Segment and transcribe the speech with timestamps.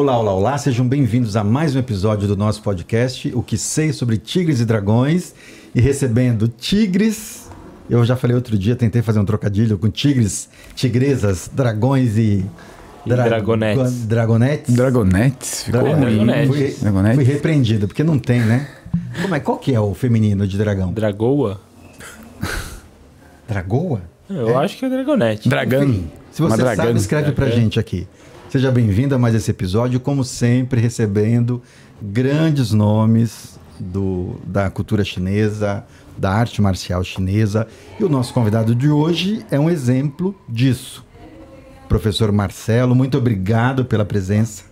[0.00, 3.92] Olá, olá, olá, sejam bem-vindos a mais um episódio do nosso podcast, O que sei
[3.92, 5.34] sobre tigres e dragões.
[5.74, 7.50] E recebendo tigres,
[7.88, 12.46] eu já falei outro dia, tentei fazer um trocadilho com tigres, tigresas, dragões e.
[13.04, 14.06] E dragonetes.
[14.06, 14.74] Dragonetes.
[14.74, 15.62] Dragonetes?
[15.64, 16.00] Ficou Dra- ruim.
[16.24, 16.48] Dragonetes.
[16.48, 17.16] Fui, Dragonetes?
[17.16, 18.68] fui repreendido, porque não tem, né?
[19.20, 19.40] Como é?
[19.40, 20.94] Qual que é o feminino de dragão?
[20.94, 21.60] Dragoa?
[23.46, 24.00] Dragoa?
[24.30, 25.46] Eu acho que é Dragonete.
[25.46, 25.84] Dragão.
[25.84, 26.96] Enfim, se você sabe, dragão.
[26.96, 27.62] escreve pra Dragão.
[27.62, 28.08] gente aqui.
[28.50, 31.62] Seja bem-vindo a mais esse episódio, como sempre, recebendo
[32.02, 35.84] grandes nomes do, da cultura chinesa,
[36.18, 37.68] da arte marcial chinesa.
[37.98, 41.04] E o nosso convidado de hoje é um exemplo disso.
[41.88, 44.64] Professor Marcelo, muito obrigado pela presença.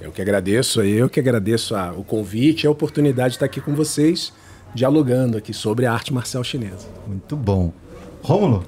[0.00, 3.60] Eu que agradeço, eu que agradeço a- o convite e a oportunidade de estar aqui
[3.60, 4.32] com vocês,
[4.74, 6.86] dialogando aqui sobre a arte marcial chinesa.
[7.06, 7.72] Muito bom.
[8.22, 8.64] Rômulo,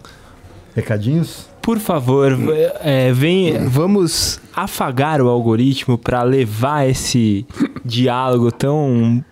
[0.74, 1.51] recadinhos?
[1.62, 2.36] Por favor,
[2.82, 7.46] é, vem, vamos afagar o algoritmo para levar esse
[7.84, 9.24] diálogo tão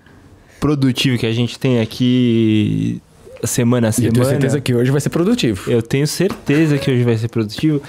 [0.60, 3.00] produtivo que a gente tem aqui
[3.42, 4.12] semana a E eu semana.
[4.12, 5.68] tenho certeza que hoje vai ser produtivo.
[5.70, 7.82] Eu tenho certeza que hoje vai ser produtivo.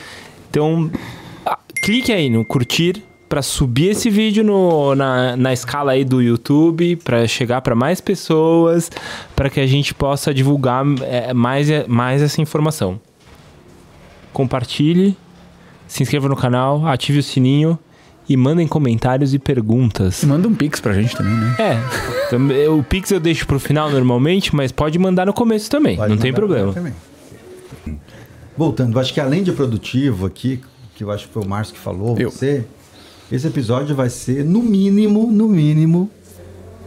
[0.50, 0.90] Então,
[1.84, 6.96] clique aí no curtir para subir esse vídeo no- na, na escala aí do YouTube,
[6.98, 8.90] para chegar para mais pessoas,
[9.36, 13.00] para que a gente possa divulgar é, mais, mais essa informação.
[14.34, 15.18] Compartilhe,
[15.88, 17.78] se inscreva no canal, ative o sininho
[18.30, 20.24] e mandem comentários e perguntas.
[20.24, 21.56] E manda um pix pra gente também, né?
[21.60, 26.10] É, o Pix eu deixo pro final normalmente, mas pode mandar no começo também, Pode
[26.12, 26.72] não tem problema.
[26.72, 26.94] também.
[28.58, 30.62] Voltando, acho que além de produtivo aqui,
[30.96, 32.30] que eu acho que foi o Márcio que falou, Eu.
[32.32, 32.64] você,
[33.32, 36.10] esse episódio vai ser, no mínimo, no mínimo,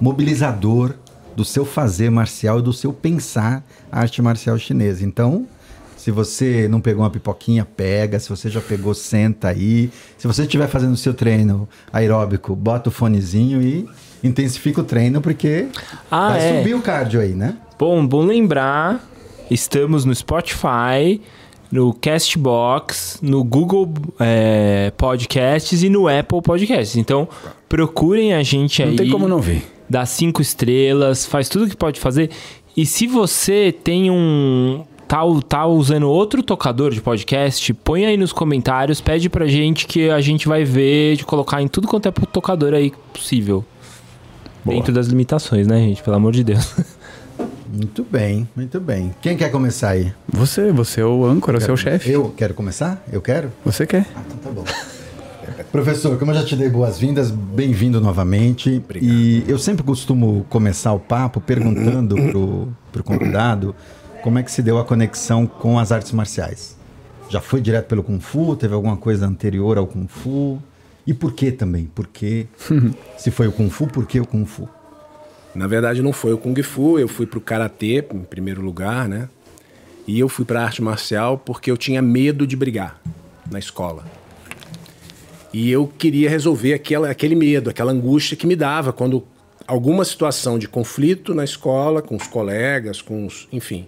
[0.00, 0.94] mobilizador
[1.34, 5.04] do seu fazer marcial e do seu pensar a arte marcial chinesa.
[5.04, 5.46] Então,
[6.04, 8.20] se você não pegou uma pipoquinha, pega.
[8.20, 9.90] Se você já pegou, senta aí.
[10.18, 13.88] Se você estiver fazendo o seu treino aeróbico, bota o fonezinho e
[14.22, 15.68] intensifica o treino, porque
[16.10, 16.58] Ah, vai é.
[16.58, 17.56] subir o cardio aí, né?
[17.78, 19.02] Bom, bom lembrar,
[19.50, 21.22] estamos no Spotify,
[21.72, 23.90] no Castbox, no Google
[24.20, 26.96] é, Podcasts e no Apple Podcasts.
[26.98, 27.26] Então,
[27.66, 28.90] procurem a gente aí.
[28.90, 29.64] Não tem como não ver.
[29.88, 32.28] Dá cinco estrelas, faz tudo que pode fazer.
[32.76, 34.84] E se você tem um.
[35.06, 40.08] Tá, tá usando outro tocador de podcast, põe aí nos comentários, pede pra gente que
[40.10, 43.64] a gente vai ver de colocar em tudo quanto é tocador aí possível.
[44.64, 44.76] Boa.
[44.76, 46.02] Dentro das limitações, né, gente?
[46.02, 46.74] Pelo amor de Deus.
[47.66, 49.12] Muito bem, muito bem.
[49.20, 50.12] Quem quer começar aí?
[50.28, 52.08] Você, você é o âncora, você é o chefe.
[52.08, 53.02] Eu quero começar?
[53.10, 53.50] Eu quero?
[53.64, 54.06] Você quer.
[54.14, 54.64] Ah, então tá bom.
[55.72, 58.76] Professor, como eu já te dei boas-vindas, bem-vindo novamente.
[58.76, 59.10] Obrigado.
[59.10, 63.74] E eu sempre costumo começar o papo perguntando pro, pro convidado
[64.24, 66.78] como é que se deu a conexão com as artes marciais.
[67.28, 68.56] Já foi direto pelo Kung Fu?
[68.56, 70.58] Teve alguma coisa anterior ao Kung Fu?
[71.06, 71.84] E por que também?
[71.94, 72.46] Por que?
[73.18, 74.66] se foi o Kung Fu, por que o Kung Fu?
[75.54, 79.28] Na verdade, não foi o Kung Fu, eu fui pro Karatê, em primeiro lugar, né?
[80.06, 82.98] E eu fui pra arte marcial porque eu tinha medo de brigar
[83.50, 84.06] na escola.
[85.52, 89.22] E eu queria resolver aquela, aquele medo, aquela angústia que me dava quando
[89.66, 93.46] alguma situação de conflito na escola, com os colegas, com os.
[93.52, 93.86] enfim.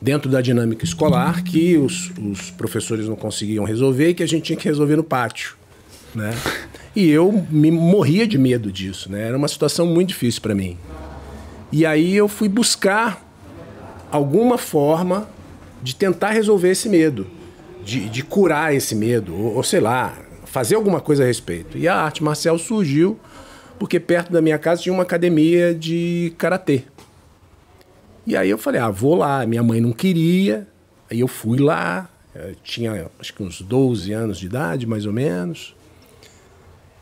[0.00, 4.44] Dentro da dinâmica escolar, que os, os professores não conseguiam resolver e que a gente
[4.44, 5.56] tinha que resolver no pátio.
[6.14, 6.34] Né?
[6.94, 9.28] E eu me morria de medo disso, né?
[9.28, 10.78] Era uma situação muito difícil para mim.
[11.70, 13.22] E aí eu fui buscar
[14.10, 15.28] alguma forma
[15.82, 17.26] de tentar resolver esse medo,
[17.84, 21.76] de, de curar esse medo, ou, ou sei lá, fazer alguma coisa a respeito.
[21.76, 23.18] E a arte marcial surgiu
[23.78, 26.84] porque perto da minha casa tinha uma academia de karatê.
[28.26, 29.46] E aí eu falei, ah, vou lá.
[29.46, 30.66] Minha mãe não queria,
[31.10, 32.10] aí eu fui lá.
[32.34, 35.74] Eu tinha acho que uns 12 anos de idade, mais ou menos.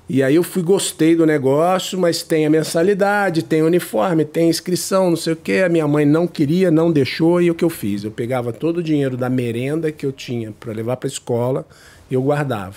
[0.06, 4.50] E aí eu fui, gostei do negócio, mas tem a mensalidade, tem o uniforme, tem
[4.50, 5.62] inscrição, não sei o quê.
[5.64, 8.04] A minha mãe não queria, não deixou, e o que eu fiz?
[8.04, 11.66] Eu pegava todo o dinheiro da merenda que eu tinha para levar para a escola
[12.10, 12.76] e eu guardava.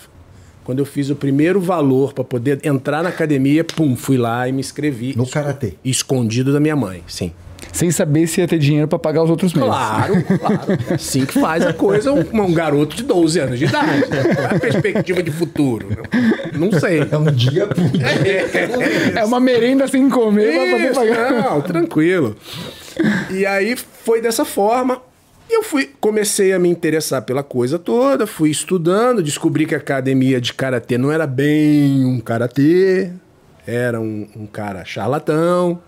[0.63, 4.53] Quando eu fiz o primeiro valor para poder entrar na academia, pum, fui lá e
[4.53, 5.13] me inscrevi.
[5.15, 5.73] No karatê.
[5.83, 7.33] Escondido da minha mãe, sim.
[7.71, 9.69] Sem saber se ia ter dinheiro pra pagar os outros meses.
[9.69, 10.59] Claro, claro.
[10.89, 14.09] É assim que faz a coisa um, um garoto de 12 anos de idade.
[14.09, 14.35] né?
[14.35, 15.87] Qual é a perspectiva de futuro?
[16.53, 17.07] Não sei.
[17.11, 18.05] É um dia por dia.
[19.15, 21.31] É uma merenda sem comer pra poder pagar.
[21.43, 22.35] não, tranquilo.
[23.29, 25.01] E aí foi dessa forma.
[25.49, 29.77] E eu fui, comecei a me interessar pela coisa toda, fui estudando, descobri que a
[29.77, 33.11] academia de karatê não era bem um karatê,
[33.67, 35.79] era um, um cara charlatão.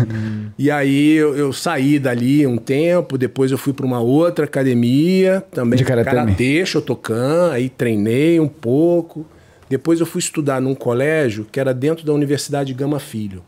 [0.58, 5.44] e aí eu, eu saí dali um tempo, depois eu fui para uma outra academia,
[5.52, 9.26] também De karatê Shotokan, aí treinei um pouco.
[9.68, 13.42] Depois eu fui estudar num colégio que era dentro da Universidade Gama Filho.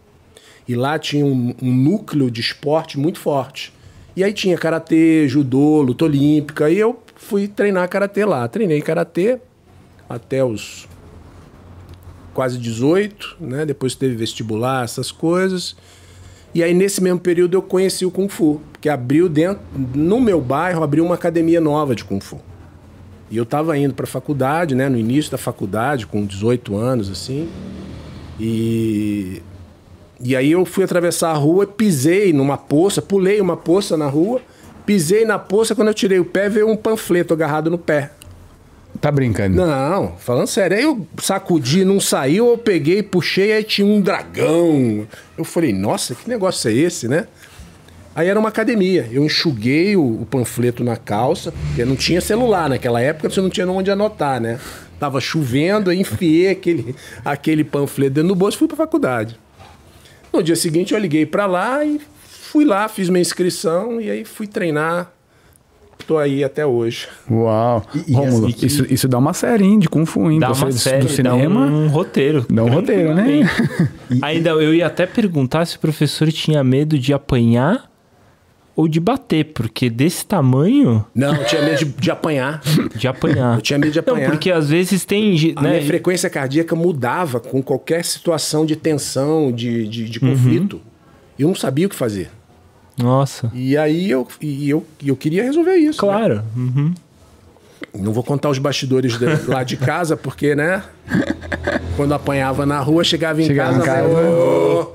[0.67, 3.73] E lá tinha um, um núcleo de esporte muito forte.
[4.15, 6.69] E aí tinha karatê, judô, luta olímpica.
[6.69, 8.47] E eu fui treinar karatê lá.
[8.49, 9.39] Treinei karatê
[10.09, 10.87] até os
[12.39, 13.67] quase 18, né?
[13.67, 15.75] Depois teve vestibular, essas coisas.
[16.55, 19.61] E aí nesse mesmo período eu conheci o Kung Fu, que abriu dentro
[19.93, 22.41] no meu bairro abriu uma academia nova de Kung Fu.
[23.29, 27.11] E eu estava indo para a faculdade, né, no início da faculdade, com 18 anos
[27.11, 27.49] assim.
[28.39, 29.43] E
[30.21, 34.41] e aí eu fui atravessar a rua, pisei numa poça, pulei uma poça na rua,
[34.87, 38.13] pisei na poça, quando eu tirei o pé veio um panfleto agarrado no pé.
[39.01, 39.57] Tá brincando?
[39.57, 40.77] Não, falando sério.
[40.77, 45.07] Aí eu sacudi, não saiu, eu peguei, puxei, aí tinha um dragão.
[45.37, 47.27] Eu falei, nossa, que negócio é esse, né?
[48.15, 49.09] Aí era uma academia.
[49.13, 53.49] Eu enxuguei o, o panfleto na calça, porque não tinha celular naquela época, você não
[53.49, 54.59] tinha onde anotar, né?
[54.99, 59.39] Tava chovendo, aí enfiei aquele, aquele panfleto dentro do bolso e fui pra faculdade.
[60.33, 64.25] No dia seguinte eu liguei pra lá e fui lá, fiz minha inscrição e aí
[64.25, 65.13] fui treinar.
[66.07, 67.07] Tô aí até hoje.
[67.31, 67.83] Uau.
[67.95, 70.39] E- e Rômulo, assim, isso, isso dá uma série, hein, de Kung Fu, hein?
[70.39, 71.67] Dá Você uma do- série, do cinema.
[71.67, 72.47] dá um roteiro.
[72.49, 73.41] Dá um roteiro, né?
[74.23, 77.91] Ainda eu ia até perguntar se o professor tinha medo de apanhar
[78.75, 82.61] ou de bater, porque desse tamanho, Não, eu tinha medo de, de apanhar.
[82.95, 83.57] de apanhar.
[83.57, 84.31] Eu tinha medo de Não, apanhar.
[84.31, 85.71] porque às vezes tem, A né?
[85.71, 90.81] minha frequência cardíaca mudava com qualquer situação de tensão, de, de, de conflito.
[91.37, 92.31] E eu não sabia o que fazer.
[92.99, 93.51] Nossa.
[93.55, 96.05] E aí eu, e eu, e eu queria resolver isso.
[96.05, 96.13] né?
[96.13, 96.43] Claro.
[96.57, 96.95] Uhum.
[97.95, 100.83] Não vou contar os bastidores de- lá de casa, porque, né?
[101.97, 104.29] Quando apanhava na rua, chegava em Chegava casa, em casa.
[104.29, 104.93] "Ô,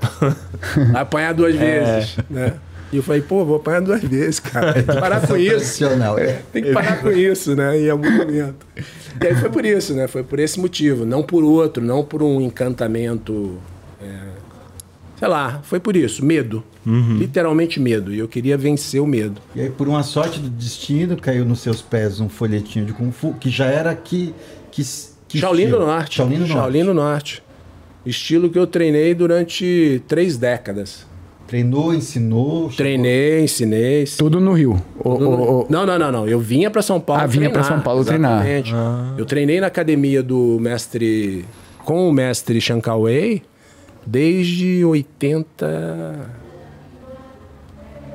[0.92, 2.54] vai apanhar duas vezes, né?
[2.92, 4.72] E eu falei, pô, vou apanhar duas vezes, cara.
[4.74, 5.84] Tem que parar com isso.
[6.18, 6.38] É.
[6.52, 7.80] Tem que parar com isso, né?
[7.80, 8.64] Em algum momento.
[9.20, 10.06] E aí foi por isso, né?
[10.06, 11.04] Foi por esse motivo.
[11.04, 13.58] Não por outro, não por um encantamento.
[14.00, 14.33] é,
[15.18, 16.24] Sei lá, foi por isso.
[16.24, 16.62] Medo.
[17.18, 18.12] Literalmente medo.
[18.12, 19.40] E eu queria vencer o medo.
[19.54, 23.10] E aí, por uma sorte do destino, caiu nos seus pés um folhetinho de Kung
[23.12, 24.34] Fu, que já era que.
[24.70, 24.82] que,
[25.28, 25.80] que Shaolin estilo?
[25.80, 26.16] do Norte.
[26.16, 26.52] Shaolin do Norte.
[26.52, 27.42] Shaolin do Norte.
[28.04, 31.06] Estilo que eu treinei durante três décadas.
[31.46, 32.68] Treinou, ensinou.
[32.70, 34.04] Treinei, ensinei.
[34.18, 34.82] Tudo no Rio.
[34.98, 36.28] O- o- o- Não, não, não, não.
[36.28, 38.46] Eu vinha para São Paulo Ah, vinha pra São Paulo treinar.
[38.46, 38.72] exatamente.
[39.18, 41.44] Eu treinei na academia do mestre
[41.84, 43.42] com o mestre Shankawei
[44.06, 46.30] desde 80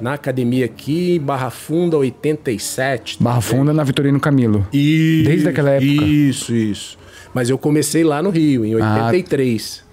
[0.01, 3.18] na academia aqui, Barra Funda 87.
[3.21, 4.65] Barra Funda na Vitorino Camilo.
[4.71, 5.86] Isso, Desde aquela época?
[6.06, 6.97] Isso, isso.
[7.33, 9.06] Mas eu comecei lá no Rio em Ah.
[9.07, 9.83] 83.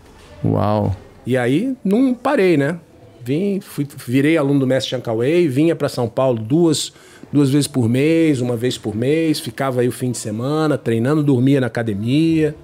[0.45, 0.97] Uau.
[1.27, 2.79] E aí não parei, né?
[3.25, 6.93] Vim, fui, virei aluno do mestre Shankawei, vinha para São Paulo duas,
[7.33, 11.25] duas vezes por mês, uma vez por mês, ficava aí o fim de semana treinando,
[11.25, 12.55] dormia na academia,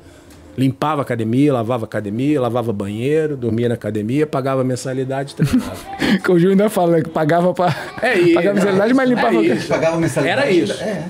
[0.57, 5.77] limpava a academia, lavava a academia, lavava banheiro, dormia na academia, pagava mensalidade e treinava.
[6.23, 7.75] Que o Gil ainda fala que pagava pra.
[8.03, 8.35] É isso.
[8.35, 9.37] Pagava mensalidade, mas limpava.
[9.37, 9.69] É isso.
[9.69, 10.41] Pagava mensalidade.
[10.41, 10.83] Era isso.
[10.83, 11.09] É,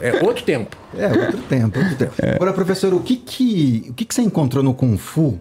[0.00, 0.76] É outro tempo.
[0.98, 2.12] é, outro tempo, outro tempo.
[2.34, 5.38] Agora, professor, o que que, o que que você encontrou no Kung Fu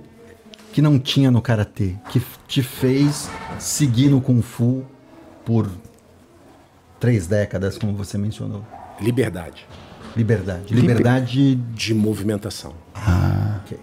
[0.71, 1.95] que não tinha no Karatê?
[2.09, 3.29] Que te fez
[3.59, 4.83] seguir no Kung Fu
[5.43, 5.69] por
[6.99, 8.63] três décadas, como você mencionou?
[9.01, 9.65] Liberdade
[10.15, 10.73] Liberdade.
[10.73, 11.56] Liberdade.
[11.56, 12.73] de movimentação.
[13.63, 13.77] ok.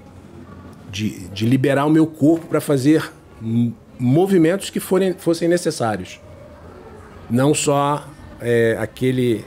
[0.91, 3.11] de, de liberar o meu corpo para fazer
[3.99, 6.21] movimentos que forem, fossem necessários.
[7.31, 8.05] Não só
[8.41, 9.45] é, aquele.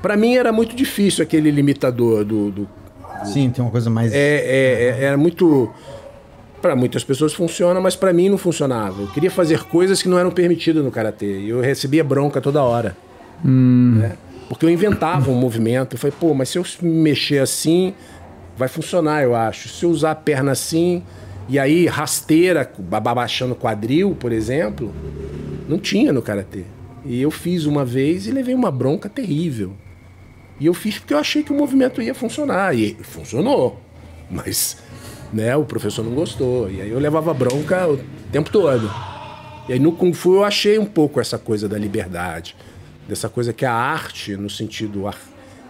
[0.00, 2.50] Para mim era muito difícil aquele limitador do.
[2.50, 2.68] do-
[3.24, 4.12] Sim, tem uma coisa mais.
[4.12, 5.70] é, é, é- era muito.
[6.60, 9.02] Para muitas pessoas funciona, mas para mim não funcionava.
[9.02, 11.40] Eu queria fazer coisas que não eram permitidas no karatê.
[11.40, 12.96] E eu recebia bronca toda hora.
[13.44, 14.16] né?
[14.52, 15.94] Porque eu inventava um movimento.
[15.94, 17.94] Eu falei, pô, mas se eu me mexer assim,
[18.54, 19.66] vai funcionar, eu acho.
[19.70, 21.02] Se eu usar a perna assim,
[21.48, 24.92] e aí rasteira, ba- abaixando o quadril, por exemplo,
[25.66, 26.64] não tinha no karatê.
[27.02, 29.72] E eu fiz uma vez e levei uma bronca terrível.
[30.60, 32.76] E eu fiz porque eu achei que o movimento ia funcionar.
[32.76, 33.80] E funcionou.
[34.30, 34.76] Mas
[35.32, 36.70] né, o professor não gostou.
[36.70, 37.98] E aí eu levava bronca o
[38.30, 38.88] tempo todo.
[39.66, 42.54] E aí no Kung Fu eu achei um pouco essa coisa da liberdade.
[43.08, 45.04] Dessa coisa que a arte, no sentido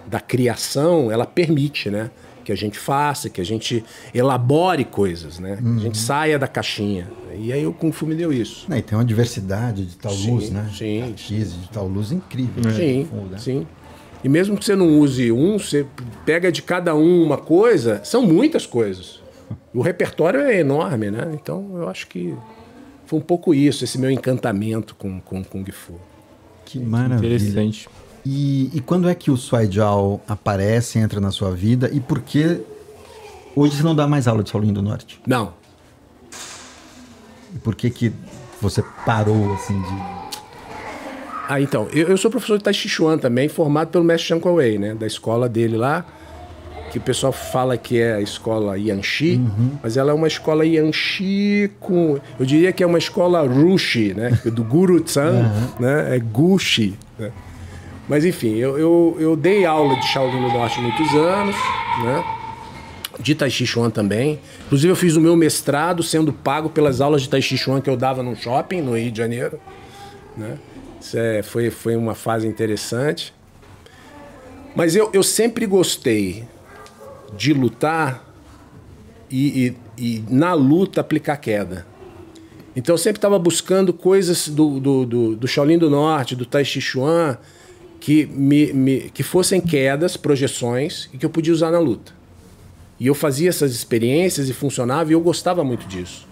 [0.07, 2.11] da criação, ela permite, né?
[2.45, 5.57] Que a gente faça, que a gente elabore coisas, né?
[5.57, 7.09] Que a gente saia da caixinha.
[7.39, 8.67] E aí o Kung Fu me deu isso.
[8.69, 10.69] Né, e tem uma diversidade de tal Sim, luz, né?
[10.77, 11.15] sim.
[11.17, 12.63] X de tal luz incrível.
[12.65, 13.39] né, Sim, fundo, né?
[13.39, 13.67] sim.
[14.25, 15.87] E mesmo que você não use um, você
[16.27, 19.21] pega de cada um uma coisa, são muitas coisas.
[19.73, 21.31] O repertório é enorme, né?
[21.35, 22.35] Então eu acho que
[23.07, 25.95] foi um pouco isso, esse meu encantamento com, com Kung Fu.
[26.73, 27.37] Que maravilha.
[27.37, 27.87] Interessante.
[28.25, 32.63] E, e quando é que o Swaijiao aparece, entra na sua vida e por que
[33.55, 35.21] hoje você não dá mais aula de Shaolin do Norte?
[35.27, 35.53] Não.
[37.55, 38.11] E por que que
[38.59, 40.03] você parou assim de
[41.47, 44.41] Ah, então, eu, eu sou professor de Tai Chi Chuan também, formado pelo mestre Chan
[44.41, 44.95] Kuei, né?
[44.95, 46.07] Da escola dele lá,
[46.93, 49.41] que o pessoal fala que é a escola Yanxi,
[49.83, 52.21] mas ela é uma escola Yanxi com...
[52.39, 54.39] Eu diria que é uma escola Rushi, né?
[54.45, 56.15] Do Guru Tsan, né?
[56.17, 57.33] É Gushi, né?
[58.09, 61.57] Mas enfim, eu, eu, eu dei aula de Shaolin do Norte muitos anos,
[62.05, 62.25] né?
[63.19, 64.39] De Tai Chi Chuan também.
[64.67, 67.89] Inclusive eu fiz o meu mestrado sendo pago pelas aulas de Tai Chi Chuan que
[67.89, 69.59] eu dava num shopping no Rio de Janeiro
[70.37, 70.59] né?
[71.01, 73.35] Isso é, foi, foi uma fase interessante.
[74.75, 76.45] Mas eu, eu sempre gostei
[77.37, 78.25] de lutar
[79.31, 81.87] e, e- e na luta aplicar queda.
[82.75, 86.65] Então eu sempre estava buscando coisas do, do, do, do Shaolin do Norte, do Tai
[86.65, 87.37] Chi Chuan,
[88.01, 92.13] que, me, me- que fossem quedas, projeções, e que eu podia usar na luta.
[92.99, 96.27] E eu fazia essas experiências e funcionava, e eu gostava muito disso.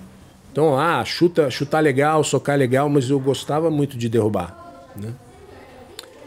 [0.53, 4.91] Então, ah, chuta, chutar legal, socar legal, mas eu gostava muito de derrubar.
[4.97, 5.13] né?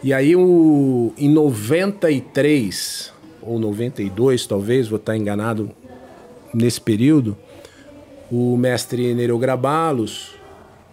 [0.03, 3.11] E aí, o, em 93,
[3.45, 5.69] ou 92, talvez, vou estar enganado
[6.53, 7.35] nesse período,
[8.31, 10.31] o mestre Nereu Grabalos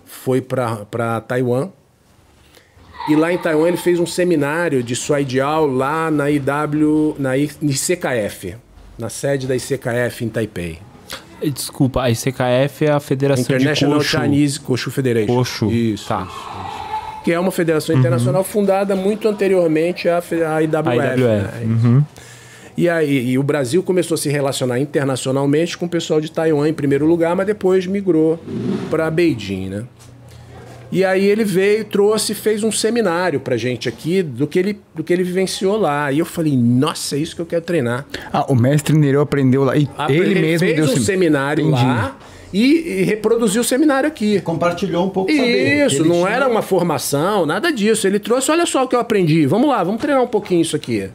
[0.05, 1.71] foi para Taiwan.
[3.09, 8.57] E lá em Taiwan ele fez um seminário de Suaidial lá na IW, na ICKF,
[8.99, 10.79] na sede da ICKF em Taipei.
[11.43, 14.21] Desculpa, a ICKF é a Federação International de Koshu.
[14.21, 15.35] Chinese Koshu Federation.
[15.35, 15.71] Koshu.
[15.71, 16.09] Isso.
[16.09, 16.27] Tá.
[16.29, 17.23] isso.
[17.25, 20.39] Que é uma federação internacional fundada muito anteriormente à, IWF.
[20.47, 21.21] A IWF.
[21.21, 21.51] né?
[21.65, 22.05] Uhum.
[22.81, 26.67] E aí e o Brasil começou a se relacionar internacionalmente com o pessoal de Taiwan
[26.67, 28.39] em primeiro lugar, mas depois migrou
[28.89, 29.85] para Beijing, né?
[30.91, 35.05] E aí ele veio, trouxe, fez um seminário pra gente aqui do que ele, do
[35.05, 36.11] que ele vivenciou lá.
[36.11, 38.07] E eu falei, nossa, é isso que eu quero treinar.
[38.33, 39.77] Ah, o mestre Nereu aprendeu lá.
[39.77, 41.85] E Apre- ele mesmo fez deu um sem- seminário Entendi.
[41.85, 42.19] lá
[42.51, 44.41] e, e reproduziu o seminário aqui.
[44.41, 45.87] compartilhou um pouco saber?
[45.87, 48.07] Isso, não tinha- era uma formação, nada disso.
[48.07, 49.45] Ele trouxe, olha só o que eu aprendi.
[49.47, 51.09] Vamos lá, vamos treinar um pouquinho isso aqui,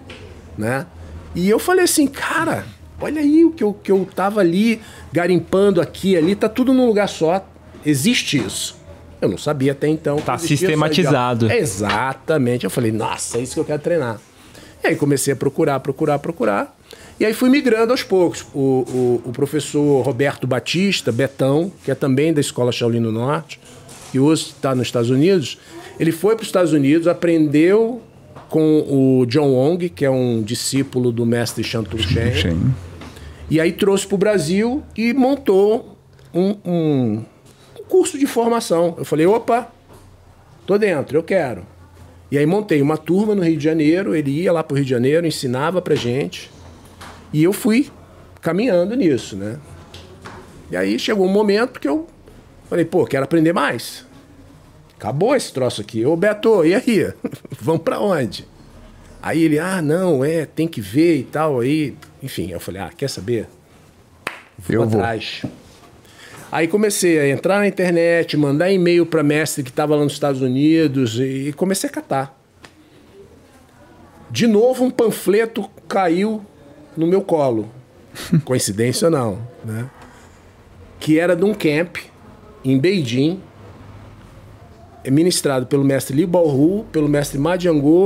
[0.58, 0.86] né?
[1.36, 2.66] E eu falei assim, cara,
[3.00, 6.86] olha aí o que eu, que eu tava ali garimpando aqui, ali, tá tudo num
[6.88, 7.46] lugar só.
[7.86, 8.78] Existe isso.
[9.22, 10.18] Eu não sabia até então.
[10.18, 11.46] Tá sistematizado.
[11.48, 12.64] essa- Exatamente.
[12.64, 14.20] Eu falei, nossa, é isso que eu quero treinar.
[14.84, 16.76] E aí comecei a procurar, procurar, procurar.
[17.20, 18.46] E aí fui migrando aos poucos.
[18.54, 18.60] O,
[19.24, 23.60] o, o professor Roberto Batista, Betão, que é também da Escola Shaolin do Norte,
[24.12, 25.58] que hoje está nos Estados Unidos,
[26.00, 28.02] ele foi para os Estados Unidos, aprendeu
[28.56, 28.86] com
[29.20, 32.32] o John Wong, que é um discípulo do mestre Shantu Shen,
[33.50, 35.98] e aí trouxe para o Brasil e montou
[36.34, 37.26] um, um-
[37.78, 38.96] um curso de formação.
[38.98, 39.70] Eu falei, opa,
[40.66, 41.64] tô dentro, eu quero.
[42.32, 44.86] E aí montei uma turma no Rio de Janeiro, ele ia lá para o Rio
[44.86, 46.50] de Janeiro, ensinava pra gente.
[47.34, 47.90] E eu fui
[48.42, 49.58] caminhando nisso, né?
[50.72, 52.08] E aí chegou um momento que eu
[52.70, 54.05] falei, pô, quero aprender mais.
[54.98, 56.06] Acabou esse troço aqui.
[56.06, 57.14] Ô Beto, e aí?
[57.60, 58.48] Vamos pra onde?
[59.22, 61.60] Aí ele, ah, não, é, tem que ver e tal.
[61.60, 63.48] Aí, enfim, eu falei, ah, quer saber?
[64.70, 65.00] Eu vou.
[65.00, 65.44] atrás.
[66.52, 70.42] Aí comecei a entrar na internet, mandar e-mail para mestre que estava lá nos Estados
[70.42, 72.40] Unidos e comecei a catar.
[74.30, 76.46] De novo, um panfleto caiu
[76.96, 77.70] no meu colo.
[78.46, 79.90] Coincidência ou não, né?
[81.00, 81.98] Que era de um camp
[82.64, 83.42] em Beijing,
[85.12, 87.56] ministrado pelo mestre Li Baohu, pelo mestre Ma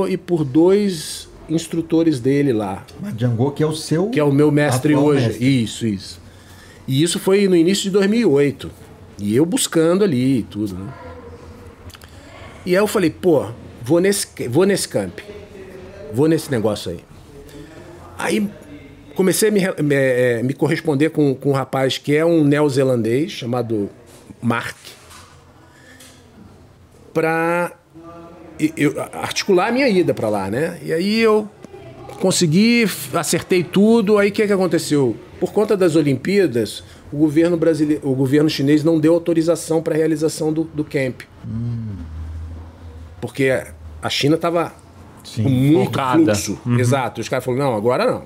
[0.10, 4.10] e por dois instrutores dele lá Django, que é o seu.
[4.10, 5.28] que é o meu mestre hoje.
[5.28, 5.64] mestre.
[5.64, 6.22] Isso, isso.
[6.88, 8.70] E isso foi no início de 2008.
[9.20, 10.94] E eu buscando ali e tudo, né?
[12.66, 13.48] E aí eu falei, pô,
[13.84, 15.20] vou nesse, vou nesse camp.
[16.14, 17.00] Vou nesse negócio aí.
[18.18, 18.50] Aí
[19.16, 23.32] comecei a me, me, eh, me corresponder com, com um rapaz que é um neozelandês
[23.32, 23.90] chamado
[24.42, 24.78] Mark.
[27.14, 27.72] Pra
[28.78, 30.80] eu articular a minha ida pra lá, né?
[30.84, 31.50] E aí eu
[32.20, 34.18] consegui, acertei tudo.
[34.18, 35.16] Aí o que, que aconteceu?
[35.40, 39.98] Por conta das Olimpíadas, o governo brasileiro, o governo chinês não deu autorização para a
[39.98, 41.22] realização do, do camp.
[43.22, 43.64] Porque
[44.02, 44.74] a China estava
[45.36, 46.36] com muito Focada.
[46.36, 46.60] fluxo.
[46.78, 47.22] Exato.
[47.22, 48.24] Os caras falaram, não, agora não.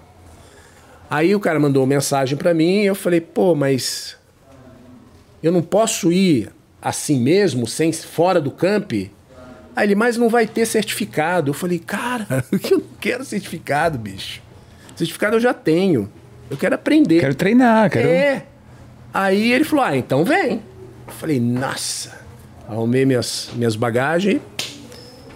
[1.10, 4.18] Aí o cara mandou mensagem para mim e eu falei, pô, mas
[5.44, 6.50] eu não posso ir
[6.84, 8.92] assim mesmo, sem fora do camp?
[9.76, 11.50] Aí ele, mas não vai ter certificado.
[11.52, 14.42] Eu falei, cara, eu não quero certificado, bicho.
[14.96, 16.12] Certificado eu já tenho.
[16.50, 17.20] Eu quero aprender.
[17.20, 18.08] Quero treinar, quero.
[18.08, 18.46] É.
[19.14, 20.62] Aí ele falou, ah, então vem.
[21.08, 22.22] Eu falei, nossa.
[22.68, 24.42] Arrumei minhas, minhas bagagens,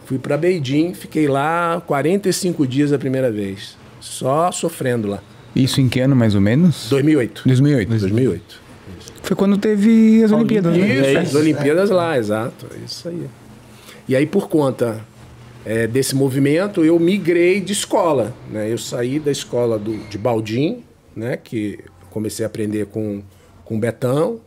[0.08, 3.76] Fui para Beijing, fiquei lá 45 dias a primeira vez.
[4.00, 5.22] Só sofrendo lá.
[5.54, 6.88] Isso em que ano, mais ou menos?
[6.90, 7.42] 2008.
[7.46, 7.90] 2008.
[7.90, 8.67] 2008.
[9.28, 10.88] Foi quando teve as Olimpíadas, né?
[10.88, 11.38] Isso, É as isso.
[11.38, 12.66] Olimpíadas lá, exato.
[12.74, 13.28] É isso aí.
[14.08, 15.06] E aí, por conta
[15.66, 18.34] é, desse movimento, eu migrei de escola.
[18.50, 18.72] Né?
[18.72, 20.82] Eu saí da escola do, de Baldim,
[21.14, 21.36] né?
[21.36, 21.80] que
[22.10, 23.22] comecei a aprender com,
[23.66, 24.40] com o Betão,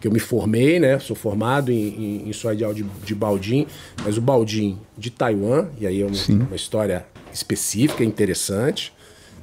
[0.00, 0.98] que eu me formei, né?
[1.00, 3.66] Sou formado em, em, em de, de Baldim,
[4.04, 8.94] mas o Baldim de Taiwan, e aí é uma, uma história específica, interessante,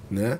[0.09, 0.39] né?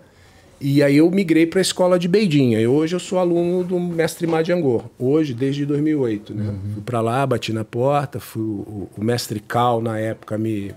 [0.59, 2.55] E aí eu migrei para a escola de Beijing.
[2.55, 4.85] Aí hoje eu sou aluno do mestre Madiangor.
[4.97, 6.55] Hoje, desde 2008, né?
[6.73, 10.71] Fui para lá, bati na porta, fui o, o mestre Cal na época me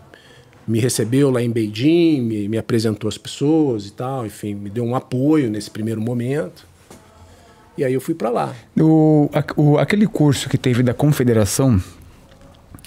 [0.69, 4.85] me recebeu lá em Beijing, me, me apresentou as pessoas e tal, enfim, me deu
[4.85, 6.65] um apoio nesse primeiro momento.
[7.77, 8.55] E aí eu fui para lá.
[8.79, 11.83] O, o- aquele curso que teve da Confederação,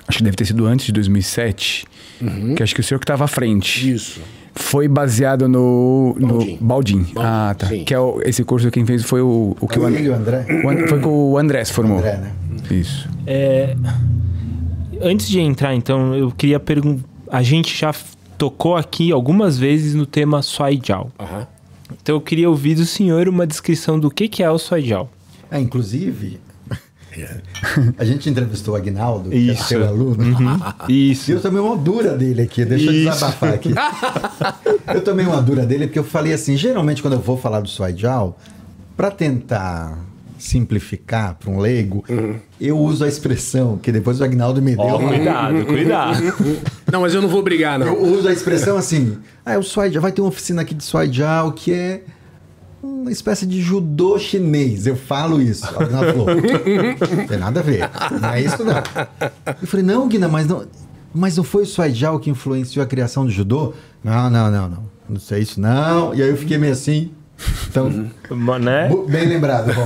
[0.08, 1.86] acho que deve ter sido antes de 2007,
[2.56, 3.92] que acho que o senhor que estava à frente.
[3.92, 4.22] Isso.
[4.56, 6.16] Foi baseado no.
[6.20, 6.58] no Baldim.
[6.62, 7.06] Baldim.
[7.16, 7.68] Ah, tá.
[7.68, 7.84] sim.
[7.84, 10.46] Que é o- esse curso quem fez foi o, o que o, André, o André?
[10.64, 11.98] o And- Foi que o André se formou.
[11.98, 12.32] André, né?
[12.70, 13.10] Isso.
[13.26, 13.76] É,
[15.02, 17.04] antes de entrar, então, eu queria perguntar.
[17.32, 17.94] A gente já
[18.38, 20.42] tocou aqui algumas vezes no tema.
[21.20, 21.48] Aham.
[22.02, 25.10] Então eu queria ouvir do senhor uma descrição do que, que é o Soijiao.
[25.52, 26.40] É, inclusive,
[27.98, 29.66] a gente entrevistou o Agnaldo, que é Isso.
[29.66, 30.24] seu aluno.
[30.88, 31.32] E Isso.
[31.32, 33.12] eu tomei uma dura dele aqui, deixa eu Isso.
[33.12, 33.74] desabafar aqui.
[34.94, 37.70] eu tomei uma dura dele porque eu falei assim, geralmente quando eu vou falar do
[37.70, 38.38] Swaijiao,
[38.96, 39.98] para tentar
[40.38, 42.04] simplificar para um leigo,
[42.60, 44.86] eu uso a expressão que depois o Agnaldo me deu.
[44.86, 46.22] Ó, cuidado, cuidado.
[46.92, 47.88] Não, mas eu não vou brigar, não.
[47.88, 51.52] Eu uso a expressão assim, ah, o Swaijiao, vai ter uma oficina aqui de Swaijiao
[51.54, 52.04] que é
[52.84, 54.86] uma espécie de judô chinês.
[54.86, 55.66] Eu falo isso.
[55.66, 57.90] Agnaldo falou, não tem nada a ver.
[58.22, 58.76] Não é isso não.
[59.62, 60.66] Eu falei, não, Guina, mas não,
[61.14, 63.74] mas não foi o Swaijiao que influenciou a criação do judô?
[64.04, 64.94] Não, não, não, não.
[65.10, 66.14] Não sei isso não.
[66.14, 67.12] E aí eu fiquei meio assim.
[67.70, 67.90] Então,
[68.60, 68.88] né?
[68.90, 69.72] bu- bem lembrado.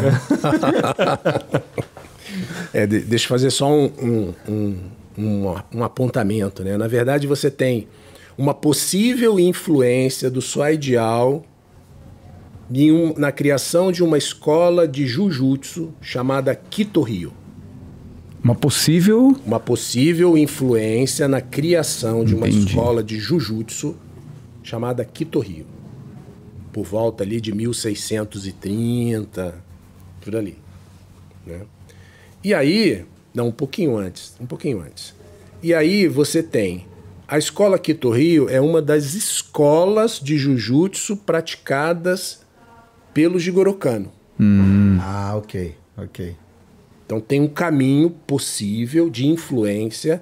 [2.74, 4.78] É, de- deixa eu fazer só um, um, um,
[5.18, 6.64] um, um apontamento.
[6.64, 6.78] Né?
[6.78, 7.88] Na verdade, você tem
[8.38, 11.44] uma possível influência do Soidial em
[12.92, 17.32] um- na criação de uma escola de Jujutsu chamada Kitoryu.
[18.44, 19.36] Uma possível.
[19.46, 22.68] Uma possível influência na criação de uma Entendi.
[22.68, 23.96] escola de Jujutsu
[24.64, 25.66] chamada Kitoryu.
[26.74, 29.56] Por volta ali de 1630,
[30.22, 30.58] por ali.
[31.46, 31.62] né?
[32.44, 33.04] E aí,
[33.34, 35.14] não, um pouquinho antes, um pouquinho antes.
[35.64, 36.86] E aí você tem
[37.28, 42.46] a escola Kitoryu é uma das escolas de Jujutsu praticadas
[43.18, 44.12] pelo Jigoro Kano.
[45.02, 46.36] Ah, ok, ok.
[47.04, 50.22] Então tem um caminho possível de influência,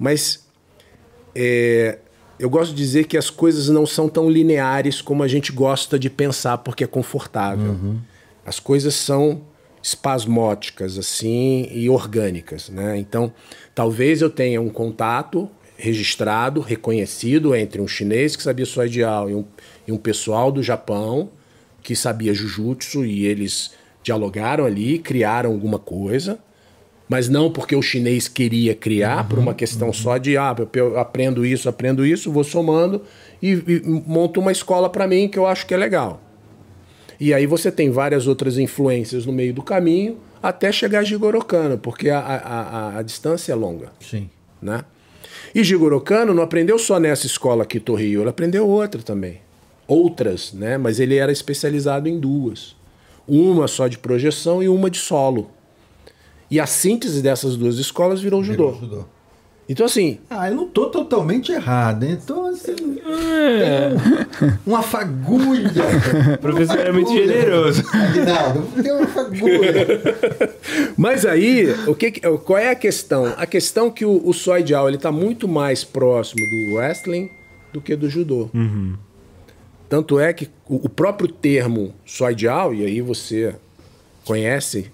[0.00, 0.44] mas
[1.32, 2.00] é,
[2.36, 5.96] eu gosto de dizer que as coisas não são tão lineares como a gente gosta
[5.96, 7.78] de pensar, porque é confortável.
[8.44, 9.42] As coisas são
[9.80, 12.98] espasmóticas assim e orgânicas, né?
[12.98, 13.32] Então,
[13.72, 19.34] talvez eu tenha um contato registrado, reconhecido entre um chinês que sabia só ideal e
[19.36, 19.44] um,
[19.86, 21.30] e um pessoal do Japão
[21.84, 26.38] que sabia jujutsu e eles dialogaram ali, criaram alguma coisa,
[27.06, 31.44] mas não porque o chinês queria criar, por uma questão só de ah, eu aprendo
[31.44, 33.02] isso, aprendo isso, vou somando
[33.40, 36.20] e, e monto uma escola para mim que eu acho que é legal.
[37.20, 41.44] E aí você tem várias outras influências no meio do caminho até chegar a Jigoro
[41.44, 43.92] Kano, porque a, a, a, a distância é longa.
[44.00, 44.28] Sim.
[44.60, 44.84] Né?
[45.54, 49.43] E Jigoro Kano não aprendeu só nessa escola aqui, Torrio, ele aprendeu outra também.
[49.86, 50.78] Outras, né?
[50.78, 52.74] Mas ele era especializado em duas.
[53.26, 55.50] Uma só de projeção e uma de solo.
[56.50, 58.72] E a síntese dessas duas escolas virou judô.
[58.72, 59.04] Virou judô.
[59.66, 62.18] Então, assim, Ah, eu não tô totalmente errado, hein?
[62.22, 63.92] Então, assim, É,
[64.66, 65.70] uma fagulha.
[66.34, 67.82] o professor é muito generoso.
[67.90, 69.86] Aguinaldo, tem uma fagulha.
[70.98, 72.10] Mas aí, o que,
[72.44, 73.32] qual é a questão?
[73.38, 77.30] A questão é que o, o Soy ele está muito mais próximo do wrestling
[77.72, 78.50] do que do judô.
[79.88, 81.94] Tanto é que o, próprio termo
[82.36, 83.54] Jao, e aí você
[84.24, 84.90] conhece,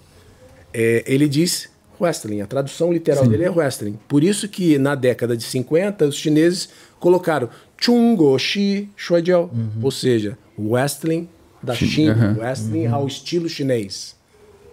[0.75, 1.69] é, ele diz
[2.01, 2.41] wrestling.
[2.41, 3.99] A tradução literal dele é wrestling.
[4.09, 9.51] Por isso que na década de 50, os chineses colocaram Chungo Shi Shui Jiao,
[9.83, 11.29] ou seja, wrestling
[11.63, 14.17] da China, o wrestling ao estilo chinês.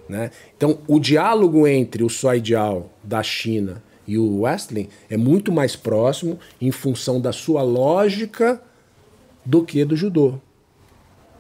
[0.08, 0.32] Né?
[0.56, 5.76] Então, o diálogo entre o Soi Jiao da China e o wrestling é muito mais
[5.76, 8.62] próximo em função da sua lógica
[9.48, 10.36] do que do judô.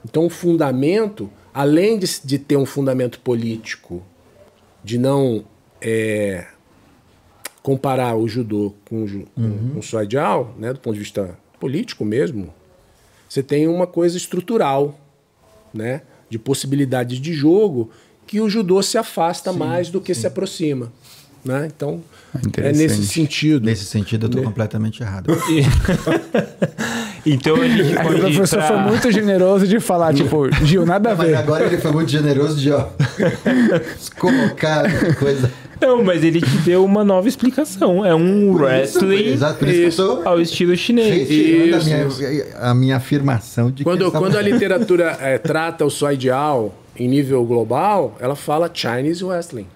[0.05, 4.01] Então, o fundamento, além de, de ter um fundamento político,
[4.83, 5.43] de não
[5.81, 6.47] é,
[7.61, 12.53] comparar o judô com com- com o Soidial, né, do ponto de vista político mesmo,
[13.27, 14.97] você tem uma coisa estrutural,
[15.73, 17.89] né, de possibilidades de jogo
[18.25, 20.91] que o judô se afasta mais do que se aproxima,
[21.45, 21.67] né?
[21.75, 22.01] Então
[22.57, 23.65] é nesse sentido.
[23.65, 25.27] Nesse sentido, eu tô completamente errado.
[27.29, 30.85] Então a gente Aí pode o professor pra- foi muito generoso de falar, tipo, Gil,
[30.85, 31.35] nada a Mas ver.
[31.35, 32.87] agora ele foi muito generoso de, ó,
[34.17, 35.51] colocar coisa.
[35.81, 38.05] Não, mas ele te deu uma nova explicação.
[38.05, 41.29] É um wrestling Exato, por isso eu tô ao estilo chinês.
[41.29, 45.89] a Isso, minha, a minha afirmação de Quando, que quando a literatura eh, trata o
[45.89, 49.67] Soidial em nível global, ela fala Chinese Wrestling.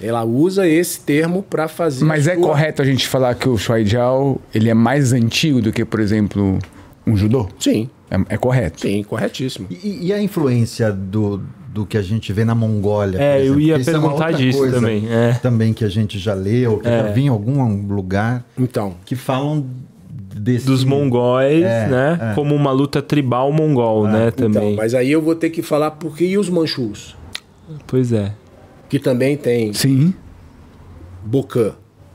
[0.00, 2.04] Ela usa esse termo para fazer.
[2.04, 5.60] Mas é sua- correto a gente falar que o Shuai Jiao, ele é mais antigo
[5.62, 6.58] do que, por exemplo,
[7.06, 7.48] um judô?
[7.58, 8.80] Sim, É, é correto.
[8.80, 9.66] sim, corretíssimo.
[9.70, 11.40] E, e a influência do,
[11.72, 13.18] do que a gente vê na Mongólia?
[13.18, 15.32] É, por eu ia Isso é perguntar outra disso também, é.
[15.42, 16.98] Também que a gente já leu, que É.
[17.02, 19.64] já vi em algum lugar, Então, que falam
[20.38, 20.66] desse...
[20.66, 22.18] Dos mongóis, É, né?
[22.32, 22.34] é.
[22.34, 24.28] Como uma luta tribal mongol, né?
[24.28, 24.76] então, Também.
[24.76, 27.16] mas aí eu vou ter que falar porque e os manchus,
[27.86, 28.32] Pois é.
[28.88, 30.14] Que também tem Sim.
[31.24, 31.74] Bocan,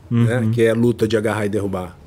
[0.09, 1.97] né, que é luta de agarrar e derrubar.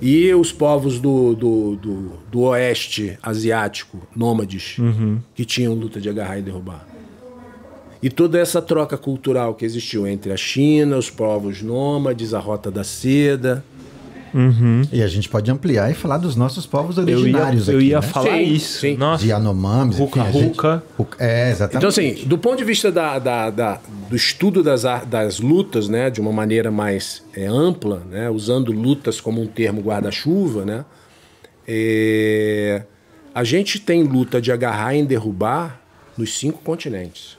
[0.00, 4.76] E os povos do, do, do, do oeste asiático, nômades,
[5.34, 6.86] que tinham luta de agarrar e derrubar.
[8.02, 12.70] E toda essa troca cultural que existiu entre a China, os povos nômades, a Rota
[12.70, 13.64] da Seda.
[14.92, 17.86] E a gente pode ampliar e falar dos nossos povos Eu ia, originários eu aqui,
[17.86, 18.06] ia né?
[18.06, 18.80] falar Sim, isso.
[18.80, 18.96] sim.
[18.96, 19.22] Nossa.
[19.22, 20.82] De Yanomamis, Ruka enfim, gente- Ruka.
[20.98, 21.76] Ruka- É, exatamente.
[21.76, 26.10] Então, assim, do ponto de vista da, da- da- do estudo das, das lutas, né,
[26.10, 30.84] de uma maneira mais é, ampla, né, usando lutas como um termo guarda-chuva, né,
[31.68, 32.82] é,
[33.34, 35.80] a gente tem luta de agarrar e derrubar
[36.18, 37.36] nos cinco continentes.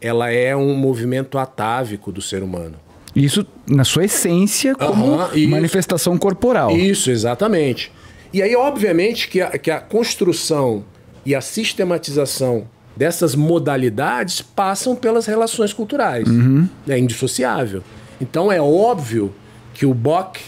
[0.00, 2.76] Ela é um movimento atávico do ser humano.
[3.14, 5.48] Isso na sua essência como isso.
[5.48, 6.76] manifestação corporal.
[6.76, 7.90] Isso, exatamente.
[8.32, 10.84] E aí, obviamente, que a, que a construção
[11.26, 16.28] e a sistematização dessas modalidades passam pelas relações culturais.
[16.88, 17.82] É indissociável.
[18.20, 19.32] Então, é óbvio
[19.74, 20.38] que o Bok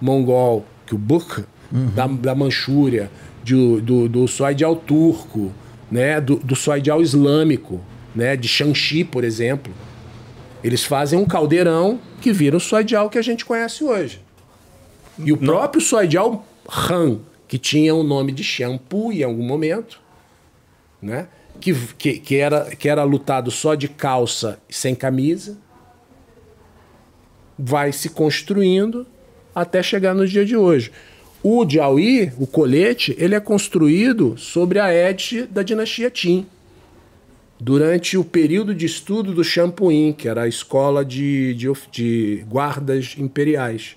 [0.00, 3.10] mongol, que o Buk da, da Manchúria,
[3.42, 5.52] de- do, do Soidial turco,
[5.90, 7.80] né, do, do Soidial islâmico,
[8.14, 9.72] né, de Shanxi, por exemplo,
[10.62, 14.20] eles fazem um caldeirão que vira o Soidial que a gente conhece hoje.
[15.18, 20.00] E o próprio Soidial Han, que tinha o nome de shampoo em algum momento,
[21.00, 21.28] né?
[21.60, 25.56] Que, que, que, era, que era lutado só de calça e sem camisa,
[27.58, 29.06] vai se construindo
[29.54, 30.92] até chegar no dia de hoje.
[31.42, 36.46] O Jiaoyi, o colete, ele é construído sobre a égide da dinastia Qin
[37.58, 43.14] durante o período de estudo do Champuin, que era a escola de, de, de guardas
[43.18, 43.96] imperiais,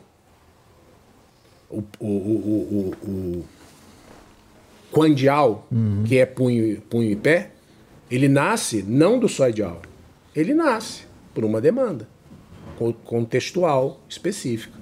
[1.70, 3.44] O, o, o, o, o
[4.90, 5.66] Quandial,
[6.06, 7.50] que é punho, punho e pé,
[8.10, 9.82] ele nasce não do soidial.
[10.34, 11.02] Ele nasce
[11.34, 12.08] por uma demanda.
[12.78, 14.78] co- contextual específica.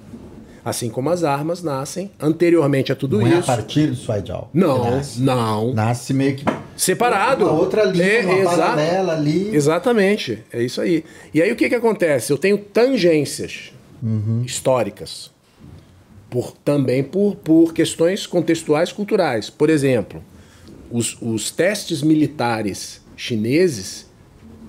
[0.63, 3.47] Assim como as armas nascem anteriormente a tudo Não é a isso.
[3.47, 4.49] partir do Swaijal.
[4.53, 5.73] Não, Nasce, não.
[5.73, 6.43] nasce meio que
[6.75, 7.45] Separado.
[7.45, 9.55] uma outra linha, É, uma exa- paralela ali.
[9.55, 11.03] Exatamente, é isso aí.
[11.33, 12.31] E aí o que, que acontece?
[12.31, 13.71] Eu tenho tangências
[14.45, 15.31] históricas,
[16.29, 19.49] por, também por, por questões contextuais culturais.
[19.49, 20.21] Por exemplo,
[20.91, 24.07] os, os testes militares chineses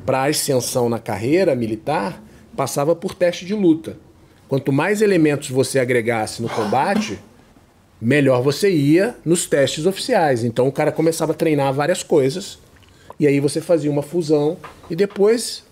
[0.04, 2.20] para ascensão na carreira militar
[2.56, 3.96] passava por teste de luta.
[4.48, 7.18] Quanto mais elementos você agregasse no combate,
[8.00, 10.42] melhor você ia nos testes oficiais.
[10.42, 12.58] Então o cara começava a treinar várias coisas
[13.20, 14.56] e aí você fazia uma fusão
[14.88, 15.62] e depois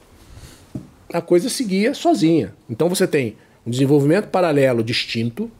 [1.12, 2.53] a coisa seguia sozinha.
[2.69, 3.37] Então você tem
[3.67, 5.51] um desenvolvimento paralelo distinto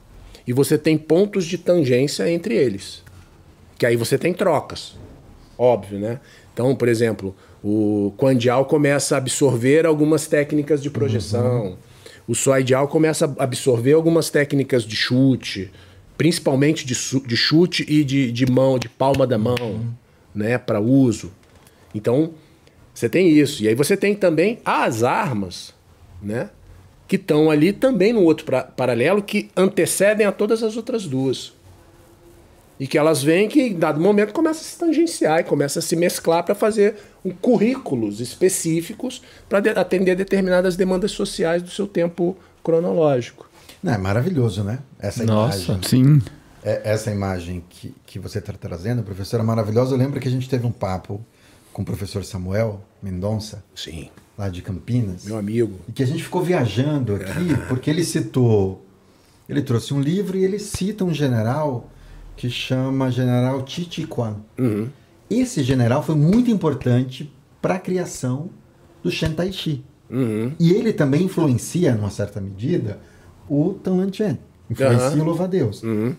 [0.47, 3.03] e você tem pontos de tangência entre eles.
[3.79, 4.97] Que aí você tem trocas.
[5.59, 6.21] Óbvio, né?
[6.57, 11.77] Então, por exemplo, o Quandial começa a absorver algumas técnicas de projeção.
[12.27, 15.71] O Soidial começa a absorver algumas técnicas de chute,
[16.17, 16.95] principalmente de,
[17.27, 19.95] de chute e de, de mão, de palma da mão,
[20.35, 21.31] né, para uso.
[21.95, 22.31] Então,
[22.95, 23.63] você tem isso.
[23.63, 25.75] E aí você tem também as armas,
[26.23, 26.49] né?
[27.07, 31.53] Que estão ali também no outro pra- paralelo que antecedem a todas as outras duas.
[32.79, 35.83] E que elas vêm que, em dado momento, começa a se tangenciar e começa a
[35.83, 42.37] se mesclar para fazer um currículos específicos para atender determinadas demandas sociais do seu tempo
[42.63, 43.49] cronológico.
[43.83, 44.81] Não, é maravilhoso, né?
[44.99, 45.73] Essa Nossa.
[45.73, 45.89] imagem.
[45.89, 46.23] Sim.
[46.63, 49.95] É- essa imagem que, que você está trazendo, professora maravilhosa.
[49.95, 51.25] Eu lembro que a gente teve um papo
[51.73, 54.11] com o professor Samuel Mendonça, Sim.
[54.37, 55.25] lá de Campinas.
[55.25, 55.79] Meu amigo.
[55.89, 58.85] E que a gente ficou viajando aqui, porque ele citou.
[59.49, 61.89] Ele trouxe um livro e ele cita um general
[62.37, 64.37] que chama General Titi Quan.
[64.59, 64.89] Uhum.
[65.29, 68.51] Esse general foi muito importante para a criação
[69.03, 69.85] do Shen Tai Chi.
[70.09, 70.53] Uhum.
[70.59, 72.99] E ele também influencia, numa certa medida,
[73.49, 74.39] o Tan Chen.
[74.71, 75.21] Influencia Aham.
[75.21, 75.83] o Louva-a-Deus.
[75.83, 76.15] Uhum.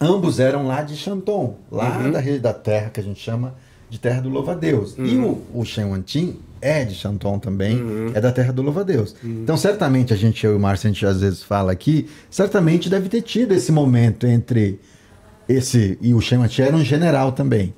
[0.00, 3.54] Ambos eram lá de Shantung, lá da, re- da terra que a gente chama
[3.90, 4.94] de terra do louva-a-Deus.
[4.96, 7.78] E o, o Shen Wanqing é de Shantung também,
[8.14, 9.14] é da terra do louva-a-Deus.
[9.22, 12.88] Então, certamente, a gente, eu e o Márcio, a gente às vezes fala aqui, certamente
[12.88, 14.80] deve ter tido esse momento entre
[15.48, 15.98] esse...
[16.00, 17.74] E o Wanqing era um general também,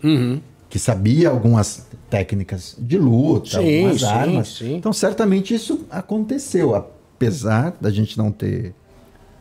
[0.69, 4.49] que sabia algumas técnicas de luta, Sim, algumas sim, armas.
[4.49, 4.75] sim.
[4.77, 8.75] Então, certamente isso aconteceu, apesar da gente não ter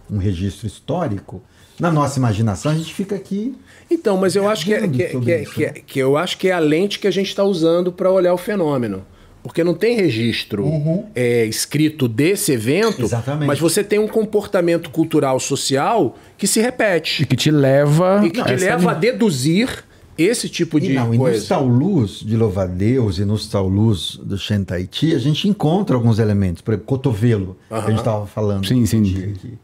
[0.09, 1.41] um registro histórico,
[1.79, 3.55] na nossa imaginação a gente fica aqui.
[3.89, 5.79] Então, mas eu acho que é, que, é- que é- isso, que é- né?
[5.85, 8.37] que eu acho que é a lente que a gente está usando para olhar o
[8.37, 9.03] fenômeno.
[9.43, 10.67] Porque não tem registro
[11.15, 13.47] é, escrito desse evento, Exatamente.
[13.47, 18.21] mas você tem um comportamento cultural social que se E repete que te leva.
[18.23, 19.83] e que te essa leva a deduzir
[20.15, 21.47] esse tipo E de não, e nos coisa.
[21.47, 26.61] taulus de louva-a-Deus e nos taulus do Shen Tai Chi, a gente encontra alguns elementos.
[26.61, 28.67] Por exemplo, cotovelo, que a gente estava falando.
[28.67, 29.01] Sim, sim.
[29.35, 29.57] aqui.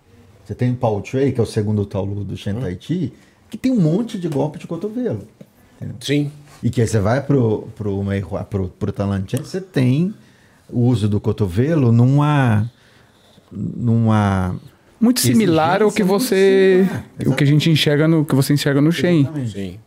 [0.44, 3.14] Você tem o Pao Trey, que é o segundo taulu do Shen Tai Chi,
[3.50, 5.28] que tem um monte de golpe de cotovelo.
[6.00, 6.32] Sim.
[6.62, 8.04] E que aí você vai pro, pro,
[8.50, 10.14] pro, pro Talan Chen, você tem
[10.70, 12.70] o uso do cotovelo numa.
[13.52, 14.56] numa.
[15.00, 16.88] Muito similar ao que você.
[16.90, 18.26] similar, O que a gente enxerga no.
[18.26, 19.22] que você enxerga no Shen.
[19.22, 19.52] Exatamente.
[19.52, 19.80] Sim.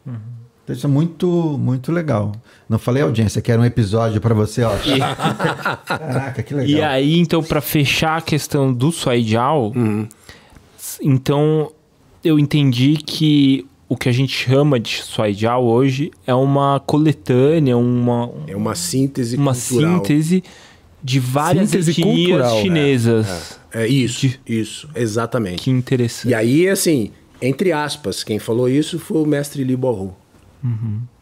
[0.63, 1.27] Então isso é muito,
[1.59, 2.33] muito legal.
[2.69, 4.71] Não falei, audiência, que era um episódio para você, ó.
[5.85, 6.71] Caraca, que legal.
[6.71, 9.73] E aí, então, pra fechar a questão do Suaidial,
[11.03, 11.73] então
[12.23, 18.31] eu entendi que o que a gente chama de Suaidial hoje é uma coletânea, uma,
[18.47, 19.97] É uma síntese uma cultural.
[19.99, 20.43] síntese
[21.03, 22.63] de várias Síntese etnias cultural, né?
[22.63, 23.59] chinesas.
[23.73, 25.63] É isso, De- isso, exatamente.
[25.63, 26.31] Que interessante.
[26.31, 27.11] E aí, assim,
[27.43, 30.15] entre aspas, quem falou isso foi o mestre Li Boru.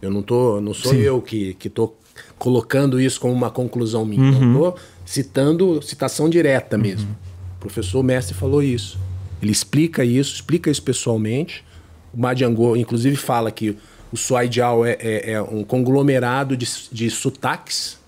[0.02, 1.94] Eu não tô, não sou eu que, que tô
[2.36, 4.32] colocando isso como uma conclusão minha.
[4.32, 7.10] Eu tô citando citação direta mesmo.
[7.56, 8.98] O professor mestre falou isso.
[9.40, 11.64] Ele explica isso, explica isso pessoalmente.
[12.12, 13.76] O Madiangô, inclusive, fala que
[14.12, 17.98] o Suaidial é, é, é um conglomerado de, de sotaques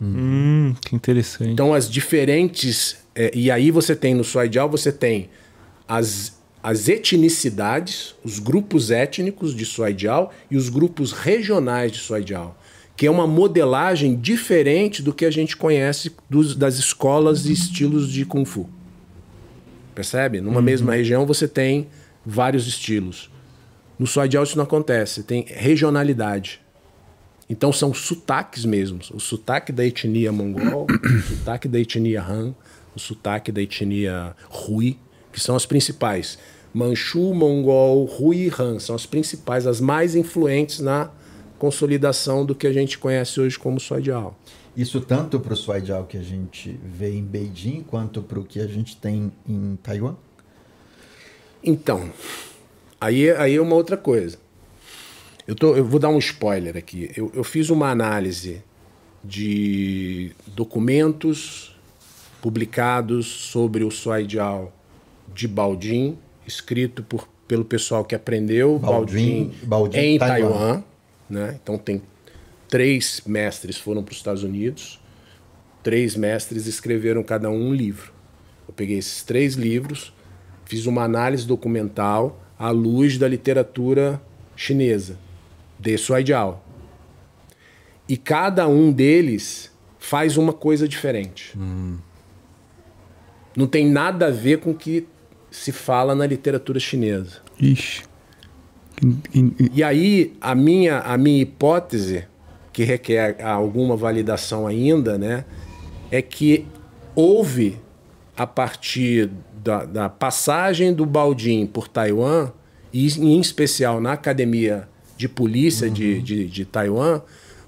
[0.00, 1.50] Hum, que interessante.
[1.50, 2.96] então, as diferentes.
[3.16, 5.28] é, e aí você tem no Suaidial, você tem
[5.88, 12.56] as, as etnicidades, os grupos étnicos de Suaidial e os grupos regionais de Suaidial,
[12.96, 18.08] que é uma modelagem diferente do que a gente conhece dos- das escolas e estilos
[18.08, 18.68] de Kung Fu.
[19.94, 20.40] Percebe?
[20.40, 21.88] Numa mesma região você tem
[22.28, 23.30] vários estilos.
[23.98, 26.60] No Suaidial isso não acontece, tem regionalidade.
[27.48, 29.10] Então são sotaques mesmos.
[29.10, 32.54] O sotaque da etnia mongol, o sotaque da etnia Han,
[32.94, 34.98] o sotaque da etnia Hui,
[35.32, 36.38] que são as principais.
[36.74, 41.10] Manchu, Mongol, Hui e Han são as principais, as mais influentes na
[41.58, 44.38] consolidação do que a gente conhece hoje como Suaidial.
[44.76, 48.60] Isso tanto para o Suaijiao que a gente vê em Beijing, quanto para o que
[48.60, 50.14] a gente tem em Taiwan?
[51.62, 52.10] Então,
[53.00, 54.38] aí, aí é uma outra coisa.
[55.46, 57.10] Eu, tô, eu vou dar um spoiler aqui.
[57.16, 58.62] Eu, eu fiz uma análise
[59.24, 61.74] de documentos
[62.40, 64.72] publicados sobre o Suaijiao
[65.34, 66.16] de Baoding,
[66.46, 70.48] escrito por, pelo pessoal que aprendeu Baoding- Baoding, Baoding, em Taiwan.
[70.50, 70.84] Taiwan.
[71.28, 71.58] né?
[71.62, 72.00] Então tem
[72.68, 75.00] três mestres foram para os Estados Unidos,
[75.82, 78.12] três mestres escreveram cada um um livro.
[78.68, 80.12] Eu peguei esses três livros,
[80.68, 84.20] fiz uma análise documental à luz da literatura
[84.54, 85.18] chinesa,
[85.78, 86.62] de Suaijiao.
[88.06, 91.58] E cada um deles faz uma coisa diferente.
[93.56, 95.06] Não tem nada a ver com o que
[95.50, 97.38] se fala na literatura chinesa.
[97.58, 98.02] Ixi.
[99.72, 102.26] E aí, a minha, a minha hipótese,
[102.74, 105.46] que requer alguma validação ainda, né,
[106.10, 106.66] é que
[107.14, 107.80] houve,
[108.38, 109.28] a partir
[109.64, 112.52] da, da passagem do Baldin por Taiwan,
[112.92, 117.20] e em especial na academia de polícia de, de, de Taiwan,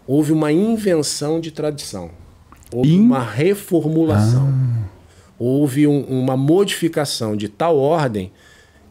[0.06, 2.10] houve uma invenção de tradição.
[2.72, 4.48] Houve In- uma reformulação.
[5.38, 8.30] Houve um- uma modificação de tal ordem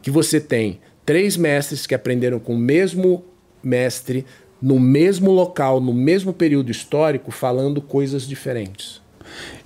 [0.02, 3.24] que você tem três mestres que aprenderam com o mesmo
[3.62, 4.26] mestre,
[4.60, 8.99] no mesmo local, no mesmo período histórico, falando coisas diferentes.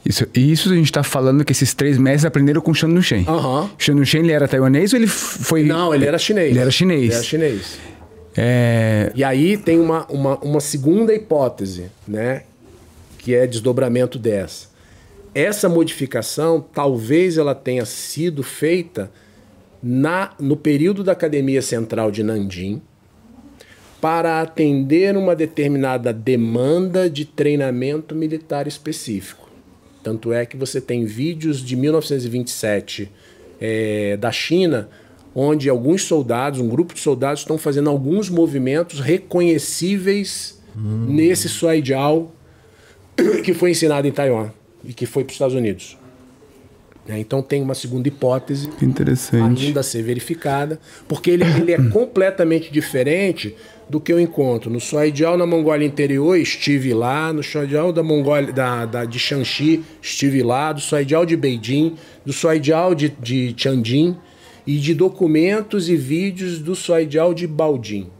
[0.05, 3.25] Isso, e isso a gente tá falando que esses três mestres aprenderam com Shan Shen.
[3.27, 3.71] Aham.
[3.79, 5.63] Shan Shen, ele era taiwanês ou ele foi...
[5.65, 6.51] Não, ele era chinês.
[6.51, 7.03] Ele era chinês.
[7.03, 7.79] Ele era chinês.
[8.37, 9.13] É...
[9.15, 12.43] E aí tem uma, uma, uma segunda hipótese, né?
[13.19, 14.69] Que é desdobramento dessa.
[15.35, 19.11] Essa modificação, talvez ela tenha sido feita
[19.83, 22.81] na, no período da Academia Central de Nanjing
[24.01, 29.44] para atender uma determinada demanda de treinamento militar específico.
[30.05, 33.11] Tanto é que você tem vídeos de 1927
[33.59, 34.91] eh, da China,
[35.35, 40.63] onde alguns soldados, um grupo de soldados, estão fazendo alguns movimentos reconhecíveis
[41.09, 42.33] nesse Suaijiao
[43.45, 44.51] que foi ensinado em Taiwan
[44.85, 45.97] e que foi para os Estados Unidos.
[47.09, 48.69] É, Então tem uma segunda hipótese
[49.67, 53.55] ainda a ser verificada, porque ele, ele é completamente diferente
[53.89, 58.53] do que eu encontro no Suaijiao na Mongólia Interior, estive lá, no Suaijiao da Mongólia
[58.53, 61.95] da, da, de Shanxi, estive lá, do Suaijiao de Beijing,
[62.25, 64.17] do Suaijiao de, de Tianjin
[64.67, 68.11] e de documentos e vídeos do Suaijiao de Baoding.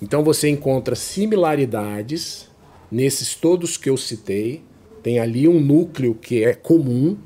[0.00, 2.48] Então você encontra similaridades
[2.90, 4.62] nesses todos que eu citei,
[5.02, 7.16] tem ali um núcleo que é comum,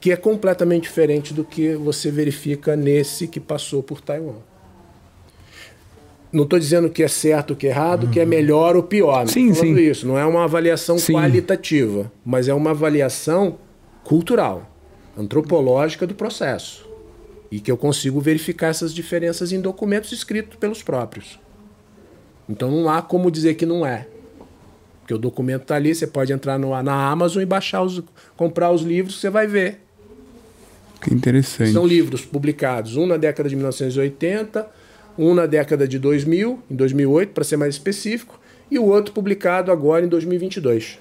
[0.00, 4.51] que é completamente diferente do que você verifica nesse que passou por Taiwan.
[6.32, 9.26] Não estou dizendo que é certo ou que é errado, que é melhor ou pior.
[9.26, 9.82] Tô Sim, falando sim.
[9.82, 10.06] isso.
[10.06, 11.12] Não é uma avaliação Sim.
[11.12, 13.58] qualitativa, mas é uma avaliação
[14.02, 14.70] cultural,
[15.16, 16.88] antropológica do processo.
[17.50, 21.38] E que eu consigo verificar essas diferenças em documentos escritos pelos próprios.
[22.48, 24.06] Então não há como dizer que não é.
[25.00, 28.02] Porque o documento está ali, você pode entrar no, na Amazon e baixar os,
[28.36, 29.80] comprar os livros, você vai ver.
[31.02, 31.72] Que interessante.
[31.72, 34.66] São livros publicados, um na década de 1980,
[35.18, 38.38] um na década de 2000, em 2008, para ser mais específico,
[38.70, 40.98] e o outro publicado agora em 2022.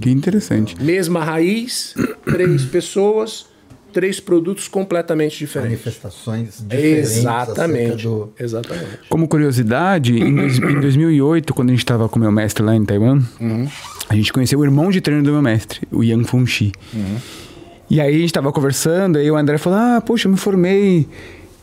[0.00, 0.80] Que interessante.
[0.82, 3.46] Mesma raiz, três pessoas,
[3.92, 5.70] três produtos completamente diferentes.
[5.78, 8.02] Manifestações diferentes Exatamente.
[8.02, 8.32] do...
[8.38, 8.98] Exatamente.
[9.08, 12.74] Como curiosidade, em, dois- em 2008, quando a gente estava com o meu mestre lá
[12.74, 13.22] em Taiwan,
[14.08, 16.72] a gente conheceu o irmão de treino do meu mestre, o Yang Fengxi.
[17.90, 21.06] E aí a gente estava conversando, aí o André falou: Ah, poxa, eu me formei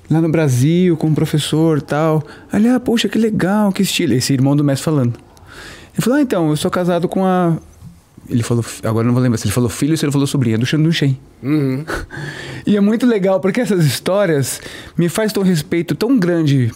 [0.10, 2.24] lá no Brasil com um professor e tal.
[2.52, 4.14] Aí ele, ah, poxa, que legal, que estilo.
[4.14, 5.14] Esse irmão do mestre falando.
[5.94, 7.58] Ele falou: Ah, então, eu sou casado com a.
[8.30, 10.58] Ele falou, agora não vou lembrar se ele falou filho ou se ele falou sobrinha,
[10.58, 11.18] do Shan Shen.
[12.66, 14.62] E é muito legal, porque essas histórias
[14.96, 16.72] me faz um respeito tão grande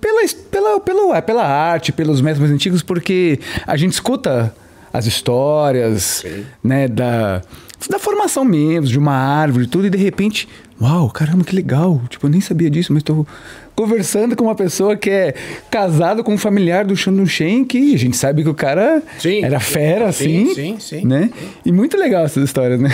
[0.00, 4.52] pela, pela, pela, pela arte, pelos métodos mais antigos, porque a gente escuta
[4.92, 6.24] as histórias,
[6.62, 7.42] né, da,
[7.88, 10.48] da formação mesmo, de uma árvore e tudo, e de repente,
[10.80, 12.00] uau, caramba, que legal.
[12.08, 13.26] Tipo, eu nem sabia disso, mas tô
[13.74, 15.34] conversando com uma pessoa que é
[15.70, 19.42] casado com um familiar do Shan Shen, que a gente sabe que o cara Sim.
[19.44, 20.54] era fera, Sim, assim.
[20.54, 21.06] sim, sim.
[21.06, 21.30] Né?
[21.64, 22.90] E muito legal essas histórias, né?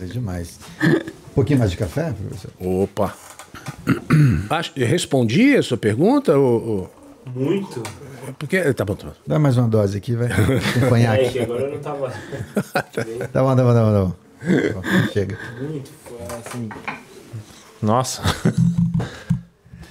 [0.00, 0.58] É demais.
[0.82, 2.50] Um pouquinho mais de café, professor?
[2.60, 3.14] Opa!
[4.76, 6.36] Respondi a sua pergunta?
[6.38, 6.90] Ou, ou-
[7.34, 7.82] Muito.
[8.38, 9.12] Porque, tá bom, tá bom.
[9.26, 10.28] Dá mais uma dose aqui, vai.
[10.76, 11.32] Acompanhar É aqui.
[11.32, 12.12] que agora eu não tava.
[12.72, 14.12] Tá bom, tá bom, tá bom, tá bom.
[15.12, 15.38] Chega.
[15.60, 15.90] Muito,
[16.46, 16.68] assim.
[17.82, 18.22] Nossa.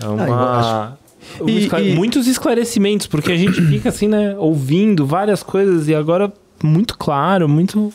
[0.01, 0.99] É Ah, uma.
[1.47, 5.93] E- esclare- e- Muitos esclarecimentos, porque a gente fica assim, né, ouvindo várias coisas e
[5.95, 6.31] agora
[6.63, 7.93] muito claro, muito.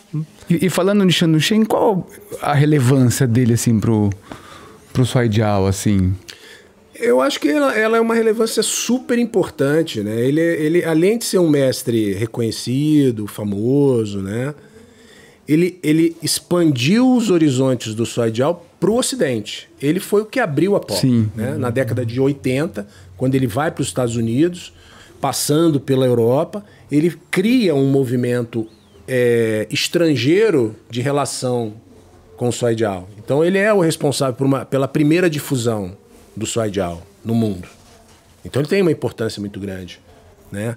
[0.48, 2.08] E, e falando de Shannon Shen, qual
[2.40, 4.10] a relevância dele, assim, pro,
[4.92, 6.14] pro Suaidial, assim?
[6.94, 10.20] Eu acho que ela, ela é uma relevância super importante, né?
[10.20, 14.54] Ele, ele, além de ser um mestre reconhecido, famoso, né?
[15.46, 19.68] Ele, ele expandiu os horizontes do Suaidial para o Ocidente.
[19.80, 21.02] Ele foi o que abriu a porta.
[21.02, 21.30] Sim.
[21.34, 21.54] Né?
[21.58, 22.86] Na década de 80,
[23.16, 24.72] quando ele vai para os Estados Unidos,
[25.20, 28.66] passando pela Europa, ele cria um movimento
[29.06, 31.74] é, estrangeiro de relação
[32.36, 33.08] com o Suaidial.
[33.18, 35.96] Então ele é o responsável por uma- pela primeira difusão
[36.36, 37.68] do Suaidial no mundo.
[38.44, 40.00] Então ele tem uma importância muito grande,
[40.50, 40.76] né?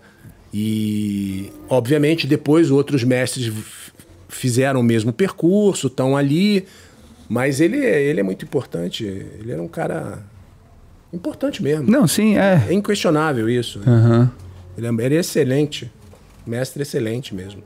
[0.53, 3.51] E obviamente depois outros mestres
[4.29, 6.65] fizeram o mesmo percurso, estão ali,
[7.29, 9.03] mas ele, é- ele é muito importante.
[9.05, 10.19] Ele era um cara
[11.13, 11.89] importante mesmo.
[11.89, 12.65] Não, sim, é.
[12.69, 13.79] É inquestionável isso.
[13.87, 14.31] Aham.
[14.77, 15.91] Ele, é- ele é excelente,
[16.45, 17.63] mestre excelente mesmo.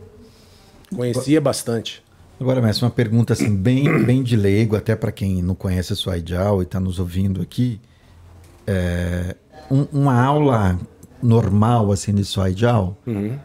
[0.96, 2.04] Conhecia bastante.
[2.40, 5.96] Agora, mestre, uma pergunta assim, bem, bem de leigo, até para quem não conhece a
[5.96, 7.80] Suaijal e está nos ouvindo aqui.
[8.66, 9.36] É,
[9.70, 10.80] um- uma aula
[11.22, 12.98] normal assim de Suaijal,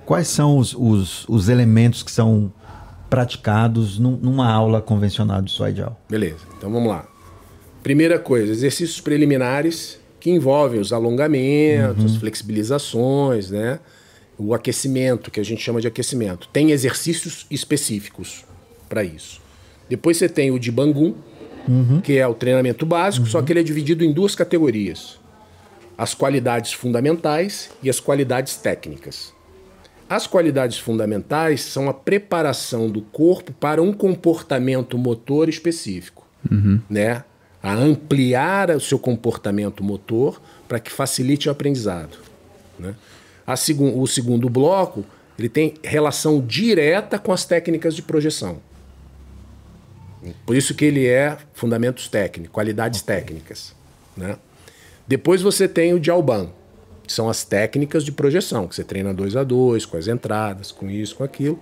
[0.07, 2.51] quais são os, os, os elementos que são
[3.09, 6.01] praticados num- numa aula convencional de Suaijal?
[6.09, 7.07] Beleza, então vamos lá.
[7.83, 13.79] Primeira coisa, exercícios preliminares que envolvem os alongamentos, as flexibilizações, né?
[14.39, 16.49] O aquecimento, que a gente chama de aquecimento.
[16.53, 18.45] Tem exercícios específicos
[18.89, 19.41] para isso.
[19.89, 21.15] Depois você tem o de Bangun,
[22.03, 25.19] que é o treinamento básico, só que ele é dividido em duas categorias:
[25.97, 29.33] as qualidades fundamentais e as qualidades técnicas.
[30.09, 36.27] As qualidades fundamentais são a preparação do corpo para um comportamento motor específico,
[36.89, 37.25] né?
[37.61, 42.19] A ampliar o seu comportamento motor para que facilite o aprendizado,
[42.79, 42.95] né?
[43.45, 45.05] A o segundo bloco
[45.39, 48.59] ele tem relação direta com as técnicas de projeção.
[50.45, 53.75] Por isso que ele é fundamentos técnicos, qualidades técnicas,
[54.17, 54.37] né?
[55.07, 56.49] Depois você tem o Jalban,
[57.07, 60.73] que são as técnicas de projeção, que você treina dois a dois, com as entradas,
[60.73, 61.59] com isso, com aquilo.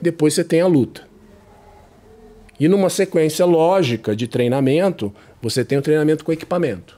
[0.00, 1.02] Depois você tem a luta.
[2.58, 6.96] E numa sequência lógica de treinamento, você tem o treinamento com equipamento.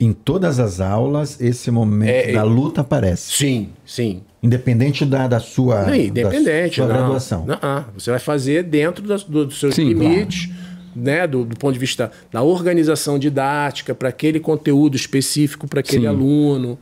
[0.00, 3.32] Em todas as aulas, esse momento É, da luta aparece.
[3.32, 4.22] Sim, sim.
[4.42, 6.80] Independente da, da sua, Não, independente.
[6.80, 6.94] da sua não.
[6.96, 7.44] graduação.
[7.44, 10.48] Não, ah, você vai fazer dentro das- do- dos seus Sim, limites,
[10.94, 16.02] né, do, do ponto de vista da organização didática, para aquele conteúdo específico para aquele
[16.02, 16.06] Sim.
[16.08, 16.78] aluno.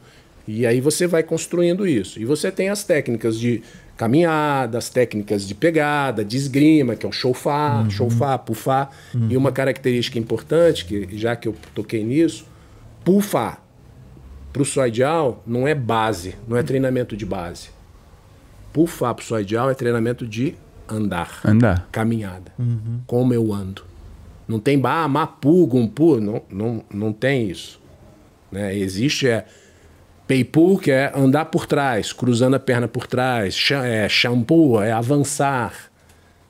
[0.47, 2.19] E aí você vai construindo isso.
[2.19, 3.63] E você tem as técnicas de
[3.99, 7.91] caminhada, as técnicas de pegada, de esgrima, que é o chofar, Uhum.
[7.91, 8.91] chofar, pufar.
[9.29, 12.47] E uma característica importante, que já que eu toquei nisso,
[13.05, 13.63] pufar
[14.53, 17.69] para o Soidial não é base, não é treinamento de base.
[18.73, 20.55] Pufar para o Soidial é treinamento de
[20.89, 21.89] andar, Andar.
[21.93, 22.53] caminhada.
[23.07, 23.83] Como eu ando.
[24.49, 27.79] Não tem bah, mapu, gumpu, não, não, não tem isso.
[28.51, 28.75] Né?
[28.75, 29.45] Existe é
[30.27, 33.55] peipu, que é andar por trás, cruzando a perna por trás.
[33.55, 35.91] Cha- É, shampoo, é avançar.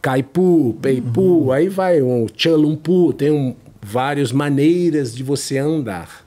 [0.00, 6.24] Caipu, peipu, aí vai um chalumpu, tem um, várias maneiras de você andar.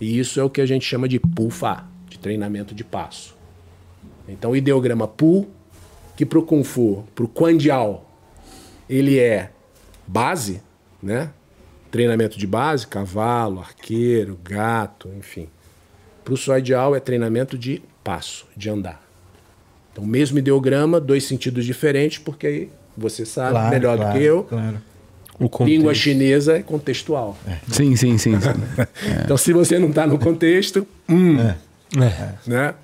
[0.00, 3.36] E isso é o que a gente chama de pufa, de treinamento de passo.
[4.28, 5.48] Então o ideograma pu,
[6.16, 8.08] que para o Kung Fu, para o Quandiao,
[8.88, 9.50] ele é
[10.06, 10.62] base,
[11.02, 11.30] né?
[11.90, 15.48] Treinamento de base, cavalo, arqueiro, gato, enfim.
[16.24, 19.02] Para o Soidial é treinamento de passo, de andar.
[19.92, 24.24] Então, mesmo ideograma, dois sentidos diferentes, porque aí você sabe Claro, melhor claro, do que
[24.24, 24.44] eu.
[24.44, 24.78] Claro.
[25.38, 27.36] O Língua chinesa é contextual.
[27.68, 28.38] Sim, sim, sim.
[28.40, 28.48] sim.
[29.24, 31.56] Então, se você não está no contexto, hum, É.
[32.46, 32.74] né?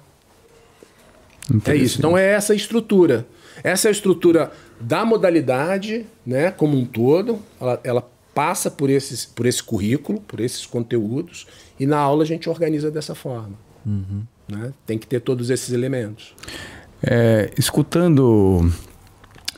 [1.67, 1.99] É isso.
[1.99, 3.27] Então é essa a estrutura.
[3.63, 7.39] Essa é a estrutura da modalidade, né, como um todo.
[7.61, 11.47] Ela, ela passa por, esses, por esse currículo, por esses conteúdos,
[11.79, 13.55] e na aula a gente organiza dessa forma.
[14.49, 14.73] Né?
[14.87, 16.35] Tem que ter todos esses elementos.
[17.03, 18.71] É, escutando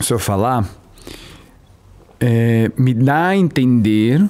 [0.00, 0.68] o senhor falar,
[2.18, 4.26] é, me dá a entender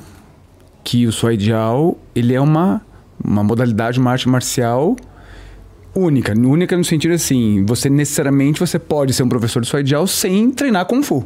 [0.83, 2.85] que o Soidial ele é uma,
[3.23, 4.97] uma modalidade, uma arte marcial
[5.95, 6.33] única.
[6.33, 10.87] Única no sentido assim, você necessariamente você pode ser um professor de Soidial sem treinar
[10.87, 11.25] Kung Fu.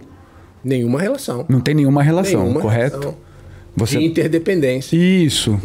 [0.63, 1.45] Nenhuma relação.
[1.49, 2.99] Não tem nenhuma relação, Nenhuma correto?
[2.99, 3.17] relação.
[3.77, 3.99] Você...
[3.99, 4.97] De interdependência.
[4.97, 5.59] Isso.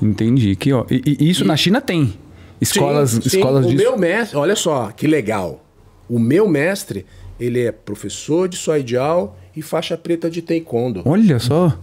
[0.00, 0.54] Entendi.
[0.56, 2.14] Que, ó, e, e isso na China tem.
[2.60, 3.36] Escolas, Sim, sim.
[3.38, 3.82] escolas o disso.
[3.82, 5.64] meu mestre, olha só, que legal.
[6.08, 7.04] O meu mestre,
[7.40, 11.02] ele é professor de Soidial e faixa preta de Taekwondo.
[11.04, 11.76] Olha só.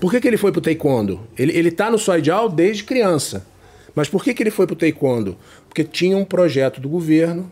[0.00, 1.20] Por que, que ele foi pro taekwondo?
[1.38, 3.46] Ele, ele tá no Soidial desde criança.
[3.94, 5.36] Mas por que, que ele foi pro taekwondo?
[5.68, 7.50] Porque tinha um projeto do governo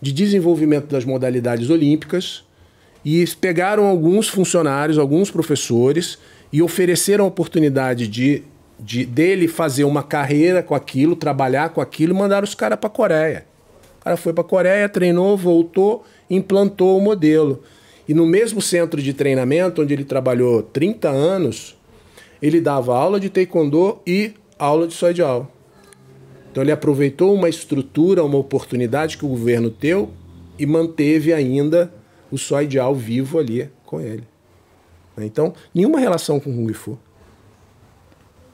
[0.00, 2.44] de desenvolvimento das modalidades olímpicas
[3.04, 6.18] e pegaram alguns funcionários, alguns professores
[6.52, 8.42] e ofereceram a oportunidade de,
[8.78, 12.88] de dele fazer uma carreira com aquilo, trabalhar com aquilo e mandaram os caras para
[12.88, 13.46] a Coreia.
[14.00, 17.62] O cara foi para a Coreia, treinou, voltou, implantou o modelo.
[18.06, 21.76] E no mesmo centro de treinamento, onde ele trabalhou 30 anos,
[22.40, 25.50] ele dava aula de taekwondo e aula de soidial.
[26.50, 30.10] Então ele aproveitou uma estrutura, uma oportunidade que o governo deu
[30.58, 31.92] e manteve ainda
[32.30, 34.24] o soidial vivo ali com ele.
[35.18, 36.98] Então, nenhuma relação com Kung Fu.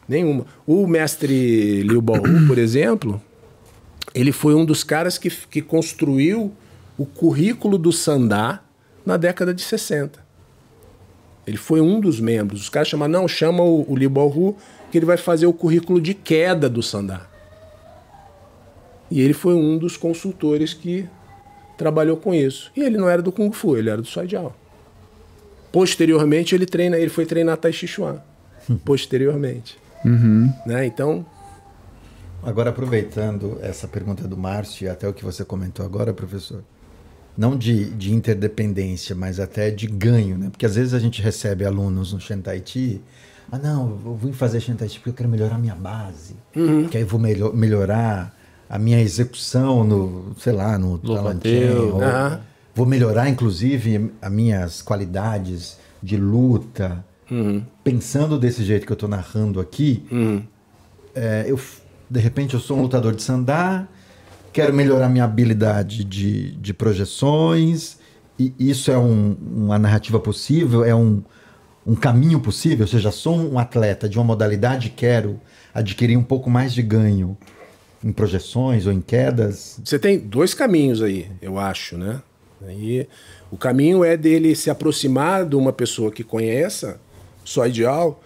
[0.08, 0.44] Nenhuma.
[0.66, 3.20] O mestre Liu Baohu, por exemplo,
[4.14, 6.52] ele foi um dos caras que, que construiu
[6.98, 8.62] o currículo do Sandá
[9.10, 10.20] na década de 60.
[11.44, 12.62] Ele foi um dos membros.
[12.62, 14.56] Os caras chamam, não, chama o, o Liu Baohu
[14.90, 17.26] que ele vai fazer o currículo de queda do Sandá.
[19.10, 21.08] E ele foi um dos consultores que
[21.76, 22.70] trabalhou com isso.
[22.76, 24.54] E ele não era do Kung Fu, ele era do Soidiao.
[25.72, 28.22] Posteriormente, ele treina, ele foi treinar Tai Chi Chuan.
[28.84, 29.76] Posteriormente.
[30.04, 30.52] Uhum.
[30.64, 30.86] Né?
[30.86, 31.26] Então,
[32.42, 36.62] Agora, aproveitando essa pergunta do Márcio e até o que você comentou agora, professor,
[37.36, 40.48] não de, de interdependência, mas até de ganho, né?
[40.50, 43.00] Porque às vezes a gente recebe alunos no Shantaiti,
[43.52, 46.36] ah, não, eu vim fazer Shantaiti porque eu quero melhorar a minha base,
[46.88, 48.36] que aí eu vou melhor, melhorar
[48.68, 51.00] a minha execução no, sei lá, no
[51.94, 52.40] ou Aham.
[52.74, 57.04] vou melhorar, inclusive, as minhas qualidades de luta.
[57.82, 60.04] Pensando desse jeito que eu estou narrando aqui,
[61.14, 61.58] é, eu,
[62.08, 63.88] de repente eu sou um lutador de sandá,
[64.52, 67.98] quero melhorar minha habilidade de, de projeções,
[68.38, 71.22] e isso é um- uma narrativa possível, é um,
[71.86, 75.40] um caminho possível, ou seja, sou um atleta de uma modalidade, quero
[75.72, 77.36] adquirir um pouco mais de ganho
[78.02, 79.78] em projeções ou em quedas.
[79.84, 82.20] Você tem dois caminhos aí, eu acho, né?
[82.66, 83.06] Aí,
[83.50, 87.00] o caminho é dele se aproximar de uma pessoa que conheça
[87.44, 88.22] só ideal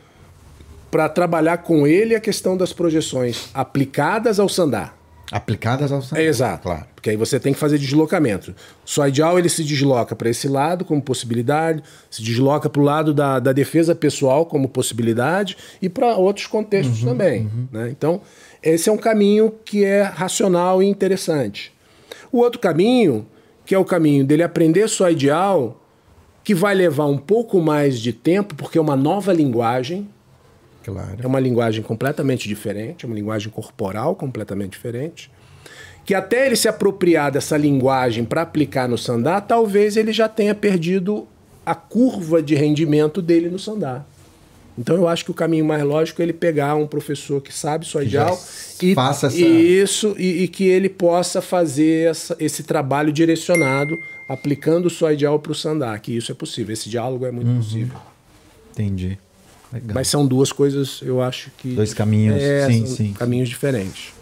[0.90, 4.92] para trabalhar com ele a questão das projeções aplicadas ao sandá.
[5.32, 6.02] Aplicadas ao.
[6.18, 6.64] É exato.
[6.64, 6.84] Claro.
[6.94, 8.54] Porque aí você tem que fazer deslocamento.
[8.84, 13.12] Só ideal ele se desloca para esse lado como possibilidade, se desloca para o lado
[13.12, 17.50] da, da defesa pessoal como possibilidade e para outros contextos também.
[17.72, 17.88] né?
[17.90, 18.20] Então,
[18.62, 21.72] esse é um caminho que é racional e interessante.
[22.30, 23.26] O outro caminho,
[23.64, 25.80] que é o caminho dele aprender só ideal,
[26.42, 30.08] que vai levar um pouco mais de tempo, porque é uma nova linguagem,
[30.84, 31.16] Claro.
[31.22, 35.30] é uma linguagem completamente diferente, é uma linguagem corporal completamente diferente.
[36.04, 40.54] Que até ele se apropriar dessa linguagem para aplicar no sandá, talvez ele já tenha
[40.54, 41.26] perdido
[41.64, 44.04] a curva de rendimento dele no sandá.
[44.76, 47.86] Então eu acho que o caminho mais lógico é ele pegar um professor que sabe
[48.02, 48.38] ideal
[48.82, 54.90] e faça essa- isso e, e que ele possa fazer essa- esse trabalho direcionado aplicando
[54.90, 56.72] só ideal para o sandá, que isso é possível.
[56.72, 57.56] Esse diálogo é muito Uhum.
[57.58, 57.96] possível.
[58.72, 59.16] Entendi.
[59.74, 59.90] Legal.
[59.94, 61.74] Mas são duas coisas, eu acho que.
[61.74, 63.12] Dois caminhos, É, sim, sim.
[63.12, 64.12] Caminhos diferentes.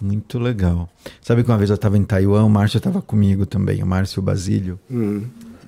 [0.00, 0.88] Muito legal.
[1.20, 4.20] Sabe que uma vez eu estava em Taiwan, o Márcio estava comigo também, o Márcio
[4.22, 4.80] Basílio.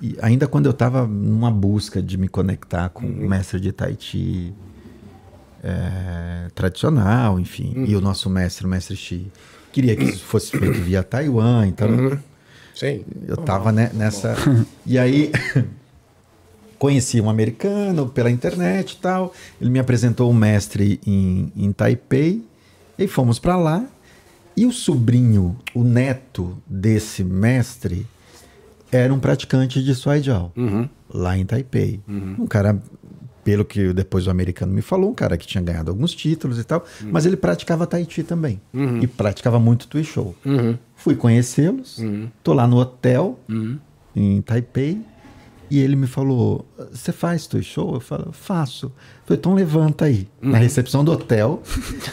[0.01, 3.95] E ainda quando eu estava numa busca de me conectar com o mestre de Tai
[3.97, 4.53] Chi
[5.63, 9.31] é, tradicional, enfim, e o nosso mestre, o mestre Chi,
[9.71, 12.19] queria que isso fosse feito via Taiwan, então
[12.75, 13.05] Sim.
[13.27, 14.35] eu tava né, nessa.
[14.85, 15.31] E aí
[16.83, 19.33] conheci um americano pela internet e tal.
[19.61, 22.43] Ele me apresentou um mestre em, em Taipei.
[22.99, 23.85] E fomos para lá.
[24.57, 28.05] E o sobrinho, o neto desse mestre,
[28.91, 30.51] era um praticante de Suai Jiao,
[31.09, 32.01] lá em Taipei.
[32.37, 32.77] Um cara,
[33.45, 36.65] pelo que depois o americano me falou, um cara que tinha ganhado alguns títulos e
[36.65, 38.59] tal, mas ele praticava Tai Chi também.
[39.01, 40.35] E praticava muito Tui Show.
[40.97, 41.97] Fui conhecê-los,
[42.43, 43.39] tô lá no hotel,
[44.13, 45.01] em Taipei,
[45.69, 47.93] e ele me falou: Você faz Tui Show?
[47.95, 48.87] Eu falo: Faço.
[48.87, 48.91] Eu
[49.25, 50.27] falei: Então levanta aí.
[50.41, 51.61] Na recepção do hotel,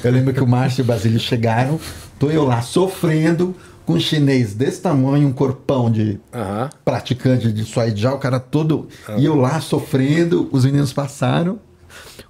[0.02, 1.78] eu lembro que o Márcio e o Basílio chegaram,
[2.18, 6.70] tô eu lá sofrendo com um chinês desse tamanho, um corpão de Aham.
[6.84, 8.86] praticante de Suai Jiao, o cara todo.
[9.18, 11.58] E eu lá sofrendo, os meninos passaram.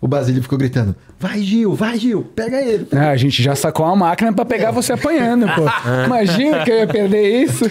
[0.00, 2.86] O Basílio ficou gritando: Vai, Gil, vai, Gil, pega ele.
[2.92, 5.62] Ah, a gente já sacou uma máquina pra pegar você apanhando, pô.
[6.06, 7.64] Imagina que eu ia perder isso.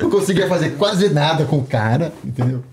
[0.00, 2.64] Não conseguia fazer quase nada com o cara, entendeu?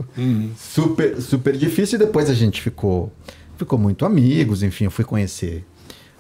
[0.58, 1.98] Super, super difícil.
[1.98, 3.12] E depois a gente ficou,
[3.58, 5.64] ficou muito amigos, enfim, eu fui conhecer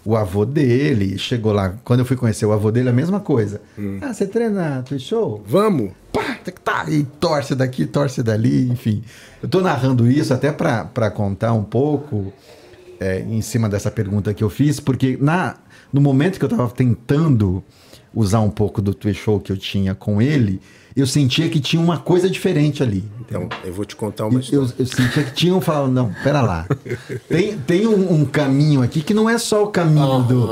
[0.03, 3.61] o avô dele, chegou lá, quando eu fui conhecer o avô dele, a mesma coisa.
[4.01, 5.43] Ah, você treina Twitch Show?
[5.45, 5.91] Vamos.
[6.11, 9.03] Pá, tá, e torce daqui, torce dali, enfim.
[9.41, 12.33] Eu tô narrando isso até pra pra contar um pouco
[12.99, 15.55] é, em cima dessa pergunta que eu fiz, porque na,
[15.91, 17.63] no momento que eu tava tentando
[18.13, 20.59] usar um pouco do Twitch Show que eu tinha com ele,
[20.95, 23.03] eu sentia que tinha uma coisa diferente ali.
[23.21, 24.65] Então, eu vou te contar uma história.
[24.65, 26.65] Eu, eu sentia que tinham falado, não, pera lá.
[27.29, 30.47] Tem, tem um, um caminho aqui que não é só o caminho do,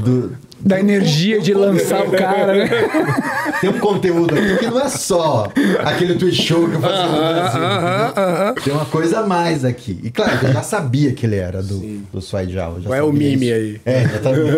[0.00, 2.68] do- Da energia de lançar o cara, né?
[3.60, 5.48] Tem um conteúdo aqui que não é só
[5.84, 8.64] aquele Twitch show que eu fazia no Brasil.
[8.64, 10.00] Tem uma coisa a mais aqui.
[10.02, 11.78] E claro, eu já sabia que ele era do,
[12.12, 12.78] do Jao.
[12.82, 13.80] Qual é o mime aí?
[13.86, 14.56] É, exatamente.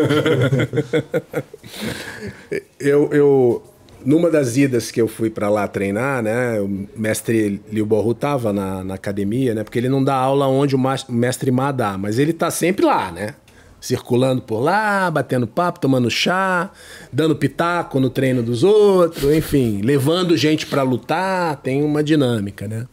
[2.80, 3.62] Eu, eu,
[4.04, 6.60] numa das idas que eu fui pra lá treinar, né?
[6.60, 9.64] O mestre Liu Borru tava na, na academia, né?
[9.64, 13.10] Porque ele não dá aula onde o mestre Ma dá, mas ele tá sempre lá,
[13.10, 13.34] né?
[13.80, 16.70] Circulando por lá, batendo papo, tomando chá,
[17.12, 22.86] dando pitaco no treino dos outros, enfim, levando gente pra lutar, tem uma dinâmica, né?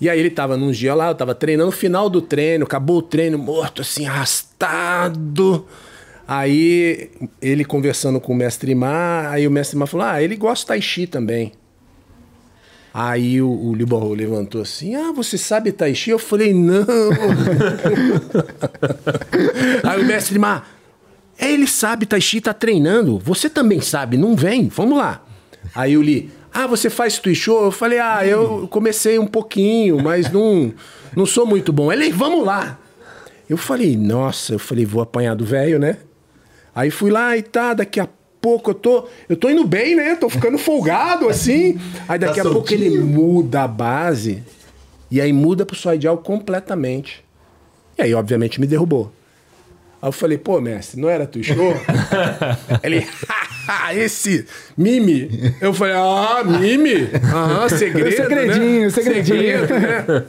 [0.00, 3.02] E aí ele tava num dia lá, eu tava treinando, final do treino, acabou o
[3.02, 5.66] treino, morto, assim, arrastado.
[6.28, 7.10] Aí
[7.40, 10.66] ele conversando com o mestre Ma, aí o mestre Ma falou: Ah, ele gosta de
[10.66, 11.52] Tai Chi também.
[12.92, 16.10] Aí o, o Liu Borro levantou assim: Ah, você sabe Tai Chi?
[16.10, 16.84] Eu falei: Não.
[19.82, 20.64] aí o mestre Ma,
[21.38, 23.18] "É, ele sabe Tai Chi, tá treinando.
[23.20, 24.68] Você também sabe, não vem?
[24.68, 25.24] Vamos lá.
[25.74, 27.64] Aí o Li, ah, você faz Twitch show?
[27.64, 30.74] Eu falei, ah, eu comecei um pouquinho, mas não,
[31.16, 31.92] não sou muito bom.
[31.92, 32.78] Ele, vamos lá.
[33.48, 35.98] Eu falei, nossa, eu falei, vou apanhar do velho, né?
[36.78, 38.08] Aí fui lá e tá, daqui a
[38.40, 40.14] pouco eu tô, eu tô indo bem, né?
[40.14, 41.76] Tô ficando folgado assim.
[42.08, 44.44] Aí daqui Tá a pouco ele muda a base
[45.10, 47.24] e aí muda pro Soidial completamente.
[47.98, 49.12] E aí, obviamente, me derrubou.
[50.00, 51.74] Aí eu falei, pô, mestre, não era tu show?
[52.84, 53.04] Ele,
[53.66, 55.52] "Haha, esse mime.
[55.60, 57.08] Eu falei, ah, mime?
[57.24, 58.14] Aham, segredo.
[58.16, 58.90] Segredinho, né?
[58.90, 59.66] segredinho.
[59.66, 60.24] Segredo, né?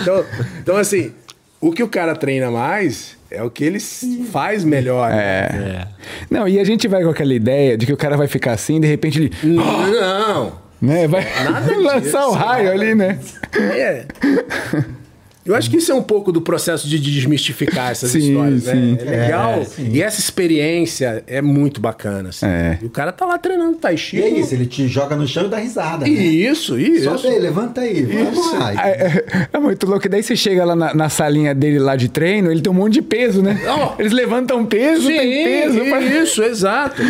[0.00, 0.24] Então,
[0.62, 1.12] então, assim,
[1.60, 5.10] o que o cara treina mais é o que ele faz melhor.
[5.10, 5.18] né?
[5.20, 5.88] É.
[6.30, 8.80] Não, e a gente vai com aquela ideia de que o cara vai ficar assim,
[8.80, 10.52] de repente ele Não.
[10.80, 13.18] né, vai Nada lançar disso, o raio ali, né?
[13.54, 14.04] É.
[15.46, 18.92] Eu acho que isso é um pouco do processo de desmistificar essas Sim, histórias, sim.
[18.92, 18.98] né?
[19.00, 19.52] É legal.
[19.60, 19.90] É, sim.
[19.92, 22.46] e essa experiência é muito bacana, assim.
[22.46, 22.78] É.
[22.82, 24.16] E o cara tá lá treinando Tai Chi.
[24.16, 26.04] E é isso, ele te joga no chão e dá risada.
[26.04, 26.10] né?
[26.10, 27.04] Isso, isso.
[27.04, 28.72] Sobe aí, levanta aí, vamos lá.
[28.86, 30.06] É, é- é muito louco.
[30.06, 32.74] E daí você chega lá na, na salinha dele lá de treino, ele tem um
[32.76, 33.60] monte de peso, né?
[33.68, 33.94] Ó.
[33.98, 35.78] Eles levantam peso, tem peso.
[35.84, 37.00] pra- isso, exato.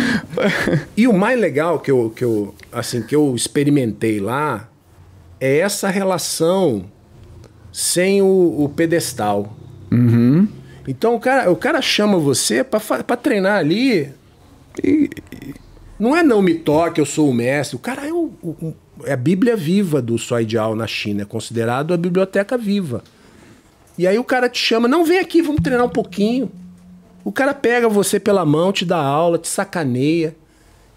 [0.95, 4.69] e o mais legal que eu, que eu, assim, que eu experimentei lá
[5.39, 6.85] é essa relação
[7.79, 8.25] sem o,
[8.63, 9.55] o pedestal.
[9.91, 10.47] Uhum.
[10.87, 14.09] Então o cara, o cara chama você pra treinar ali.
[14.83, 15.53] E, e-
[15.99, 17.75] não é não me toque, eu sou o mestre.
[17.75, 18.75] O cara é, o, o- o-
[19.05, 21.21] é a Bíblia viva do Soidial na China.
[21.21, 23.03] É considerado a biblioteca viva.
[23.95, 26.51] E aí o cara te chama, não, vem aqui, vamos treinar um pouquinho.
[27.23, 30.35] O cara pega você pela mão, te dá aula, te sacaneia.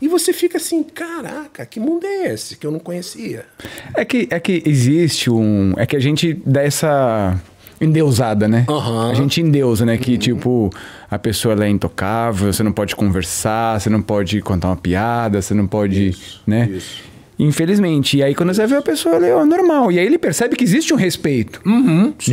[0.01, 3.45] E você fica assim, caraca, que mundo é esse que eu não conhecia?
[3.95, 5.75] É que, é que existe um.
[5.77, 7.39] É que a gente dá essa
[7.81, 8.67] endeusada, né?
[8.69, 9.11] Aham.
[9.11, 9.97] A gente endeusa, né?
[9.97, 10.71] Que tipo,
[11.11, 15.41] a pessoa ela é intocável, você não pode conversar, você não pode contar uma piada,
[15.41, 16.17] você não pode.
[16.47, 16.69] né?
[16.71, 17.10] isso.
[17.43, 18.19] Infelizmente.
[18.19, 19.91] E aí quando você vê a pessoa, ela é normal.
[19.91, 21.61] E aí ele percebe que existe um respeito.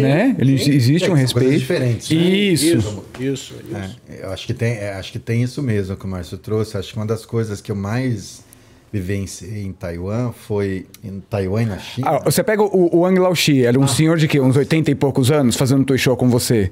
[0.02, 0.36] né?
[0.38, 1.58] Ele, Existe É, um respeito.
[1.58, 2.18] diferentes, né?
[2.18, 2.66] Isso.
[2.78, 4.00] Isso, isso, isso.
[4.10, 6.78] É, eu acho que tem, é, acho que tem isso mesmo que o Márcio trouxe.
[6.78, 8.46] Acho que uma das coisas que eu mais
[8.92, 12.10] vivenciei em Taiwan foi em Taiwan e na China.
[12.10, 14.40] Ah, você pega o, o Wang Laoxi, ele é um senhor de quê?
[14.40, 16.70] Uns 80 e poucos anos fazendo toy show com você.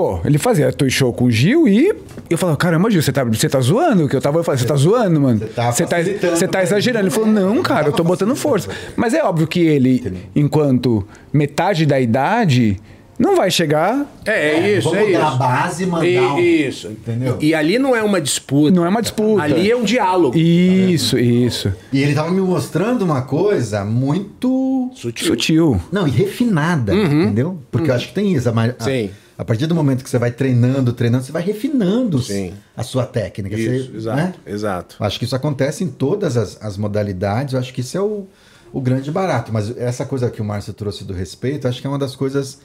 [0.00, 1.92] Pô, ele fazia toy show com o Gil e
[2.30, 4.08] eu falava, caramba, Gil, você tá, você tá zoando?
[4.08, 5.40] Que eu tava, eu falei, você tá zoando, mano.
[5.40, 5.70] Você tá
[6.00, 7.04] Você tá, tá exagerando.
[7.04, 8.70] Ele falou, não, cara, eu tô botando força.
[8.96, 12.80] Mas é óbvio que ele, enquanto metade da idade,
[13.18, 14.06] não vai chegar.
[14.24, 15.26] É, é isso, Vamos é dar isso.
[15.26, 16.86] a base e mandar um- Isso.
[16.88, 17.36] Entendeu?
[17.38, 18.70] E ali não é uma disputa.
[18.74, 19.42] Não é uma disputa.
[19.42, 20.34] Ali é um diálogo.
[20.38, 21.70] Isso, isso.
[21.92, 24.90] E ele tava me mostrando uma coisa muito.
[24.94, 25.26] Sutil.
[25.26, 25.80] Sutil.
[25.92, 27.58] Não, e refinada, entendeu?
[27.70, 28.48] Porque eu acho que tem isso.
[28.48, 29.10] A, ma- a- Sim.
[29.40, 32.52] A partir do momento que você vai treinando, treinando, você vai refinando Sim.
[32.76, 33.56] a sua técnica.
[33.56, 34.34] Isso, você, exato, né?
[34.44, 34.96] exato.
[35.00, 37.54] Acho que isso acontece em todas as, as modalidades.
[37.54, 38.26] Eu acho que isso é o,
[38.70, 39.50] o grande barato.
[39.50, 42.58] Mas essa coisa que o Márcio trouxe do respeito, acho que é uma das coisas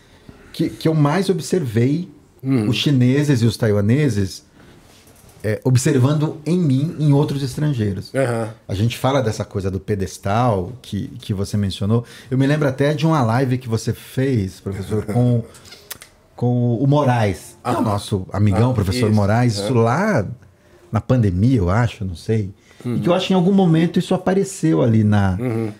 [0.51, 2.09] que, que eu mais observei
[2.67, 4.43] os chineses e os taiwaneses
[5.45, 8.11] é, observando em mim, em outros estrangeiros.
[8.15, 8.49] Aham.
[8.67, 12.03] A gente fala dessa coisa do pedestal que, que você mencionou.
[12.31, 15.43] Eu me lembro até de uma live que você fez, professor, com
[16.35, 19.15] com o Moraes, que é o nosso amigão, Ah, professor isso.
[19.15, 20.25] Moraes, isso lá
[20.91, 22.53] na pandemia, eu acho, não sei.
[22.85, 25.37] E que eu acho que em algum momento isso apareceu ali na,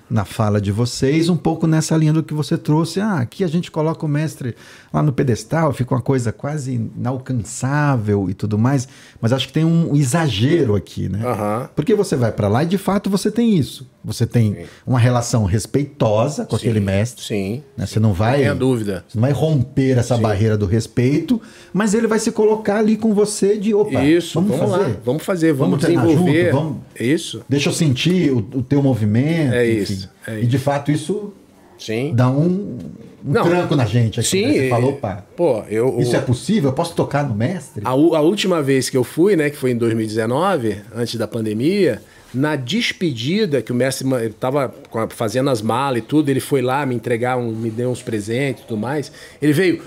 [0.10, 3.00] na fala de vocês, um pouco nessa linha do que você trouxe.
[3.00, 4.56] Ah, aqui a gente coloca o mestre
[4.92, 8.88] lá no pedestal, fica uma coisa quase inalcançável e tudo mais.
[9.22, 11.22] Mas acho que tem um exagero aqui, né?
[11.26, 11.70] Aham.
[11.76, 13.88] Porque você vai para lá e de fato você tem isso.
[14.06, 17.24] Você tem uma relação respeitosa com aquele Sim, mestre.
[17.26, 17.64] Sim.
[17.76, 17.86] né?
[17.86, 18.38] Você não vai.
[18.40, 19.04] tenha dúvida.
[19.08, 21.42] Você não vai romper essa barreira do respeito,
[21.74, 24.04] mas ele vai se colocar ali com você de opa.
[24.04, 24.72] Isso, vamos, fazer.
[24.84, 24.96] lá.
[25.04, 26.46] Vamos fazer, vamos, Vamos desenvolver.
[26.52, 27.42] junto, vamos- Isso.
[27.50, 29.54] Deixa eu sentir o, o teu movimento.
[29.54, 31.34] É isso, é E de fato isso
[31.78, 32.14] Sim.
[32.16, 32.78] dá um,
[33.26, 33.44] um Não.
[33.44, 34.30] tranco na gente aqui.
[34.30, 34.46] Sim.
[34.46, 34.54] né?
[34.54, 35.26] Você falou, opa.
[35.36, 36.00] Pô, eu.
[36.00, 36.70] Isso o- é possível?
[36.70, 37.82] Eu posso tocar no mestre?
[37.84, 42.02] A, a última vez que eu fui, né, que foi em 2019, antes da pandemia,
[42.36, 46.30] na despedida, que o mestre ma- ele tava com a- fazendo as malas e tudo,
[46.30, 49.12] ele foi lá me entregar, um- me deu uns presentes e tudo mais.
[49.42, 49.82] Ele veio,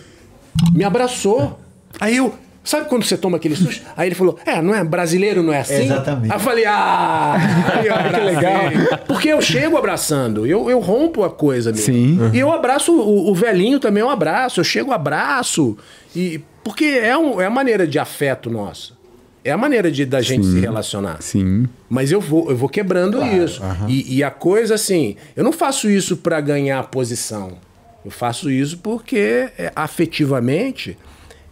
[0.75, 1.59] me abraçou.
[2.01, 2.35] Aí eu.
[2.65, 3.83] Sabe quando você toma aquele susto?
[3.97, 5.85] Aí ele falou: É, não é brasileiro, não é assim?
[5.85, 6.31] Exatamente.
[6.31, 7.37] Aí eu falei: Ah,
[7.83, 8.61] eu que legal.
[9.07, 11.87] Porque eu chego abraçando, eu, eu rompo a coisa mesmo.
[11.87, 12.19] Sim.
[12.35, 15.79] E eu abraço o, o velhinho também, eu abraço, eu chego, abraço.
[16.15, 18.98] E, porque é, um, é a maneira de afeto nosso.
[19.45, 21.23] É a maneira de da gente se relacionar.
[21.23, 21.69] Sim.
[21.89, 23.63] Mas eu vou, eu vou quebrando isso.
[23.89, 27.59] E, e a coisa assim, eu não faço isso para ganhar posição.
[28.05, 30.97] Eu faço isso porque é, afetivamente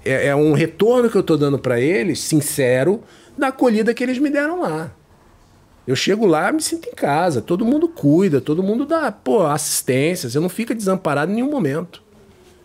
[0.04, 3.02] é, é um retorno que eu tô dando para eles, sincero,
[3.36, 4.90] da acolhida que eles me deram lá.
[5.86, 10.28] Eu chego lá, me sinto em casa, todo mundo cuida, todo mundo dá, pô, assistência,
[10.28, 12.02] você não fica desamparado em nenhum momento.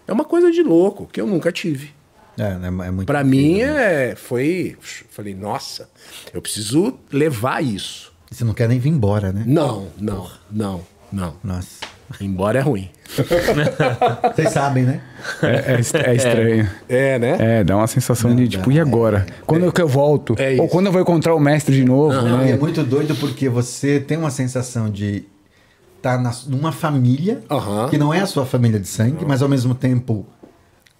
[0.08, 1.92] É uma coisa de louco que eu nunca tive.
[2.38, 2.68] É, né?
[2.68, 4.12] é incrível, mim né?
[4.12, 4.78] é, foi,
[5.10, 5.90] falei, nossa,
[6.34, 8.12] eu preciso levar isso.
[8.30, 9.44] Você não quer nem vir embora, né?
[9.46, 11.36] Não, não, não, não.
[11.44, 11.92] Nossa.
[12.20, 12.90] Embora é ruim.
[14.36, 15.02] Vocês sabem, né?
[15.42, 16.70] É, é é estranho.
[16.90, 17.38] É, né?
[17.40, 19.26] É, dá uma sensação de tipo, e agora?
[19.46, 20.36] Quando é que eu volto?
[20.38, 22.14] É Ou quando eu vou encontrar o mestre de novo?
[22.14, 22.52] Não, né?
[22.52, 25.26] é muito doido porque você tem uma sensação de
[25.98, 27.42] estar na, numa família
[27.90, 30.26] que não é a sua família de sangue, mas ao mesmo tempo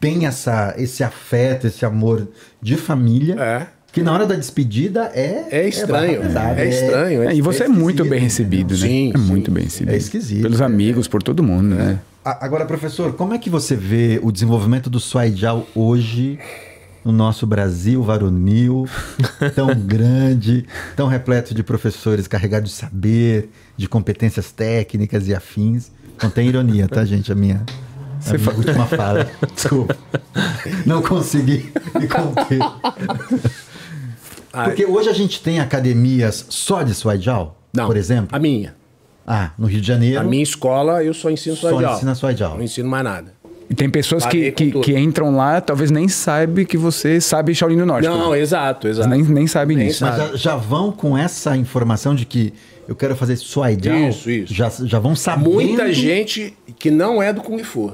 [0.02, 2.28] tem essa, esse afeto, esse amor
[2.60, 3.36] de família.
[3.40, 3.68] É.
[3.94, 5.46] Que na hora da despedida é.
[5.52, 6.22] É estranho.
[6.22, 7.24] barra pesada, É estranho.
[7.24, 8.80] É, e você é, muito bem recebido, né?
[8.88, 9.24] Sim, é sim.
[9.26, 9.94] muito bem recebido.
[9.94, 10.42] É esquisito.
[10.42, 12.00] Pelos amigos, por todo mundo, né?
[12.24, 16.40] Agora, professor, como é que você vê o desenvolvimento do Suaijal hoje
[17.04, 18.88] no nosso Brasil varonil,
[19.56, 25.92] tão grande, tão repleto de professores carregados de saber, de competências técnicas e afins?
[26.22, 27.32] Não tem ironia, tá, gente?
[27.32, 27.66] A minha,
[28.28, 29.30] a minha última fala.
[29.54, 29.96] Desculpa.
[30.86, 32.60] Não consegui me conter.
[34.52, 38.36] Porque hoje a gente tem academias só de Suaijal, Não, por exemplo?
[38.36, 38.76] A minha.
[39.26, 40.20] Ah, no Rio de Janeiro.
[40.20, 42.58] A minha escola eu só ensino Só só ensina aula.
[42.58, 43.34] Não ensino mais nada.
[43.70, 47.78] E tem pessoas que, que, que entram lá, talvez nem saibam que você sabe Shaolin
[47.78, 48.06] do Norte.
[48.06, 49.08] Não, exato, exato.
[49.08, 50.04] nem, nem sabem Nem disso.
[50.04, 52.54] Mas já, já vão com essa informação de que
[52.86, 53.96] eu quero fazer Suaijal?
[53.96, 54.54] Isso, isso.
[54.54, 55.52] Já, já vão sabendo...
[55.52, 57.94] Muita gente que não é do Kung Fu,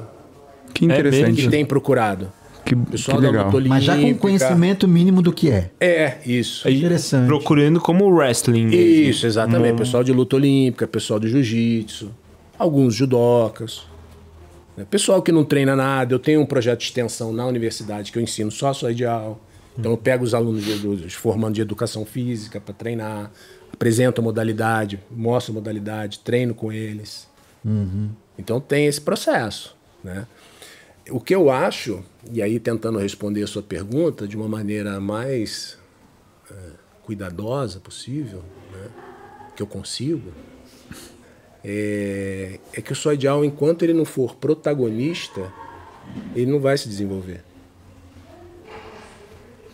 [0.74, 1.41] Que mesmo interessante.
[1.43, 2.32] que tem procurado.
[2.65, 3.51] Que, Pessoal que da legal.
[3.68, 5.72] Mas já com conhecimento mínimo do que é.
[5.80, 6.68] É, isso.
[6.68, 7.28] Aí, Interessante.
[7.28, 8.65] Procurando como wrestling.
[8.65, 8.82] mesmo.
[8.82, 9.78] Isso, exatamente.
[9.78, 12.11] Pessoal de luta olímpica, pessoal do jiu-jitsu,
[12.59, 13.84] alguns judocas.
[14.76, 14.86] né?
[14.89, 16.13] Pessoal que não treina nada.
[16.13, 19.39] Eu tenho um projeto de extensão na universidade que eu ensino só ideal.
[19.80, 23.32] Então eu pego os alunos de, dos formando de educação física para treinar,
[23.72, 27.28] apresento a modalidade, mostro a modalidade, treino com eles.
[28.38, 30.26] Então tem esse processo, né?
[31.10, 35.78] O que eu acho, e aí tentando responder a sua pergunta de uma maneira mais
[36.51, 36.72] eh,
[37.03, 38.89] cuidadosa possível, né?
[39.55, 40.32] que eu consigo,
[41.64, 45.51] é, é que o Soidial, enquanto ele não for protagonista,
[46.36, 47.43] ele não vai se desenvolver.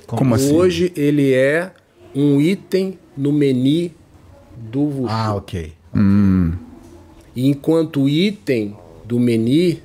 [0.08, 0.56] Como assim?
[0.56, 1.72] Hoje ele é
[2.16, 3.92] um item no menu
[4.56, 5.08] do Wushu.
[5.10, 5.74] Ah, ok.
[7.36, 9.78] E enquanto item do menu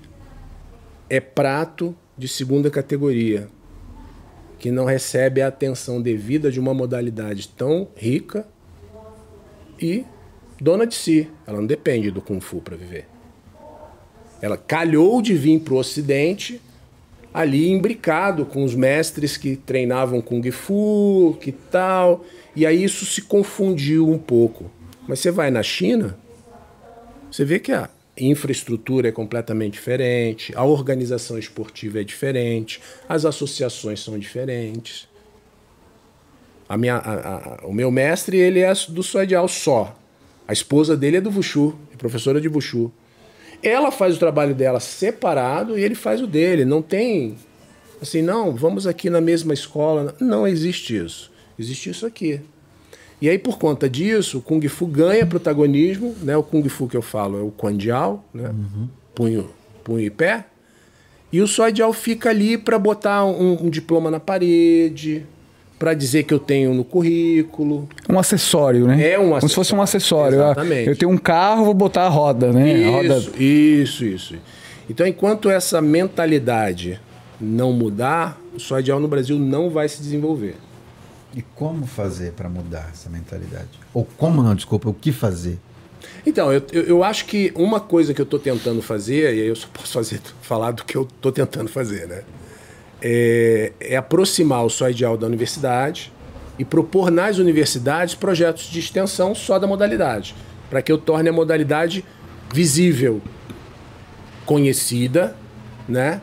[1.09, 3.48] é prato de segunda categoria,
[4.59, 8.46] que não recebe a atenção devida de uma modalidade tão rica
[9.80, 10.04] e
[10.61, 11.28] dona de si.
[11.46, 13.06] Ela não depende do Kung Fu para viver.
[14.40, 16.61] Ela calhou de vir para o Ocidente
[17.32, 22.24] ali imbricado com os mestres que treinavam Kung Fu, que tal.
[22.54, 24.70] E aí isso se confundiu um pouco.
[25.06, 26.18] Mas você vai na China,
[27.30, 27.88] você vê que a
[28.21, 35.09] infraestrutura é completamente diferente, a organização esportiva é diferente, as associações são diferentes.
[36.69, 39.97] A minha, a- a- o meu mestre ele é do Suedial só.
[40.47, 42.93] A esposa dele é do Wushu, é professora de Wushu.
[43.62, 46.64] Ela faz o trabalho dela separado e ele faz o dele.
[46.64, 47.37] Não tem
[48.01, 50.14] Assim, não, vamos aqui na mesma escola.
[50.21, 51.33] Não existe isso.
[51.59, 52.41] Existe isso aqui.
[53.21, 56.37] E aí, por conta disso, o Kung Fu ganha protagonismo, né?
[56.37, 58.55] O Kung Fu que eu falo é o Quan Jiao, né?
[59.14, 59.51] Punho,
[59.83, 60.45] punho e pé.
[61.33, 65.27] E o Soi Jiao fica ali para botar um, um diploma na parede,
[65.79, 67.89] para dizer que eu tenho no currículo.
[68.09, 69.11] Um acessório, né?
[69.11, 70.39] É um Como se fosse um acessório.
[70.39, 70.61] acessório.
[70.61, 70.89] Exatamente.
[70.89, 72.85] Eu tenho um carro, vou botar a roda, né?
[72.85, 73.16] A roda...
[73.19, 74.35] Isso, isso, isso.
[74.89, 76.99] Então, enquanto essa mentalidade
[77.39, 80.57] não mudar, o Soi Jiao no Brasil não vai se desenvolver.
[81.35, 83.68] E como fazer para mudar essa mentalidade?
[83.93, 85.59] Ou como não, desculpa, o que fazer?
[86.24, 89.47] Então, eu, eu, eu acho que uma coisa que eu estou tentando fazer, e aí
[89.49, 92.22] eu só posso fazer, falar do que eu estou tentando fazer, né?
[93.01, 96.12] É, é aproximar o Soi Ideal da universidade
[96.59, 100.35] e propor nas universidades projetos de extensão só da modalidade,
[100.68, 102.05] para que eu torne a modalidade
[102.53, 103.22] visível,
[104.45, 105.37] conhecida,
[105.89, 106.20] né?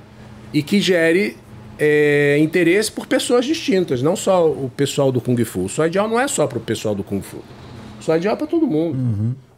[0.53, 1.37] E que gere
[1.77, 5.61] é, interesse por pessoas distintas, não só o pessoal do Kung Fu.
[5.61, 7.37] O Soi Ideal não é só para o pessoal do Kung Fu.
[7.99, 8.97] O Soi Ideal é para todo mundo.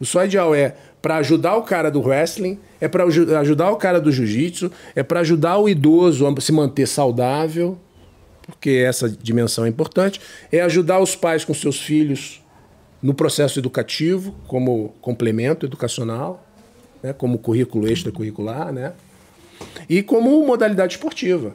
[0.00, 4.00] O Soi Ideal é para ajudar o cara do wrestling, é para ajudar o cara
[4.00, 7.78] do jiu-jitsu, é para ajudar o idoso a se manter saudável,
[8.46, 12.42] porque essa dimensão é importante, é ajudar os pais com seus filhos
[13.00, 16.44] no processo educativo, como complemento educacional,
[17.02, 18.92] né, como currículo extracurricular, né,
[19.88, 21.54] e como modalidade esportiva.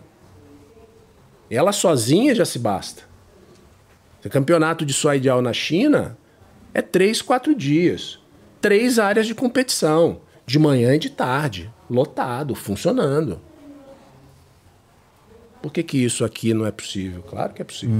[1.53, 3.03] Ela sozinha já se basta.
[4.25, 6.17] O campeonato de Soi Ideal na China
[6.73, 8.19] é três, quatro dias.
[8.61, 10.21] Três áreas de competição.
[10.45, 11.71] De manhã e de tarde.
[11.89, 13.39] Lotado, funcionando.
[15.61, 17.21] Por que, que isso aqui não é possível?
[17.23, 17.95] Claro que é possível.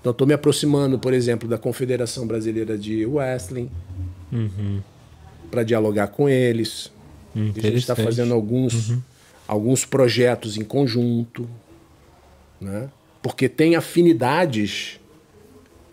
[0.00, 3.70] Então, estou me aproximando, por exemplo, da Confederação Brasileira de Wrestling
[5.50, 6.90] para dialogar com eles.
[7.34, 8.94] A gente está fazendo alguns,
[9.46, 11.48] alguns projetos em conjunto,
[12.62, 12.90] né?
[13.22, 15.00] porque tem afinidades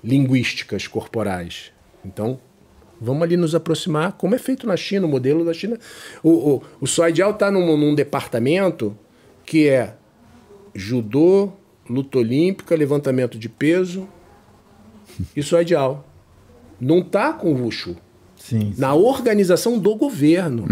[0.04, 1.72] linguísticas corporais.
[2.04, 2.40] Então,
[3.00, 5.78] vamos ali nos aproximar, como é feito na China, o modelo da China.
[6.24, 8.98] O, o, o Soidial está num, num departamento
[9.46, 9.96] que é
[10.74, 11.52] judô,
[11.90, 14.08] luta olímpica, levantamento de peso
[15.36, 16.08] e Soidial.
[16.80, 17.98] Não está com o Wushu
[18.36, 18.74] Sim.
[18.78, 20.66] na organização do governo.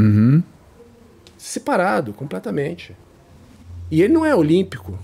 [1.38, 2.96] Separado completamente.
[3.92, 4.98] E ele não é olímpico.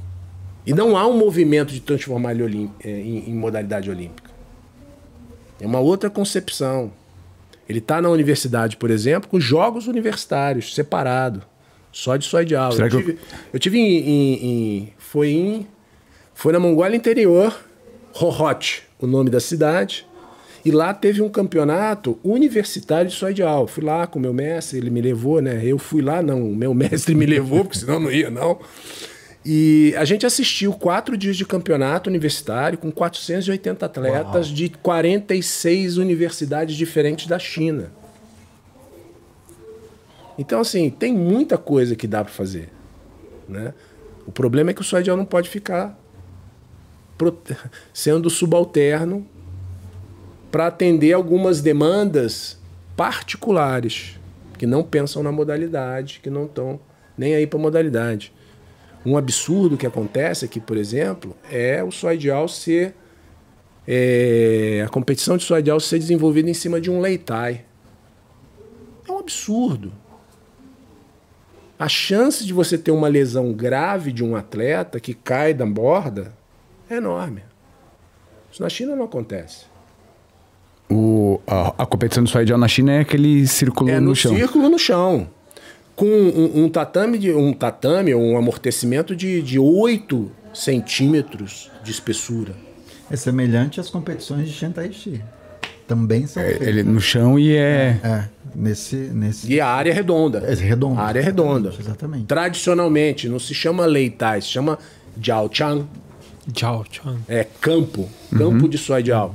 [0.66, 4.32] E não há um movimento de transformar ele olim- eh, em, em modalidade olímpica.
[5.60, 6.92] É uma outra concepção.
[7.68, 11.42] Ele está na universidade, por exemplo, com jogos universitários, separado.
[11.92, 12.76] Só de só de aula.
[12.76, 13.20] Será Eu que eu- tive,
[13.54, 14.34] eu tive em, em-
[14.78, 15.68] em- Foi em.
[16.34, 17.56] Foi na Mongólia Interior,
[18.14, 20.06] Rohot, o nome da cidade.
[20.66, 23.68] E lá teve um campeonato universitário de Soidial.
[23.68, 25.62] Fui lá com o meu mestre, ele me levou, né?
[25.64, 28.60] Eu fui lá, não, o meu mestre me levou, porque senão não ia, não.
[29.46, 36.76] E a gente assistiu quatro dias de campeonato universitário com 480 atletas de 46 universidades
[36.76, 37.92] diferentes da China.
[40.38, 42.70] Então, assim, tem muita coisa que dá para fazer.
[43.48, 43.74] Né?
[44.26, 46.00] O problema é que o Soidial não pode ficar
[47.94, 49.28] sendo subalterno
[50.52, 52.58] para atender algumas demandas
[52.96, 54.20] particulares
[54.58, 56.80] que não pensam na modalidade, que não estão
[57.18, 58.32] nem aí para modalidade.
[59.06, 62.96] Um absurdo que acontece aqui, por exemplo, é o Soidial ser
[63.88, 67.66] é, a competição de Soidial ser desenvolvida em cima de um leitai.
[69.08, 69.92] É um absurdo.
[71.78, 76.34] A chance de você ter uma lesão grave de um atleta que cai da borda
[76.90, 77.44] é enorme.
[78.52, 79.66] Isso na China não acontece.
[80.90, 84.34] O, a, a competição do Soidial na China é aquele círculo É no, no, chão.
[84.36, 85.28] círculo no chão.
[85.96, 92.54] Com um, um tatame, de, um tatame, um amortecimento de, de 8 centímetros de espessura.
[93.12, 95.22] É semelhante às competições de Shentaishi.
[95.88, 96.68] Também são É, feitas.
[96.68, 98.00] ele no chão e é.
[98.04, 98.24] É,
[98.56, 99.52] nesse, nesse...
[99.52, 100.40] E a área é redonda.
[100.40, 101.02] É redonda.
[101.02, 101.74] A área é redonda.
[101.78, 102.26] Exatamente.
[102.26, 104.80] Tradicionalmente, não se chama leitai, se chama
[105.22, 105.86] jiaochang.
[106.54, 107.16] Tchau, tchau.
[107.28, 108.10] É campo.
[108.36, 109.34] Campo de soy jiao.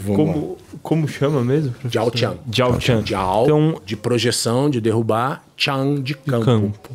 [0.00, 0.32] Vamos lá.
[0.32, 1.72] Como, como chama mesmo?
[1.72, 1.90] professor?
[1.90, 2.36] Jiao-chan.
[2.50, 3.02] Jiao-chan.
[3.04, 6.44] Jiao Então, de projeção, de derrubar, chang de campo.
[6.44, 6.90] campo.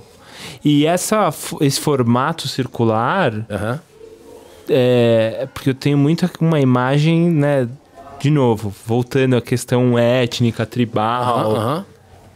[0.63, 1.29] E essa,
[1.61, 3.79] esse formato circular, Aham.
[4.69, 7.67] é, porque eu tenho muita uma imagem, né?
[8.19, 11.85] De novo, voltando à questão étnica, tribal, Aham, aham.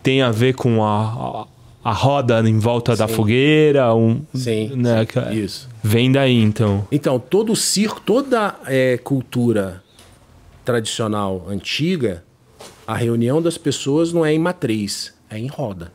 [0.04, 1.46] tem a ver com a,
[1.84, 5.70] a, a roda em volta da fogueira, um, Sim, né, sim, que- isso.
[5.82, 6.86] Vem daí, então.
[6.92, 9.82] Então, todo o circo, toda é, cultura
[10.68, 12.26] tradicional antiga,
[12.86, 15.94] a reunião das pessoas não é em matriz, é em roda.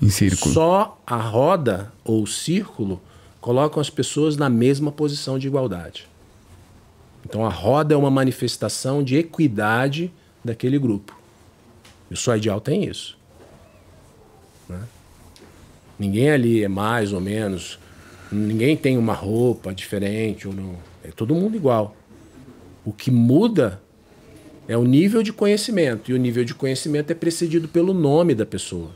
[0.00, 0.52] Em círculo.
[0.52, 3.00] Só a roda ou o círculo
[3.40, 6.06] colocam as pessoas na mesma posição de igualdade.
[7.24, 10.12] Então a roda é uma manifestação de equidade
[10.44, 11.18] daquele grupo.
[12.10, 13.16] E o só ideal tem isso.
[14.68, 14.82] Né?
[15.98, 17.78] Ninguém ali é mais ou menos,
[18.30, 20.76] ninguém tem uma roupa diferente ou não.
[21.02, 21.96] É todo mundo igual.
[22.84, 23.80] O que muda
[24.70, 26.10] é o nível de conhecimento.
[26.10, 28.90] E o nível de conhecimento é precedido pelo nome da pessoa.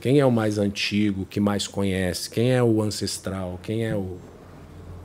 [0.00, 2.30] Quem é o mais antigo, que mais conhece?
[2.30, 3.60] Quem é o ancestral?
[3.62, 4.16] Quem é o.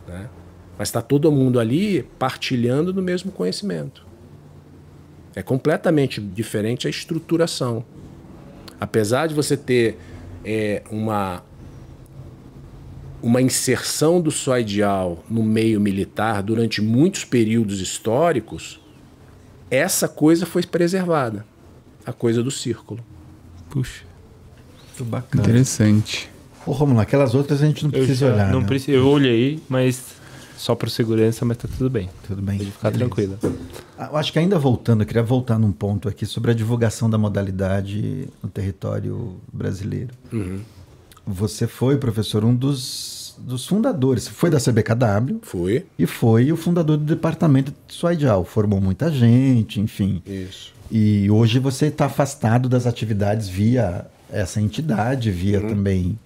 [0.07, 0.29] Né?
[0.77, 4.05] Mas está todo mundo ali partilhando do mesmo conhecimento.
[5.35, 7.83] É completamente diferente a estruturação.
[8.79, 9.97] Apesar de você ter
[10.45, 11.43] é, uma,
[13.25, 18.79] uma inserção do só ideal no meio militar durante muitos períodos históricos,
[19.67, 21.43] essa coisa foi preservada
[22.05, 23.03] a coisa do círculo.
[23.67, 24.03] Puxa.
[24.89, 25.43] Muito bacana.
[25.43, 26.29] Interessante.
[26.67, 28.51] Ô, Romulo, aquelas outras a gente não precisa eu, olhar.
[28.51, 28.67] não né?
[28.89, 30.03] eu olhei, mas
[30.55, 32.11] só por segurança, mas tá tudo bem.
[32.27, 32.59] Tudo bem.
[32.59, 33.09] Pode ficar Beleza.
[33.09, 33.39] tranquilo.
[33.97, 37.09] Ah, Eu acho que ainda voltando, eu queria voltar num ponto aqui sobre a divulgação
[37.09, 40.13] da modalidade no território brasileiro.
[41.25, 44.27] Você foi, professor, um dos, dos fundadores.
[44.27, 45.85] Foi da CBKW Foi.
[45.97, 48.43] e foi o fundador do departamento de Suaidial.
[48.45, 50.21] Formou muita gente, enfim.
[50.25, 50.73] Isso.
[50.91, 55.69] E hoje você está afastado das atividades via essa entidade, via Uhum.
[55.69, 56.19] também.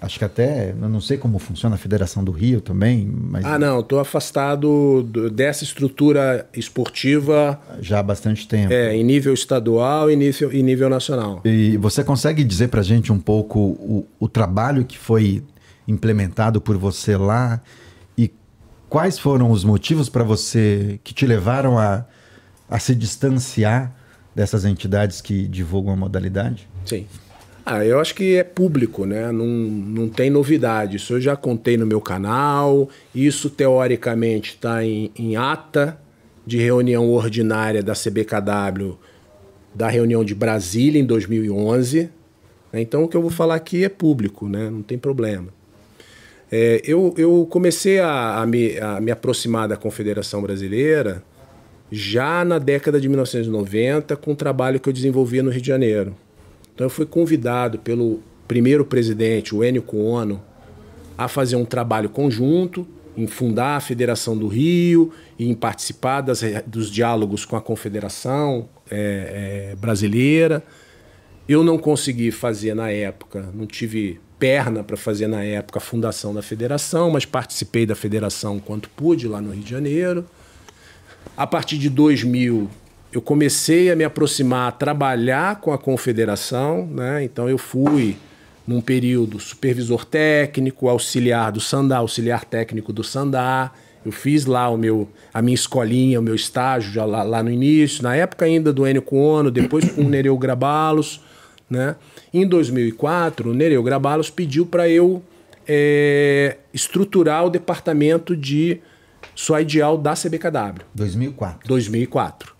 [0.00, 3.58] Acho que até, eu não sei como funciona a Federação do Rio também, mas Ah,
[3.58, 8.72] não, estou afastado do- dessa estrutura esportiva já há bastante tempo.
[8.72, 11.40] é, em nível estadual e nível, e nível nacional.
[11.44, 15.42] E você consegue dizer para gente um pouco o, o trabalho que foi
[15.88, 17.60] implementado por você lá
[18.16, 18.30] e
[18.88, 22.04] quais foram os motivos para você que te levaram a,
[22.68, 23.96] a se distanciar
[24.34, 26.68] dessas entidades que divulgam a modalidade?
[26.84, 27.06] Sim.
[27.70, 29.30] Ah, eu acho que é público, né?
[29.30, 30.96] Não, não tem novidade.
[30.96, 32.88] Isso eu já contei no meu canal.
[33.14, 35.98] Isso, teoricamente, está em, em ata
[36.46, 38.96] de reunião ordinária da CBKW,
[39.74, 42.08] da reunião de Brasília em 2011.
[42.72, 42.80] né?
[42.80, 44.70] Então, o que eu vou falar aqui é público, né?
[44.70, 45.48] Não tem problema.
[46.50, 51.22] É, eu, eu comecei a, a me, a me aproximar da Confederação Brasileira
[51.90, 56.14] já na década de 1990 com o trabalho que eu desenvolvia no Rio de Janeiro.
[56.74, 60.42] Então eu fui convidado pelo primeiro presidente, o Enio Cuono,
[61.16, 62.86] a fazer um trabalho conjunto,
[63.16, 68.68] em fundar a Federação do Rio e em participar das, dos diálogos com a Confederação
[68.88, 70.62] é, é, Brasileira.
[71.48, 76.32] Eu não consegui fazer na época, não tive perna para fazer na época a fundação
[76.32, 80.24] da federação, mas participei da federação quanto pude lá no Rio de Janeiro.
[81.36, 82.68] A partir de 2000,
[83.12, 87.24] eu comecei a me aproximar, a trabalhar com a confederação, né?
[87.24, 88.16] Então eu fui
[88.66, 93.72] num período supervisor técnico, auxiliar do Sandá, auxiliar técnico do Sandá.
[94.04, 97.50] Eu fiz lá o meu, a minha escolinha, o meu estágio já lá, lá no
[97.50, 101.20] início, na época ainda do Enio Cuono, depois com o Nereu Grabalos,
[101.68, 101.96] né?
[102.32, 105.22] Em 2004, o Nereu Grabalos pediu para eu
[105.66, 108.80] eh, estruturar o departamento de
[109.34, 110.84] Soidial da CBKW.
[110.94, 111.68] 2004.
[111.68, 112.54] 2004.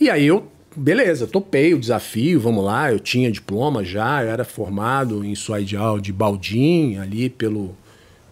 [0.00, 4.44] E aí eu, beleza, topei o desafio, vamos lá, eu tinha diploma já, eu era
[4.44, 7.76] formado em Suaidial de Baldim, ali pelo,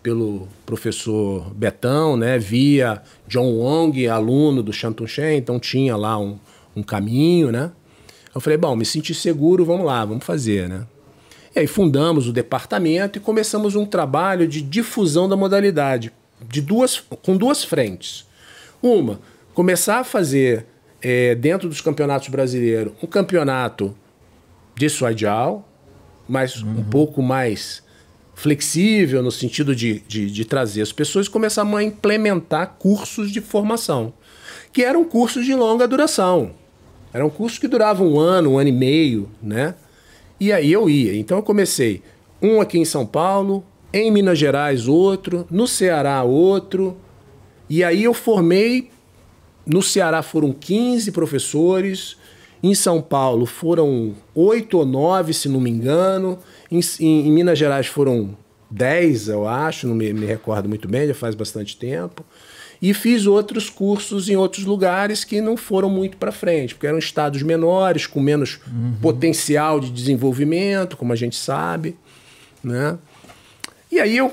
[0.03, 6.39] pelo professor Betão, né, via John Wong, aluno do Shantung Shen, então tinha lá um,
[6.75, 7.71] um caminho, né.
[8.39, 10.87] Eu falei, bom, me senti seguro, vamos lá, vamos fazer, né.
[11.57, 16.13] E aí fundamos o departamento e começamos um trabalho de difusão da modalidade,
[16.49, 18.29] de duas, com duas frentes.
[18.81, 19.19] Uma,
[19.53, 20.67] começar a fazer
[21.03, 23.93] eh, dentro dos campeonatos brasileiros um campeonato
[24.77, 25.69] de suadial,
[26.29, 27.83] mas um pouco mais
[28.37, 33.41] flexível no sentido de, de, de trazer as pessoas e começar a implementar cursos de
[33.41, 34.13] formação,
[34.73, 36.55] que eram cursos de longa duração.
[37.13, 39.75] Eram cursos que duravam um ano, um ano e meio, né?
[40.39, 41.17] E aí eu ia.
[41.17, 42.03] Então eu comecei
[42.41, 46.97] um aqui em São Paulo, em Minas Gerais outro, no Ceará outro.
[47.69, 48.91] E aí eu formei.
[49.67, 52.17] No Ceará foram 15 professores,
[52.63, 56.39] em São Paulo foram oito ou nove, se não me engano,
[56.73, 58.35] em, em- em Minas Gerais foram
[58.71, 62.25] 10, eu acho, não me, me recordo muito bem, já faz bastante tempo.
[62.81, 66.99] E fiz outros cursos em outros lugares que não foram muito para frente, porque eram
[66.99, 68.61] estados menores, com menos
[69.03, 71.97] potencial de desenvolvimento, como a gente sabe.
[72.63, 72.97] Né?
[73.91, 74.33] E aí eu.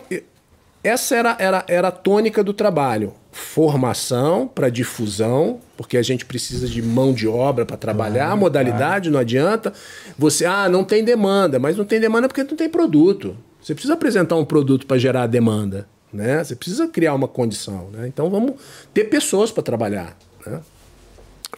[0.84, 3.14] Essa era, era, era a tônica do trabalho.
[3.32, 9.10] Formação para difusão, porque a gente precisa de mão de obra para trabalhar, a modalidade
[9.10, 9.74] não adianta.
[10.18, 13.36] Você, ah, não tem demanda, mas não tem demanda porque não tem produto.
[13.60, 16.44] Você precisa apresentar um produto para gerar demanda, né?
[16.44, 18.08] Você precisa criar uma condição, né?
[18.08, 18.56] Então vamos
[18.94, 20.62] ter pessoas para trabalhar, né?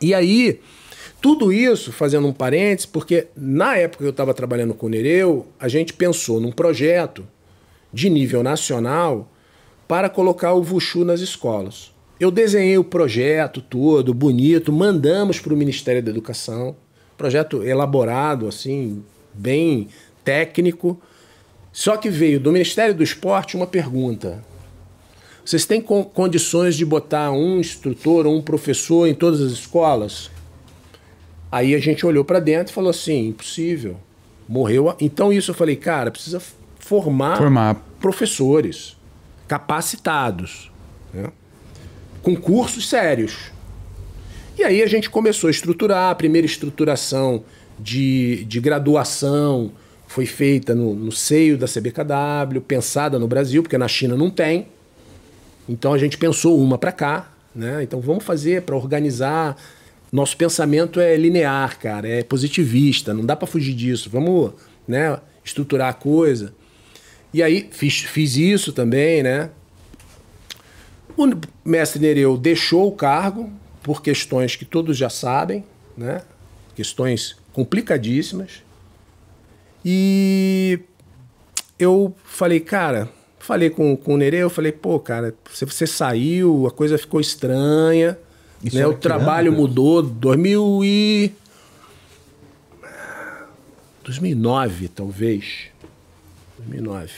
[0.02, 0.60] E aí,
[1.22, 5.48] tudo isso, fazendo um parênteses, porque na época que eu estava trabalhando com o Nereu,
[5.60, 7.26] a gente pensou num projeto
[7.92, 9.32] de nível nacional
[9.88, 11.92] para colocar o Vuxu nas escolas.
[12.20, 16.76] Eu desenhei o projeto todo, bonito, mandamos para o Ministério da Educação,
[17.18, 19.04] projeto elaborado, assim,
[19.34, 19.88] bem
[20.24, 21.00] técnico.
[21.72, 24.44] Só que veio do Ministério do Esporte uma pergunta:
[25.48, 30.30] vocês têm con condições de botar um instrutor ou um professor em todas as escolas?
[31.50, 33.98] Aí a gente olhou para dentro e falou assim: impossível.
[34.48, 34.90] Morreu.
[34.90, 34.98] A...
[35.00, 36.42] Então isso eu falei, cara, precisa
[36.80, 37.76] formar, Formar.
[38.00, 38.98] professores
[39.48, 40.72] capacitados,
[41.14, 41.32] né?
[42.22, 43.52] com cursos sérios.
[44.58, 47.46] E aí a gente começou a estruturar, a primeira estruturação
[47.80, 49.72] de, de graduação
[50.18, 54.66] foi feita no, no seio da CBKW, pensada no Brasil, porque na China não tem.
[55.70, 57.84] Então a gente pensou uma para cá, né?
[57.84, 59.56] Então vamos fazer para organizar.
[60.12, 64.10] Nosso pensamento é linear, cara, é positivista, não dá para fugir disso.
[64.10, 64.54] Vamos,
[64.88, 66.52] né, estruturar a coisa.
[67.32, 69.52] E aí fiz, fiz isso também, né?
[71.16, 71.28] O
[71.64, 73.52] mestre Nereu deixou o cargo
[73.84, 75.64] por questões que todos já sabem,
[75.96, 76.24] né?
[76.76, 78.66] Questões complicadíssimas.
[79.90, 80.82] E
[81.80, 83.08] eu falei, cara,
[83.40, 87.22] falei com, com o Nereu, eu falei, pô, cara, você, você saiu, a coisa ficou
[87.22, 88.20] estranha,
[88.62, 88.86] Isso né?
[88.86, 91.32] O trabalho ano, mudou, 2000 e...
[94.04, 95.68] 2009, talvez.
[96.58, 97.12] 2009.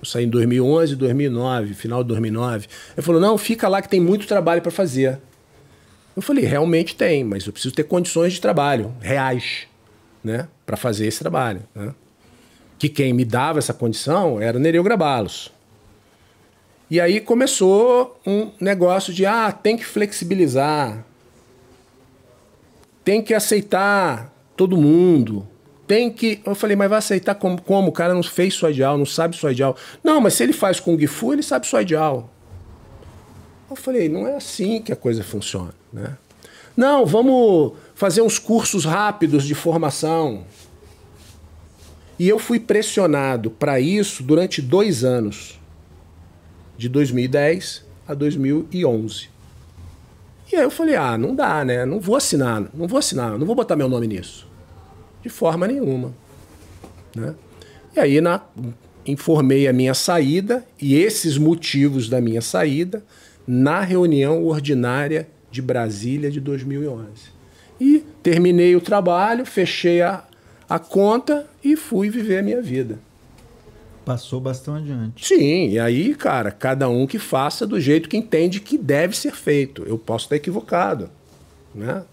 [0.00, 2.66] Eu saí em 2011, 2009, final de 2009.
[2.96, 5.20] Ele falou: não, fica lá que tem muito trabalho para fazer.
[6.16, 9.68] Eu falei: realmente tem, mas eu preciso ter condições de trabalho reais,
[10.24, 11.62] né, para fazer esse trabalho.
[11.72, 11.94] Né?
[12.78, 15.50] Que quem me dava essa condição era o Nereu Grabalos.
[16.90, 21.04] E aí começou um negócio de: ah, tem que flexibilizar,
[23.04, 25.46] tem que aceitar todo mundo.
[25.86, 26.40] Tem que.
[26.44, 27.60] Eu falei, mas vai aceitar como?
[27.60, 27.88] como?
[27.88, 29.76] O cara não fez sua ideal, não sabe sua ideal.
[30.02, 32.30] Não, mas se ele faz com o Gifu, ele sabe sua ideal.
[33.68, 36.16] Eu falei, não é assim que a coisa funciona, né?
[36.76, 40.44] Não, vamos fazer uns cursos rápidos de formação.
[42.18, 45.60] E eu fui pressionado para isso durante dois anos,
[46.76, 49.28] de 2010 a 2011.
[50.50, 51.84] E aí eu falei, ah, não dá, né?
[51.84, 54.46] Não vou assinar, não vou assinar, não vou botar meu nome nisso.
[55.22, 56.14] De forma nenhuma.
[57.14, 57.34] Né?
[57.94, 58.42] E aí na,
[59.04, 63.04] informei a minha saída e esses motivos da minha saída
[63.46, 67.06] na reunião ordinária de Brasília de 2011.
[67.80, 70.24] E terminei o trabalho, fechei a,
[70.68, 72.98] a conta e fui viver a minha vida.
[74.04, 75.26] Passou bastante adiante.
[75.26, 79.32] Sim, e aí, cara, cada um que faça do jeito que entende que deve ser
[79.34, 79.82] feito.
[79.84, 81.10] Eu posso estar equivocado,
[81.74, 82.04] né?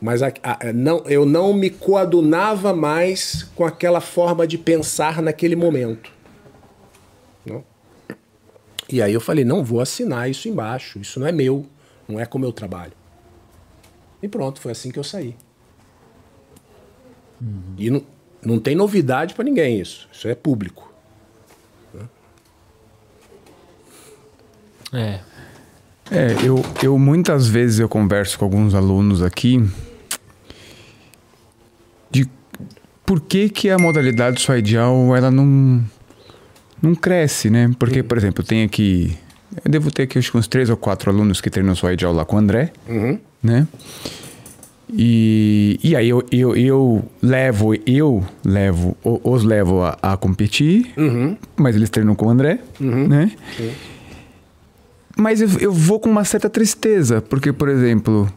[0.00, 5.54] Mas a- a- não, eu não me coadunava mais com aquela forma de pensar naquele
[5.56, 6.10] momento.
[7.46, 7.64] Não?
[8.88, 10.98] E aí eu falei, não vou assinar isso embaixo.
[10.98, 11.66] Isso não é meu,
[12.08, 12.92] não é como eu trabalho.
[14.22, 15.36] E pronto, foi assim que eu saí.
[17.78, 18.02] E não,
[18.44, 20.08] não tem novidade para ninguém isso.
[20.12, 20.92] Isso é público.
[24.92, 25.20] É.
[26.10, 29.66] É, eu, eu muitas vezes eu converso com alguns alunos aqui
[32.10, 32.28] de
[33.06, 35.82] por que, que a modalidade só ideal ela não,
[36.82, 37.70] não cresce, né?
[37.78, 39.16] Porque, por exemplo, eu tenho aqui.
[39.64, 42.24] Eu devo ter aqui acho uns três ou quatro alunos que treinam só ideal lá
[42.24, 42.72] com o André,
[43.42, 43.66] né?
[44.94, 50.92] E, e aí eu, eu, eu levo, eu levo, os levo a, a competir,
[51.56, 53.32] mas eles treinam com o André, né?
[55.16, 58.30] Mas eu, eu vou com uma certa tristeza, porque, por exemplo,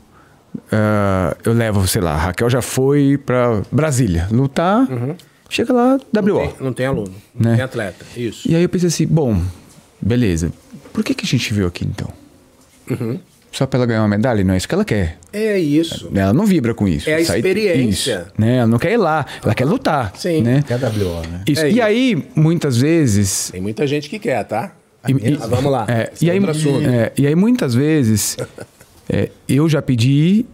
[0.71, 4.87] ah, eu levo, sei lá, a Raquel já foi pra Brasília lutar,
[5.49, 6.37] chega lá, WO.
[6.39, 7.55] Tem- não tem aluno, não Né?
[7.55, 8.05] tem atleta.
[8.15, 8.49] Isso.
[8.49, 9.41] E aí eu pensei assim, bom,
[10.01, 10.51] beleza,
[10.93, 12.09] por que, que a gente veio aqui então?
[13.55, 14.43] Só pra ela ganhar uma medalha?
[14.43, 15.17] Não é isso que ela quer.
[15.31, 16.11] É isso.
[16.13, 17.09] Ela não vibra com isso.
[17.09, 18.25] É a Sai- experiência.
[18.27, 18.57] Isso, né?
[18.57, 20.11] Ela não quer ir lá, ela quer lutar.
[20.17, 20.41] Sim.
[20.41, 20.61] Né?
[20.67, 21.41] KWO, né?
[21.47, 21.61] Isso.
[21.61, 21.81] É e isso.
[21.81, 24.73] aí, muitas vezes, Tem muita gente que quer, tá?
[25.07, 25.85] E- e- Mas vamos lá.
[25.87, 26.39] É, Esse e, é aí,
[26.85, 28.35] é, e aí, muitas vezes,
[29.09, 30.45] é, eu já pedi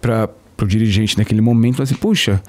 [0.00, 0.28] para
[0.60, 2.42] o dirigente naquele momento, assim, puxa,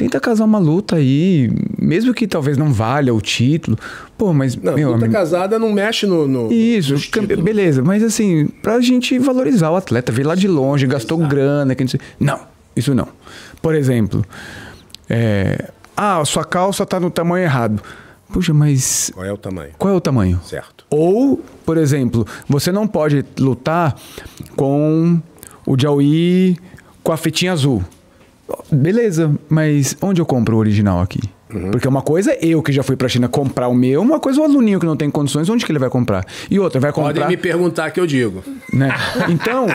[0.00, 3.78] tenta casar uma luta aí, mesmo que talvez não valha o título.
[4.16, 6.26] Pô, mas, Não, meu luta amigo, casada não mexe no.
[6.26, 7.38] no isso, títulos.
[7.44, 11.84] beleza, mas assim, pra gente valorizar o atleta, veio lá de longe, gastou grana, que
[11.84, 12.00] não sei.
[12.18, 12.40] Não,
[12.74, 13.08] isso não.
[13.60, 14.24] Por exemplo,
[15.08, 17.82] é, Ah, sua calça tá no tamanho errado.
[18.32, 19.70] Puxa, mas Qual é o tamanho?
[19.76, 20.40] qual é o tamanho?
[20.46, 20.86] Certo.
[20.88, 23.94] Ou, por exemplo, você não pode lutar
[24.56, 25.20] com
[25.66, 26.56] o Jaui
[27.02, 27.84] com a fitinha azul.
[28.70, 31.20] Beleza, mas onde eu compro o original aqui?
[31.72, 34.38] Porque uma coisa é eu que já fui pra China comprar o meu, uma coisa
[34.38, 36.24] é o aluninho que não tem condições, onde que ele vai comprar?
[36.48, 37.12] E outra, vai comprar...
[37.12, 38.44] Podem me perguntar que eu digo.
[38.72, 38.88] né?
[39.28, 39.66] Então,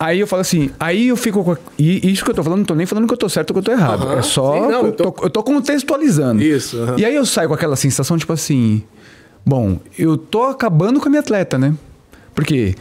[0.00, 1.52] aí eu falo assim, aí eu fico com.
[1.52, 3.50] a- E isso que eu tô falando, não tô nem falando que eu tô certo
[3.50, 4.02] ou que eu tô errado.
[4.06, 4.18] Aham.
[4.18, 4.54] É só.
[4.54, 6.42] Sim, não, eu, tô- eu tô contextualizando.
[6.42, 6.96] Isso, aham.
[6.98, 8.82] E aí eu saio com aquela sensação, tipo assim.
[9.44, 11.74] Bom, eu tô acabando com a minha atleta, né?
[12.34, 12.74] Porque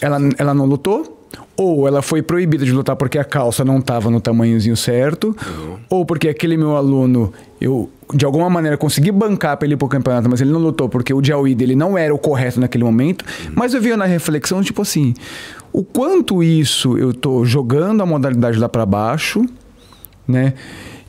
[0.00, 1.21] ela, ela não lutou.
[1.56, 5.36] Ou ela foi proibida de lutar porque a calça não estava no tamanhozinho certo,
[5.88, 9.88] ou porque aquele meu aluno, eu de alguma maneira consegui bancar para ele ir pro
[9.88, 13.24] campeonato, mas ele não lutou porque o Jaui dele não era o correto naquele momento.
[13.54, 15.14] Mas eu vi na reflexão, tipo assim,
[15.72, 19.44] o quanto isso eu tô jogando a modalidade lá para baixo,
[20.26, 20.54] né?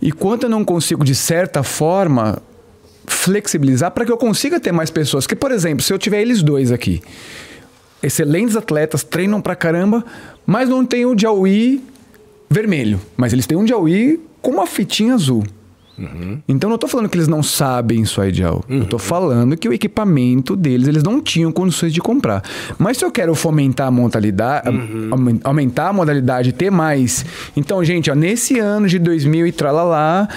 [0.01, 2.41] E quanto eu não consigo, de certa forma,
[3.05, 5.27] flexibilizar para que eu consiga ter mais pessoas.
[5.27, 7.01] Que, por exemplo, se eu tiver eles dois aqui,
[8.03, 10.03] excelentes atletas, treinam pra caramba,
[10.45, 11.81] mas não tem o Jaui
[12.49, 12.99] vermelho.
[13.17, 15.43] Mas eles têm um Jaui com uma fitinha azul.
[16.47, 18.65] Então não tô falando que eles não sabem Suaidial.
[18.67, 22.41] Eu tô falando que o equipamento deles eles não tinham condições de comprar.
[22.79, 24.67] Mas se eu quero fomentar a modalidade,
[25.11, 27.23] aumen- aumentar a modalidade, ter mais.
[27.55, 30.27] Então, gente, ó, nesse ano de 2000 e tralalá,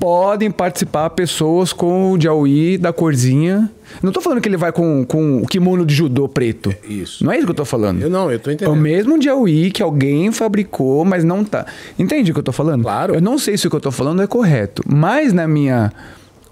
[0.00, 3.70] podem participar pessoas com o Jaui da corzinha.
[4.02, 6.74] Não tô falando que ele vai com, com o kimono de judô preto.
[6.88, 7.24] Isso.
[7.24, 8.02] Não é isso que eu tô falando.
[8.02, 8.76] Eu não, eu tô É o entendendo.
[8.76, 11.66] mesmo Jaui que alguém fabricou, mas não tá.
[11.98, 12.82] Entende o que eu tô falando?
[12.82, 13.14] Claro.
[13.14, 15.92] Eu não sei se o que eu tô falando é correto, mas na minha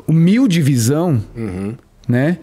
[0.07, 1.75] humilde visão, Uhum.
[2.09, 2.39] né?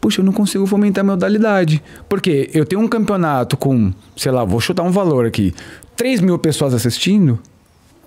[0.00, 1.82] Puxa, eu não consigo fomentar a modalidade.
[2.08, 5.52] Porque eu tenho um campeonato com, sei lá, vou chutar um valor aqui,
[5.96, 7.38] 3 mil pessoas assistindo,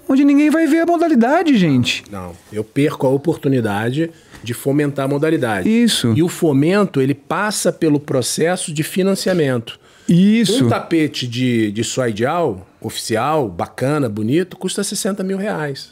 [0.07, 2.03] onde ninguém vai ver a modalidade, gente.
[2.09, 4.09] Não, eu perco a oportunidade
[4.43, 5.69] de fomentar a modalidade.
[5.69, 6.13] Isso.
[6.15, 9.79] E o fomento, ele passa pelo processo de financiamento.
[10.07, 10.65] Isso.
[10.65, 15.91] Um tapete de, de Suaidial, oficial, bacana, bonito, custa 60 mil reais.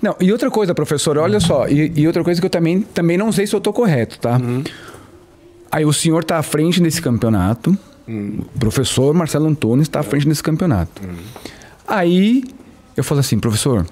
[0.00, 3.16] Não, e outra coisa, professor, olha só, e, e outra coisa que eu também, também
[3.16, 4.40] não sei se eu tô correto, tá?
[5.70, 7.76] Aí o senhor tá à frente desse campeonato,
[8.08, 11.02] o professor Marcelo Antunes está à frente desse campeonato.
[11.86, 12.44] Aí
[12.96, 13.86] eu falo assim, professor,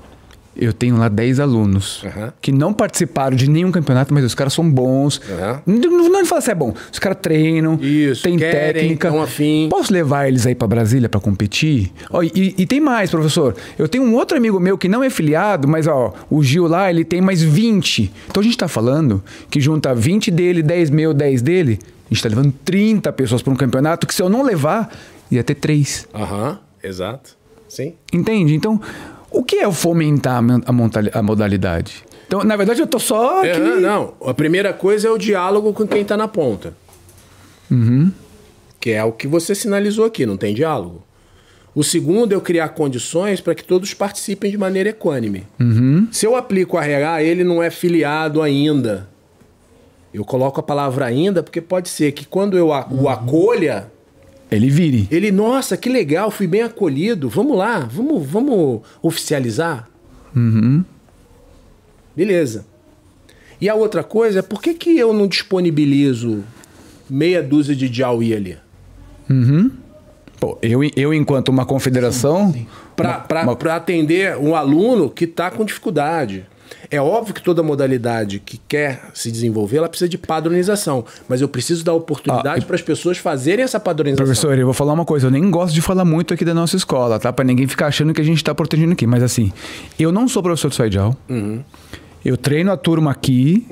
[0.56, 2.32] eu tenho lá 10 alunos Aham.
[2.40, 5.20] que não participaram de nenhum campeonato, mas os caras são bons.
[5.30, 5.62] Aham.
[5.66, 6.74] Não, não, fala se é bom.
[6.92, 9.22] Os caras treinam, Isso, tem querem, técnica.
[9.22, 9.68] afim.
[9.70, 11.92] Posso levar eles aí pra Brasília pra competir?
[12.10, 13.54] Ó, e, e tem mais, professor.
[13.78, 16.90] Eu tenho um outro amigo meu que não é filiado, mas ó, o Gil lá,
[16.90, 18.12] ele tem mais 20.
[18.28, 21.78] Então a gente tá falando que junta 20 dele, 10 meu, 10 dele.
[22.10, 24.94] A gente tá levando 30 pessoas pra um campeonato que se eu não levar,
[25.30, 26.06] ia ter 3.
[26.14, 27.36] Aham, exato.
[27.68, 27.94] Sim.
[28.12, 28.54] Entende?
[28.54, 28.80] Então,
[29.34, 32.04] o que é fomentar a a, modalidade?
[32.26, 33.48] Então, na verdade, eu tô só aqui.
[33.48, 36.72] É, não, a primeira coisa é o diálogo com quem tá na ponta.
[38.80, 41.02] Que é o que você sinalizou aqui, não tem diálogo.
[41.74, 45.44] O segundo é eu criar condições para que todos participem de maneira equânime.
[46.12, 49.08] Se eu aplico a regra, ele não é filiado ainda.
[50.12, 53.90] Eu coloco a palavra ainda porque pode ser que quando eu o acolha,
[54.50, 55.08] Ele vire.
[55.10, 57.28] ele, nossa, que legal, fui bem acolhido.
[57.28, 59.88] Vamos lá, vamos, vamos oficializar.
[62.16, 62.66] Beleza.
[63.60, 66.44] E a outra coisa é por que, que eu não disponibilizo
[67.08, 68.56] meia dúzia de Jaui ali?
[70.38, 72.54] Pô, eu, eu enquanto uma confederação.
[72.94, 76.46] Para uma- atender um aluno que está com dificuldade.
[76.90, 81.04] É óbvio que toda modalidade que quer se desenvolver, ela precisa de padronização.
[81.28, 84.24] Mas eu preciso dar oportunidade para as pessoas fazerem essa padronização.
[84.24, 86.76] Professor, eu vou falar uma coisa, eu nem gosto de falar muito aqui da nossa
[86.76, 87.32] escola, tá?
[87.32, 89.06] Pra ninguém ficar achando que a gente tá protegendo aqui.
[89.06, 89.52] Mas assim,
[89.98, 91.16] eu não sou professor de Suaidial.
[92.24, 93.66] Eu treino a turma aqui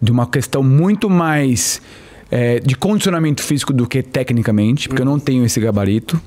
[0.00, 1.82] de uma questão muito mais
[2.30, 6.20] é, de condicionamento físico do que tecnicamente, porque eu não tenho esse gabarito.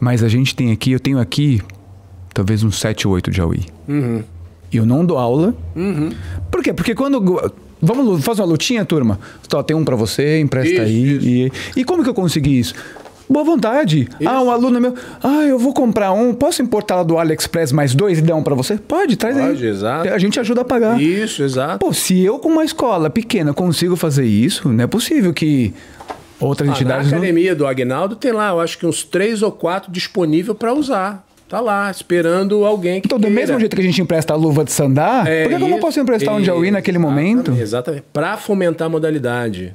[0.00, 1.60] Mas a gente tem aqui, eu tenho aqui
[2.34, 3.66] talvez uns 7 ou 8 de AUI.
[4.72, 5.54] Eu não dou aula.
[6.50, 6.72] Por quê?
[6.72, 7.52] Porque quando.
[7.80, 9.20] Vamos fazer uma lutinha, turma?
[9.48, 11.16] Tó, tem um pra você, empresta Isso, aí.
[11.16, 11.26] isso.
[11.28, 12.74] E, e como que eu consegui isso?
[13.30, 14.08] Boa vontade.
[14.26, 14.94] Ah, um aluno meu.
[15.22, 16.34] Ah, eu vou comprar um.
[16.34, 18.76] Posso importar lá do AliExpress mais dois e dar um pra você?
[18.78, 19.48] Pode, traz aí.
[19.48, 20.08] Pode, exato.
[20.08, 21.00] A gente ajuda a pagar.
[21.00, 21.78] Isso, exato.
[21.78, 25.72] Pô, se eu com uma escola pequena consigo fazer isso, não é possível que
[26.40, 27.10] outras Ah, na entidades.
[27.12, 30.72] não- academia do Agnaldo tem lá, eu acho que uns três ou quatro disponível para
[30.74, 31.24] usar.
[31.48, 33.34] Tá lá, esperando alguém que Então, do queira.
[33.40, 35.80] mesmo jeito que a gente empresta a luva de sandá, É por que, eu não
[35.80, 37.52] posso emprestar um Jaui naquele momento?
[37.52, 38.04] Exatamente.
[38.12, 39.74] Para fomentar a modalidade.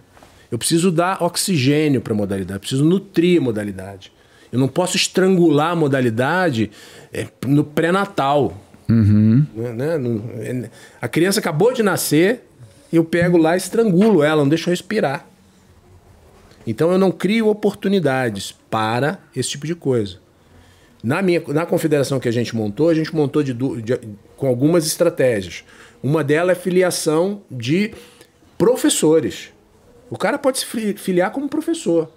[0.52, 4.12] Eu preciso dar oxigênio para a modalidade, preciso nutrir a modalidade.
[4.52, 6.70] Eu não posso estrangular a modalidade
[7.12, 8.56] é, no pré-natal.
[8.88, 9.46] Né,
[9.76, 9.98] né?
[9.98, 10.70] Não- é-
[11.02, 12.48] A criança acabou de nascer,
[12.92, 15.26] eu pego lá e estrangulo ela, não deixo respirar.
[16.68, 20.18] Então eu não crio oportunidades para esse tipo de coisa.
[21.04, 24.00] Na, minha, na confederação que a gente montou, a gente montou de de-
[24.38, 25.64] com algumas estratégias.
[26.02, 27.92] Uma delas é filiação de
[28.58, 29.50] professores.
[30.10, 32.10] O cara pode se fi- filiar como professor.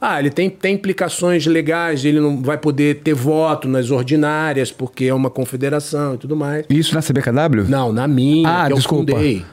[0.00, 5.04] Ah, ele tem, tem implicações legais, ele não vai poder ter voto nas ordinárias, porque
[5.04, 6.66] é uma confederação e tudo mais.
[6.68, 7.64] Isso na CBKW?
[7.68, 9.12] Não, na minha, Ah, que eu desculpa.
[9.12, 9.44] fundei.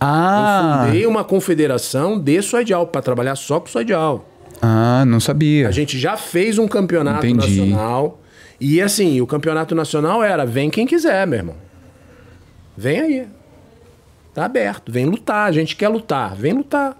[0.00, 4.24] Ah, Eu fundei uma confederação de Soidial, para trabalhar só com Soidial.
[4.60, 5.68] Ah, não sabia.
[5.68, 7.60] A gente já fez um campeonato Entendi.
[7.60, 8.20] nacional.
[8.60, 11.56] E assim, o campeonato nacional era: vem quem quiser, meu irmão.
[12.76, 13.28] Vem aí.
[14.34, 14.92] Tá aberto.
[14.92, 15.48] Vem lutar.
[15.48, 16.34] A gente quer lutar.
[16.34, 16.96] Vem lutar.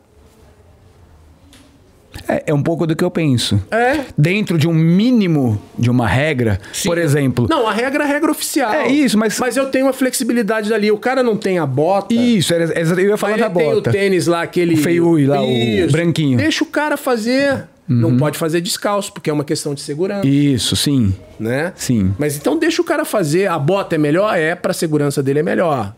[2.28, 3.60] É, é um pouco do que eu penso.
[3.70, 4.00] É.
[4.16, 6.88] Dentro de um mínimo de uma regra, Sim.
[6.88, 7.46] por exemplo.
[7.48, 8.72] Não, a regra é a regra oficial.
[8.72, 10.90] É isso, mas- Mas eu tenho uma flexibilidade dali.
[10.90, 12.14] O cara não tem a bota.
[12.14, 13.90] Isso, eu ia falar da ele tem bota.
[13.90, 14.74] o tênis lá, aquele.
[14.74, 15.92] O feiui lá, o Isso.
[15.92, 16.30] branquinho.
[16.30, 16.36] Uhum.
[16.36, 17.64] Deixa o cara fazer.
[17.88, 20.26] Não pode fazer descalço, porque é uma questão de segurança.
[20.26, 21.14] Isso, sim.
[21.38, 21.72] né?
[21.76, 22.12] Sim.
[22.18, 23.46] Mas então deixa o cara fazer.
[23.46, 24.36] A bota é melhor?
[24.36, 25.94] É, pra segurança dele é melhor.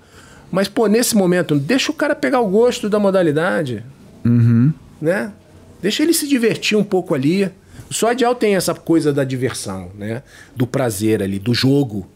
[0.51, 3.82] Mas, pô, nesse momento, deixa o cara pegar o gosto da modalidade.
[4.24, 4.70] Uhum.
[5.01, 5.31] Né?
[5.80, 7.50] Deixa ele se divertir um pouco ali.
[7.90, 10.22] O Sodial tem essa coisa da diversão, né?
[10.55, 12.06] Do prazer ali, do jogo.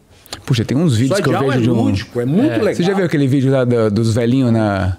[0.44, 1.74] Puxa, tem uns vídeos que eu Sodial vejo é de um...
[1.84, 2.74] lúdico, é muito legal.
[2.74, 4.96] Você já viu aquele vídeo lá do- dos velhinhos na,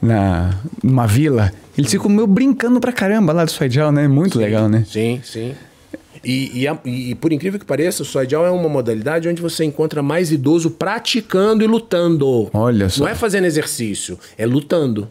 [0.00, 1.52] na numa vila?
[1.76, 4.06] Eles ficam meio brincando pra caramba lá do Soidial, né?
[4.08, 4.84] Muito legal, né?
[4.88, 5.54] Sim, sim.
[6.24, 10.02] E, e, e- por incrível que pareça, o Soidial é uma modalidade onde você encontra
[10.02, 12.48] mais idoso praticando e lutando.
[12.52, 13.04] Olha só.
[13.04, 15.08] Não é fazendo exercício, é lutando.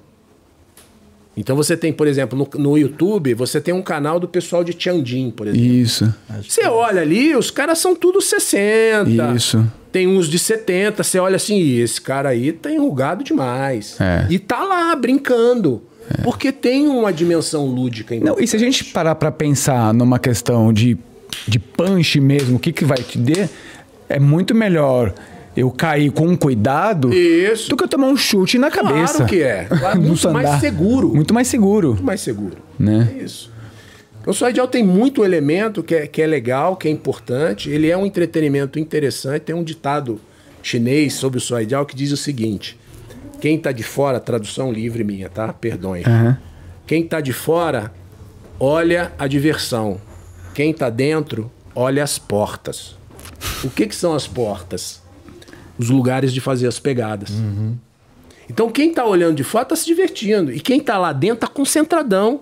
[1.37, 4.73] Então você tem, por exemplo, no, no YouTube, você tem um canal do pessoal de
[4.73, 5.65] Tianjin, por exemplo.
[5.65, 6.13] Isso.
[6.47, 9.33] Você olha ali, os caras são tudo 60.
[9.35, 9.65] Isso.
[9.91, 13.95] Tem uns de 70, você olha assim, "Ih, esse cara aí tá enrugado demais.
[13.99, 14.27] É.
[14.29, 15.81] E tá lá brincando.
[16.23, 18.15] Porque tem uma dimensão lúdica.
[18.19, 20.97] Não, e se a gente parar pra pensar numa questão de,
[21.47, 23.49] de punch mesmo, o que, que vai te dar,
[24.07, 25.13] é muito melhor
[25.55, 27.69] eu cair com cuidado Isso.
[27.69, 29.25] do que eu tomar um chute na Claro cabeça.
[29.25, 29.65] que é.
[29.69, 31.15] Claro, muito mais seguro.
[31.15, 31.87] Muito mais seguro.
[31.89, 32.57] muito mais seguro.
[32.77, 33.15] Né?
[33.19, 33.51] É isso.
[34.25, 37.69] O Soidial tem muito elemento que é, que é legal, que é importante.
[37.69, 39.41] Ele é um entretenimento interessante.
[39.43, 40.19] Tem um ditado
[40.63, 42.77] chinês sobre o Soidial que diz o seguinte:
[43.39, 45.53] quem tá de fora, tradução livre minha, tá?
[45.53, 46.05] Perdões.
[46.07, 46.37] Aham.
[46.87, 47.91] Quem tá de fora
[48.59, 50.01] olha a diversão.
[50.55, 52.95] Quem tá dentro olha as portas.
[53.63, 55.04] O que, que são as portas?
[55.77, 57.31] Os lugares de fazer as pegadas.
[58.49, 60.51] Então quem tá olhando de fora tá se divertindo.
[60.51, 62.41] E quem tá lá dentro tá concentradão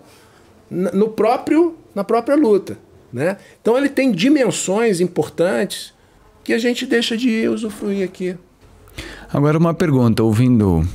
[0.69, 2.77] na- no próprio, na própria luta.
[3.11, 3.37] Né?
[3.61, 5.93] Então ele tem dimensões importantes
[6.43, 8.35] que a gente deixa de usufruir aqui.
[9.31, 10.87] Agora uma pergunta, ouvindo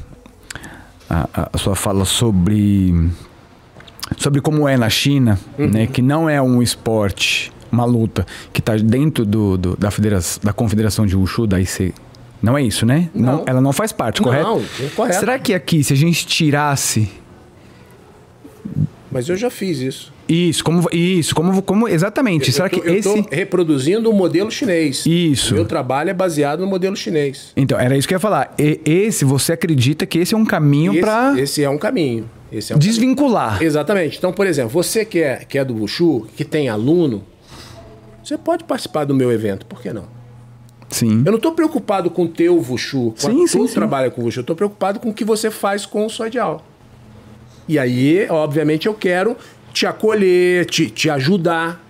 [1.08, 2.92] a, a- sua fala sobre
[4.16, 5.68] sobre como é na China, Uhum.
[5.68, 10.40] né, que não é um esporte, uma luta que está dentro do, do- da, federação,
[10.42, 11.92] da confederação de Wushu da IC.
[12.42, 13.08] Não é isso, né?
[13.14, 13.42] Não.
[13.46, 14.64] ela não faz parte, Não, correto?
[14.80, 15.18] é correto.
[15.18, 17.08] Será que aqui, se a gente tirasse
[19.10, 20.12] Mas eu já fiz isso.
[20.28, 22.52] isso, como isso, como, como exatamente?
[22.52, 25.04] Será eu tô, que eu esse tô reproduzindo o modelo chinês.
[25.06, 25.52] Isso.
[25.54, 27.52] O meu trabalho é baseado no modelo chinês.
[27.56, 28.54] Então, era isso que eu ia falar.
[28.58, 32.28] E- esse, você acredita que esse é um caminho para esse é um caminho.
[32.52, 33.62] Esse é um desvincular?
[33.62, 34.16] Exatamente.
[34.16, 37.24] Então, por exemplo, você que é, que é do Wushu, que tem aluno,
[38.22, 40.04] você pode participar do meu evento, por que não?
[40.88, 41.22] Sim.
[41.24, 43.74] Eu não estou preocupado com o teu Wushu, com Sim, a sim, tu sim.
[43.74, 46.64] trabalha com Wushu, eu estou preocupado com o que você faz com o Sodial.
[47.68, 49.36] E aí, obviamente, eu quero
[49.72, 51.84] te acolher, te, te ajudar,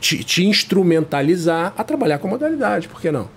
[0.00, 3.28] te, te instrumentalizar a trabalhar com a modalidade, por que não?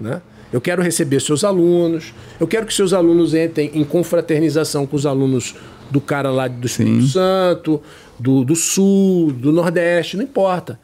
[0.00, 0.22] Né?
[0.52, 5.06] Eu quero receber seus alunos, eu quero que seus alunos entrem em confraternização com os
[5.06, 5.54] alunos
[5.90, 7.08] do cara lá do Espírito Sim.
[7.08, 7.82] Santo,
[8.18, 10.78] do, do Sul, do Nordeste, não importa.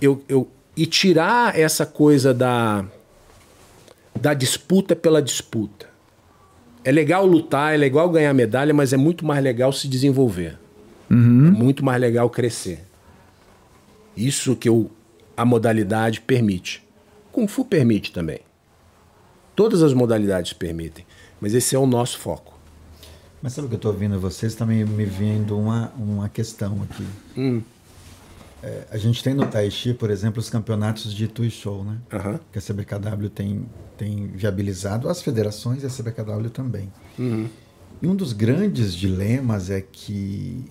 [0.00, 0.48] Eu, eu,
[0.78, 2.84] e tirar essa coisa da,
[4.14, 5.88] da disputa pela disputa.
[6.84, 10.56] É legal lutar, é legal ganhar medalha, mas é muito mais legal se desenvolver.
[11.48, 12.86] É muito mais legal crescer.
[14.16, 14.88] Isso que eu,
[15.36, 16.80] a modalidade permite.
[17.32, 18.38] Kung Fu permite também.
[19.56, 21.04] Todas as modalidades permitem.
[21.40, 22.56] Mas esse é o nosso foco.
[23.42, 24.52] Mas sabe o que eu estou ouvindo vocês?
[24.52, 27.04] Está me, me vindo uma, uma questão aqui.
[27.36, 27.62] Hum.
[28.62, 31.98] É, a gente tem no Tai Chi, por exemplo, os campeonatos de Tui Show, né?
[32.12, 32.40] Aham.
[32.52, 33.66] Que a CBKW tem,
[33.96, 36.90] tem viabilizado, as federações e a CBKW também.
[38.00, 40.64] E um dos grandes dilemas é que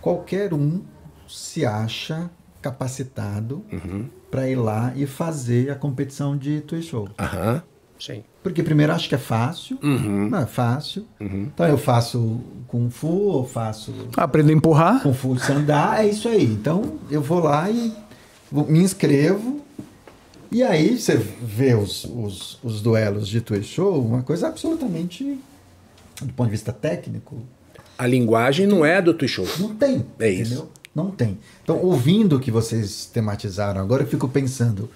[0.00, 0.82] qualquer um
[1.28, 2.30] se acha
[2.62, 4.08] capacitado Uhum.
[4.30, 7.08] para ir lá e fazer a competição de Twitch Show.
[7.18, 7.62] Aham.
[7.98, 8.22] Sim.
[8.42, 10.28] Porque primeiro acho que é fácil, Uhum.
[10.30, 11.04] não é fácil.
[11.20, 15.02] Então eu faço Kung Fu, eu faço Aprendo a empurrar.
[15.02, 16.44] Kung Fu Sandá, é isso aí.
[16.44, 17.92] Então eu vou lá e
[18.50, 19.60] vou- me inscrevo.
[20.50, 25.38] E aí você vê os, os, os duelos de Twitch Show, uma coisa absolutamente,
[26.22, 27.42] do ponto de vista técnico,
[27.98, 29.46] A linguagem não é do Twitch Show.
[29.58, 30.06] não tem.
[30.20, 30.52] É isso.
[30.52, 30.70] entendeu?
[30.94, 31.38] Não tem.
[31.62, 34.88] Então, ouvindo o que vocês tematizaram agora, eu fico pensando.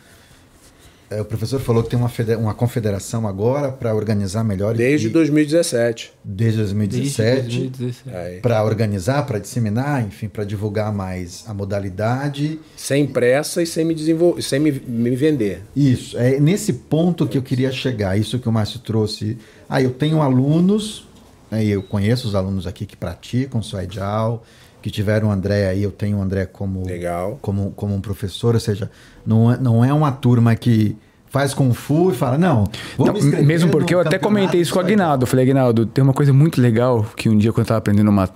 [1.16, 4.74] É, o professor falou que tem uma, uma confederação agora para organizar melhor.
[4.74, 6.12] Desde e- 2017.
[6.24, 7.32] desde 2017.
[7.42, 8.16] Desde 2017.
[8.16, 8.40] Aí.
[8.40, 12.58] Para organizar, para disseminar, enfim, para divulgar mais a modalidade.
[12.76, 15.62] Sem pressa e sem me desenvolver, sem me, me vender.
[15.74, 19.38] Isso, é nesse ponto que eu queria chegar, isso que o Márcio trouxe.
[19.68, 21.06] Ah, eu tenho alunos,
[21.50, 24.44] né, e eu conheço os alunos aqui que praticam Suaidial,
[24.82, 27.38] que tiveram o André aí, eu tenho o André como, Legal.
[27.40, 28.90] como, como um professor, ou seja,
[29.24, 30.96] não é, não é uma turma que
[31.30, 32.68] faz Kung Fu e fala, não,
[32.98, 34.82] vou Não, mesmo porque eu até comentei isso com o.
[34.82, 35.22] Aguinaldo.
[35.22, 38.10] Eu falei, Aguinaldo, tem uma coisa muito legal que um dia quando eu tava aprendendo
[38.10, 38.28] uma.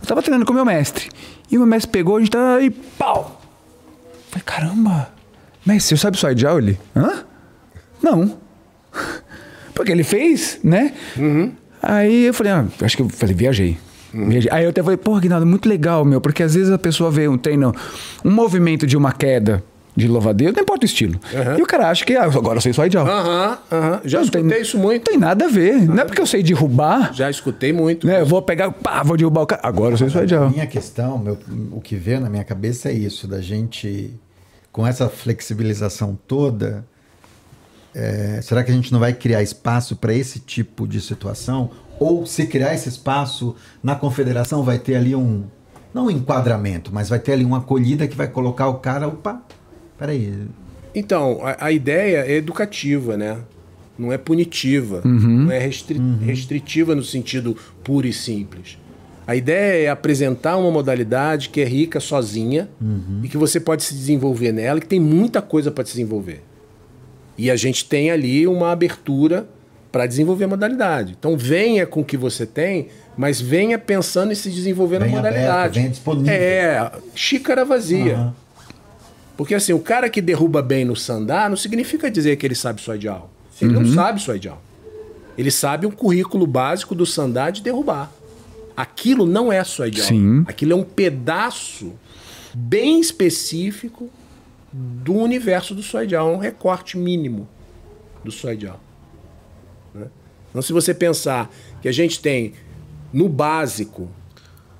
[0.00, 1.08] Eu tava treinando com o meu mestre.
[1.50, 3.40] E o meu mestre pegou, a gente tá aí, pau!
[4.14, 5.10] Eu falei, caramba,
[5.64, 6.58] mestre, você sabe só Ideal?
[6.58, 7.24] Ele, hã?
[8.02, 8.38] Não.
[9.74, 10.94] Porque ele fez, né?
[11.82, 13.78] Aí eu falei, ah, acho que eu falei, viajei.
[14.50, 17.26] Aí eu até falei, pô, Aguinaldo, muito legal, meu, porque às vezes a pessoa vê
[17.28, 17.74] um treino,
[18.24, 19.62] um movimento de uma queda
[19.94, 21.20] de louvadeiro, não importa o estilo.
[21.58, 23.06] E o cara acha que ah, agora eu sei só Ideal.
[23.06, 24.00] Aham, aham.
[24.04, 24.98] Já Não tem- escutei isso muito.
[25.00, 25.82] Não tem nada a ver.
[25.86, 28.06] Não é porque eu sei derrubar, Já escutei muito.
[28.06, 28.20] né?
[28.22, 29.60] Eu vou pegar, pá, vou derrubar o cara.
[29.64, 30.48] Agora eu sei só A Ideal.
[30.48, 31.38] minha questão, meu-
[31.72, 34.10] o que vê na minha cabeça é isso, da gente,
[34.70, 36.86] com essa flexibilização toda,
[37.94, 41.70] é, será que a gente não vai criar espaço para esse tipo de situação?
[41.98, 45.44] Ou se criar esse espaço na confederação, vai ter ali um,
[45.94, 49.40] não um enquadramento, mas vai ter ali uma acolhida que vai colocar o cara, opa,
[49.98, 50.32] peraí,
[50.94, 53.38] Então, a, a ideia é educativa, né?
[53.98, 55.00] Não é punitiva.
[55.04, 58.78] Não é restri- restritiva no sentido puro e simples.
[59.26, 62.68] A ideia é apresentar uma modalidade que é rica sozinha
[63.22, 66.42] e que você pode se desenvolver nela e que tem muita coisa para desenvolver.
[67.38, 69.46] E a gente tem ali uma abertura
[69.92, 71.14] para desenvolver a modalidade.
[71.18, 75.78] Então venha com o que você tem, mas venha pensando em se desenvolver na modalidade.
[75.78, 76.32] aberto, disponível.
[76.32, 78.14] É, xícara vazia.
[78.14, 78.34] Aham.
[79.36, 82.80] Porque assim, o cara que derruba bem no sandá não significa dizer que ele sabe
[82.94, 83.30] ideal.
[83.60, 84.62] Ele não sabe ideal.
[85.36, 88.12] Ele sabe um currículo básico do sandá de derrubar.
[88.76, 90.06] Aquilo não é ideal.
[90.06, 90.44] Sim.
[90.46, 91.92] Aquilo é um pedaço
[92.54, 94.10] bem específico
[94.72, 97.48] do universo do sua ideal, um recorte mínimo
[98.24, 98.80] do sua ideal.
[99.94, 100.06] Né?
[100.50, 101.50] Então, se você pensar
[101.80, 102.52] que a gente tem
[103.12, 104.08] no básico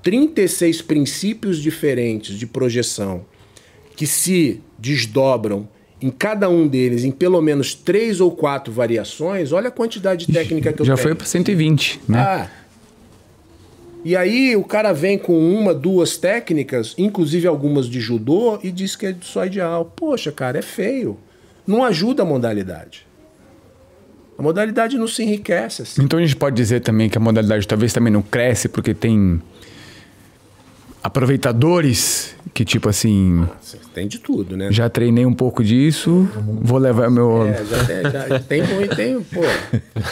[0.03, 3.25] 36 princípios diferentes de projeção
[3.95, 5.67] que se desdobram
[6.01, 10.33] em cada um deles em pelo menos três ou quatro variações, olha a quantidade de
[10.33, 11.07] técnica que eu Já tenho.
[11.07, 12.19] foi pra 120, né?
[12.19, 12.49] Ah.
[14.03, 18.97] E aí o cara vem com uma, duas técnicas, inclusive algumas de judô, e diz
[18.97, 19.93] que é só ideal.
[19.95, 21.17] Poxa, cara, é feio.
[21.65, 23.07] Não ajuda a modalidade.
[24.37, 26.01] A modalidade não se enriquece assim.
[26.01, 29.41] Então a gente pode dizer também que a modalidade talvez também não cresce porque tem
[31.03, 33.45] aproveitadores que, tipo assim,
[33.93, 34.71] Tem de tudo, né?
[34.71, 36.27] já treinei um pouco disso,
[36.61, 37.45] vou levar meu.
[37.45, 39.41] É, já tem, já tem muito, tem, pô.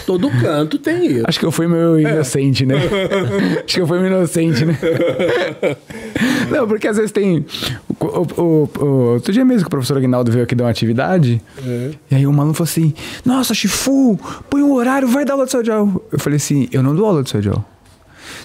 [0.06, 1.26] Todo canto tem isso.
[1.28, 2.76] Acho que eu fui meio inocente, né?
[3.64, 4.78] Acho que eu fui meio inocente, né?
[6.50, 7.46] Não, porque às vezes tem.
[8.00, 11.42] O, o, o, outro dia mesmo que o professor Aguinaldo veio aqui dar uma atividade.
[12.10, 12.94] E aí o maluco falou assim:
[13.24, 14.20] Nossa, Chifu,
[14.50, 16.04] põe um horário, vai dar aula de Sodial.
[16.12, 17.64] Eu falei assim: Eu não dou aula de Sodial.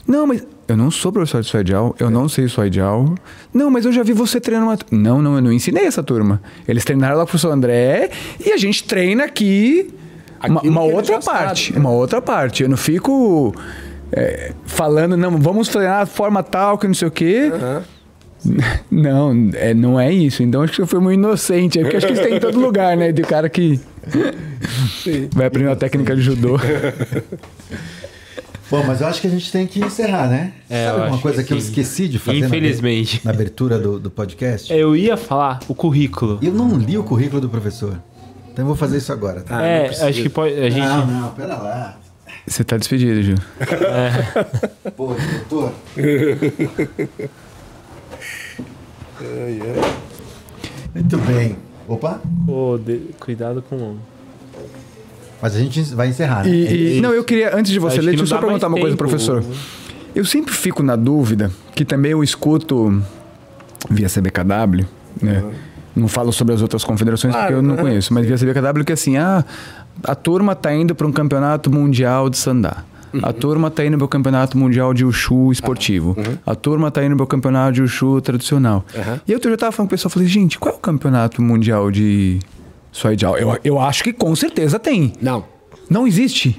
[0.07, 3.15] Não, mas eu não sou professor de Sodial, eu não sei Sodial.
[3.55, 4.79] Não, mas eu já vi você treinando uma.
[4.91, 6.41] Não, não, eu não ensinei essa turma.
[6.67, 8.11] Eles treinaram lá com o professor André
[8.45, 9.95] e a gente treina aqui.
[10.45, 11.79] Uma, uma outra já sabe, parte, né?
[11.79, 12.63] uma outra parte.
[12.63, 13.55] Eu não fico
[14.13, 17.51] é, falando, não, vamos treinar de forma tal, que não sei o quê.
[18.89, 20.41] Não, é, não é isso.
[20.41, 21.81] Então acho que eu fui muito inocente.
[21.81, 23.11] É porque acho que isso tem em todo lugar, né?
[23.11, 23.81] De cara que
[25.35, 26.57] vai aprender uma técnica de judô.
[28.69, 30.53] Bom, mas eu acho que a gente tem que encerrar, né?
[30.69, 33.21] É, Sabe uma coisa que que, eu esqueci de fazer Infelizmente.
[33.25, 34.73] na abertura do, do podcast?
[34.73, 36.41] Eu ia falar o currículo.
[36.43, 37.97] Eu não li o currículo do professor.
[38.53, 39.43] Então eu vou fazer isso agora.
[39.43, 39.55] Tá?
[39.57, 40.09] Ah, não é, precisa.
[40.09, 40.55] acho que pode.
[40.55, 40.85] A gente.
[40.85, 41.99] Não, não, pera lá.
[42.47, 43.35] Você tá despedido, Ju.
[44.97, 45.15] Pô,
[45.49, 45.73] doutor.
[50.95, 51.57] Muito bem.
[51.89, 53.97] Opa, Pô, de- cuidado com.
[55.41, 56.51] Mas a gente vai encerrar, né?
[56.51, 58.79] E, e- não, eu queria, antes de você Acho ler, deixa eu só perguntar uma
[58.79, 59.45] coisa, professor.
[60.15, 63.03] Eu sempre fico na dúvida, que também eu escuto
[63.91, 64.87] via CBKW,
[65.21, 65.45] né?
[65.95, 67.83] Não falo sobre as outras confederações Claro, porque eu não né?
[67.83, 69.45] conheço, mas devia saber que assim, ah,
[70.05, 72.85] a turma tá indo para um campeonato mundial de sandá.
[73.23, 76.15] A turma tá indo para o campeonato mundial de Ushu esportivo.
[76.45, 78.85] A turma tá indo para o campeonato de Ushu tradicional.
[78.95, 79.21] Aham.
[79.27, 81.41] E outro dia eu tava falando com o pessoal, falei, gente, qual é o campeonato
[81.41, 82.41] mundial de
[82.97, 83.37] Soidial?
[83.39, 85.13] Eu, eu acho que com certeza tem.
[85.21, 85.45] Não,
[85.89, 86.57] Não existe.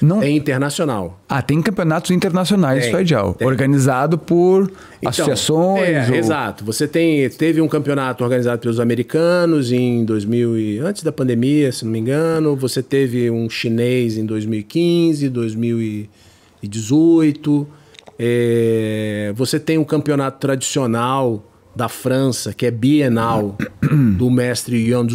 [0.00, 1.18] Não, é internacional.
[1.28, 3.46] Ah, tem campeonatos internacionais Tem, Soidial, tem.
[3.48, 5.82] organizado por Então, associações.
[5.88, 6.64] É, ou- exato.
[6.64, 11.84] Você tem, teve um campeonato organizado pelos americanos em 2000 e, antes da pandemia, se
[11.84, 12.54] não me engano.
[12.56, 17.66] Você teve um chinês em 2015, 2018.
[18.20, 21.44] É, você tem um campeonato tradicional
[21.74, 23.56] da França, que é bienal,
[24.16, 25.06] do mestre Yan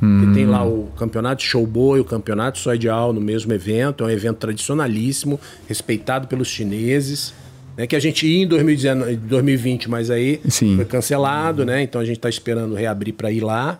[0.00, 0.26] Zumo.
[0.28, 4.04] Que tem lá o campeonato showboy o campeonato soidial no mesmo evento.
[4.04, 7.34] É um evento tradicionalíssimo, respeitado pelos chineses.
[7.76, 10.74] Né, que a gente ia em 2019, 2020, mas aí Sim.
[10.76, 11.80] foi cancelado, né?
[11.82, 13.78] Então a gente está esperando reabrir para ir lá,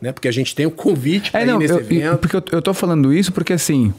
[0.00, 0.12] né?
[0.12, 2.02] Porque a gente tem um convite para É, ir não, nesse eu, evento.
[2.04, 3.92] eu- porque eu, eu tô falando isso porque assim.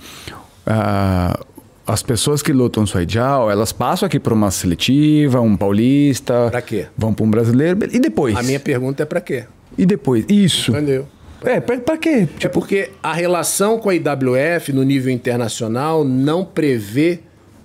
[0.66, 1.38] ah,
[1.86, 6.48] as pessoas que lutam Soidial, elas passam aqui por uma seletiva, um paulista.
[6.50, 6.86] Pra quê?
[6.98, 7.80] Vão pra um brasileiro.
[7.92, 8.36] E depois?
[8.38, 9.46] A minha pergunta é para quê?
[9.78, 10.26] E depois?
[10.30, 10.72] Isso.
[10.72, 11.08] Entendeu?
[11.44, 12.28] É, pra, pra quê?
[12.40, 17.20] É porque a relação com a IWF no nível internacional não prevê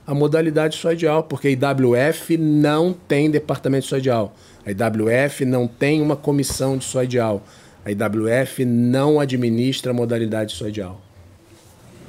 [0.07, 4.35] a modalidade soidial, porque a IWF não tem departamento de soidial.
[4.65, 7.45] A IWF não tem uma comissão de soidial.
[7.85, 11.01] A IWF não administra a modalidade soidial.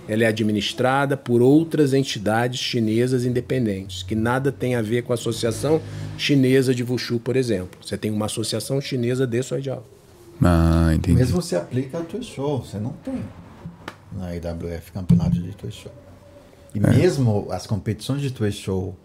[0.07, 5.15] Ela é administrada por outras entidades chinesas independentes, que nada tem a ver com a
[5.15, 5.81] Associação
[6.17, 7.77] Chinesa de Wushu, por exemplo.
[7.83, 9.85] Você tem uma associação chinesa de soidial.
[10.41, 11.17] Ah, entendi.
[11.17, 13.21] Mesmo você aplica a Toy Show, você não tem
[14.11, 15.91] na IWF campeonato de Toy Show.
[16.73, 18.95] E mesmo as competições de Toy Show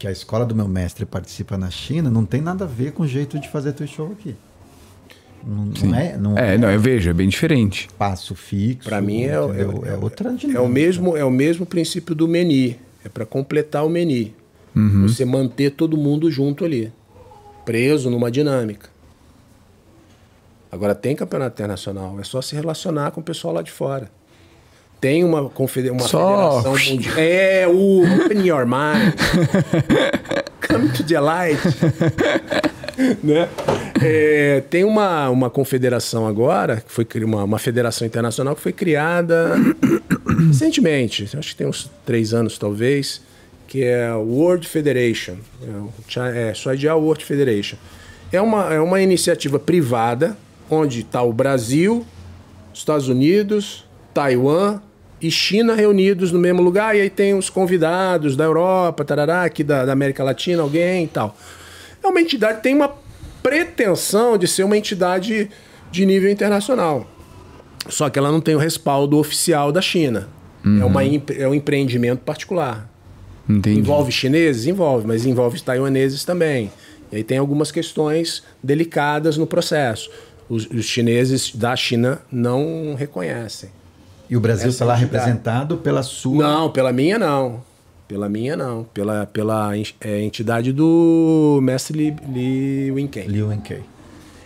[0.00, 3.02] que a escola do meu mestre participa na China, não tem nada a ver com
[3.02, 4.34] o jeito de fazer Toy Show aqui.
[5.46, 7.86] Não, não é, não É, não, eu vejo, é bem diferente.
[7.98, 8.88] passo fixo.
[8.88, 9.84] Para mim é, entendeu?
[9.86, 10.62] é, outra é dinâmica.
[10.62, 12.78] o mesmo é o mesmo princípio do meni.
[13.04, 14.34] É para completar o meni.
[14.74, 16.92] Você manter todo mundo junto ali,
[17.66, 18.88] preso numa dinâmica.
[20.70, 24.10] Agora tem campeonato internacional, é só se relacionar com o pessoal lá de fora.
[25.00, 27.14] Tem uma, confeder uma Só- federação mundial.
[27.18, 29.14] É o Open Your Mind.
[30.68, 31.58] Come to the light.
[33.24, 33.48] né?
[34.02, 39.56] É, tem uma, uma confederação agora, que foi uma, uma federação internacional que foi criada
[40.48, 43.22] recentemente, acho que tem uns três anos talvez,
[43.66, 45.36] que é a World Federation,
[46.16, 47.76] é, é Soidial World Federation.
[48.32, 50.36] É uma, é uma iniciativa privada,
[50.70, 52.04] onde está o Brasil,
[52.72, 53.84] Estados Unidos,
[54.14, 54.80] Taiwan
[55.20, 59.62] e China reunidos no mesmo lugar, e aí tem os convidados da Europa, tarará, aqui
[59.62, 61.36] da, da América Latina, alguém e tal.
[62.02, 62.90] É uma entidade, tem uma
[63.42, 65.50] pretensão de ser uma entidade
[65.90, 67.06] de nível internacional.
[67.88, 70.28] Só que ela não tem o respaldo oficial da China.
[70.64, 72.88] É, uma, empre- é um empreendimento particular.
[73.48, 73.80] Entendi.
[73.80, 74.66] Envolve chineses?
[74.66, 76.70] Envolve, mas envolve taiwaneses também.
[77.10, 80.10] E aí tem algumas questões delicadas no processo.
[80.50, 83.70] Os, os chineses da China não reconhecem.
[84.28, 85.24] E o Brasil está lá entidade.
[85.24, 86.42] representado pela sua.
[86.42, 87.62] Não, pela minha não.
[88.08, 88.84] Pela minha não.
[88.92, 93.28] Pela, pela é, entidade do mestre Li, Li Winken.
[93.28, 93.82] Liu Kei.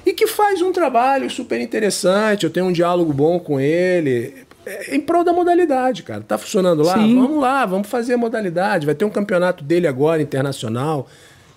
[0.04, 2.44] E que faz um trabalho super interessante.
[2.44, 4.34] Eu tenho um diálogo bom com ele.
[4.66, 6.20] É em prol da modalidade, cara.
[6.20, 6.94] Tá funcionando lá?
[6.94, 7.18] Sim.
[7.18, 8.84] Vamos lá, vamos fazer a modalidade.
[8.84, 11.08] Vai ter um campeonato dele agora, internacional.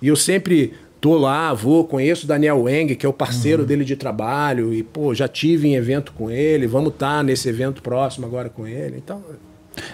[0.02, 3.86] E eu sempre tô lá, vou, conheço o Daniel Weng, que é o parceiro dele
[3.86, 4.74] de trabalho.
[4.74, 6.68] E, pô, já tive em evento com ele.
[6.68, 8.98] Vamos estar nesse evento próximo agora com ele.
[8.98, 9.22] Então,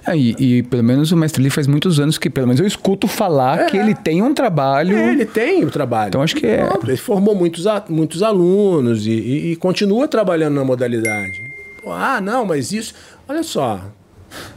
[0.08, 2.66] É, e, e pelo menos o Mestre Lee faz muitos anos que, pelo menos eu
[2.66, 4.96] escuto falar que ele tem um trabalho.
[4.98, 6.08] É, ele tem o trabalho.
[6.08, 10.08] Então, acho que é- Pronto, Ele formou muitos, a- muitos alunos e, e- e continua
[10.08, 11.34] trabalhando na modalidade.
[11.86, 12.94] Ah, não, mas isso.
[13.28, 13.82] Olha só.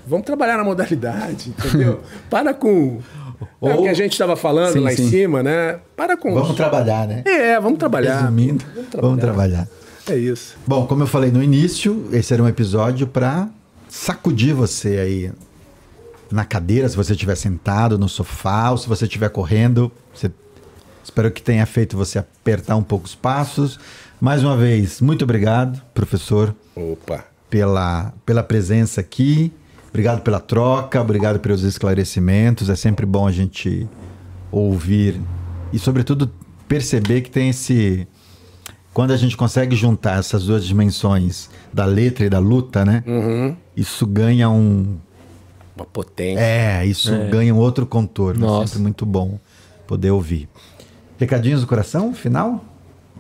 [0.07, 2.01] Vamos trabalhar na modalidade, entendeu?
[2.31, 3.01] Para com.
[3.41, 5.05] É o Ou- que a gente estava falando Sim, lá sim.
[5.05, 5.79] em cima, né?
[5.97, 6.33] Para com.
[6.35, 7.23] Vamos trabalhar, né?
[7.27, 8.21] É, vamos trabalhar.
[8.21, 8.65] Resumindo,
[9.01, 9.69] vamos trabalhar.
[10.09, 10.57] É isso.
[10.67, 13.49] Bom, como eu falei no início, esse era um episódio para
[13.89, 15.33] sacudir você aí
[16.31, 19.91] na cadeira, se você estiver sentado no sofá ou se você estiver correndo.
[20.15, 20.31] Você-
[21.05, 23.79] Espero que tenha feito você apertar um pouco os passos.
[24.21, 27.25] Mais uma vez, muito obrigado, professor, Opa.
[27.49, 29.53] pela, pela presença aqui.
[29.97, 32.69] Obrigado pela troca, obrigado pelos esclarecimentos.
[32.69, 33.89] É sempre bom a gente
[34.53, 35.19] ouvir
[35.73, 36.31] e, sobretudo,
[36.69, 38.07] perceber que tem esse.
[38.93, 43.03] Quando a gente consegue juntar essas duas dimensões da letra e da luta, né?
[43.75, 44.99] Isso ganha um.
[45.75, 46.41] Uma potência.
[46.41, 48.45] É, isso ganha um outro contorno.
[48.45, 48.67] É Nossa.
[48.67, 49.41] sempre muito bom
[49.87, 50.47] poder ouvir.
[51.17, 52.63] Recadinhos do coração, final?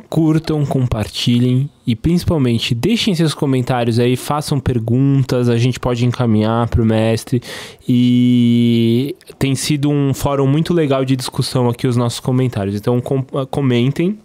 [0.08, 6.82] Curtam, compartilhem e principalmente deixem seus comentários aí, façam perguntas, a gente pode encaminhar para
[6.82, 7.42] o mestre
[7.88, 12.74] e tem sido um fórum muito legal de discussão aqui os nossos comentários.
[12.76, 14.18] Então com comentem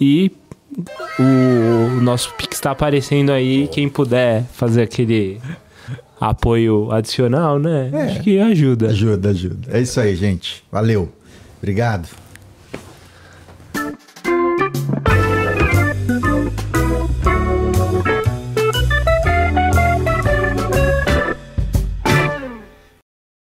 [0.00, 0.30] e
[1.18, 5.40] o, o nosso Pix está aparecendo aí, quem puder fazer aquele
[6.20, 7.90] apoio adicional, né?
[7.92, 8.02] É.
[8.02, 8.88] Acho que ajuda.
[8.88, 9.68] Ajuda, ajuda.
[9.70, 10.64] É isso aí, gente.
[10.70, 11.08] Valeu.
[11.58, 12.08] Obrigado.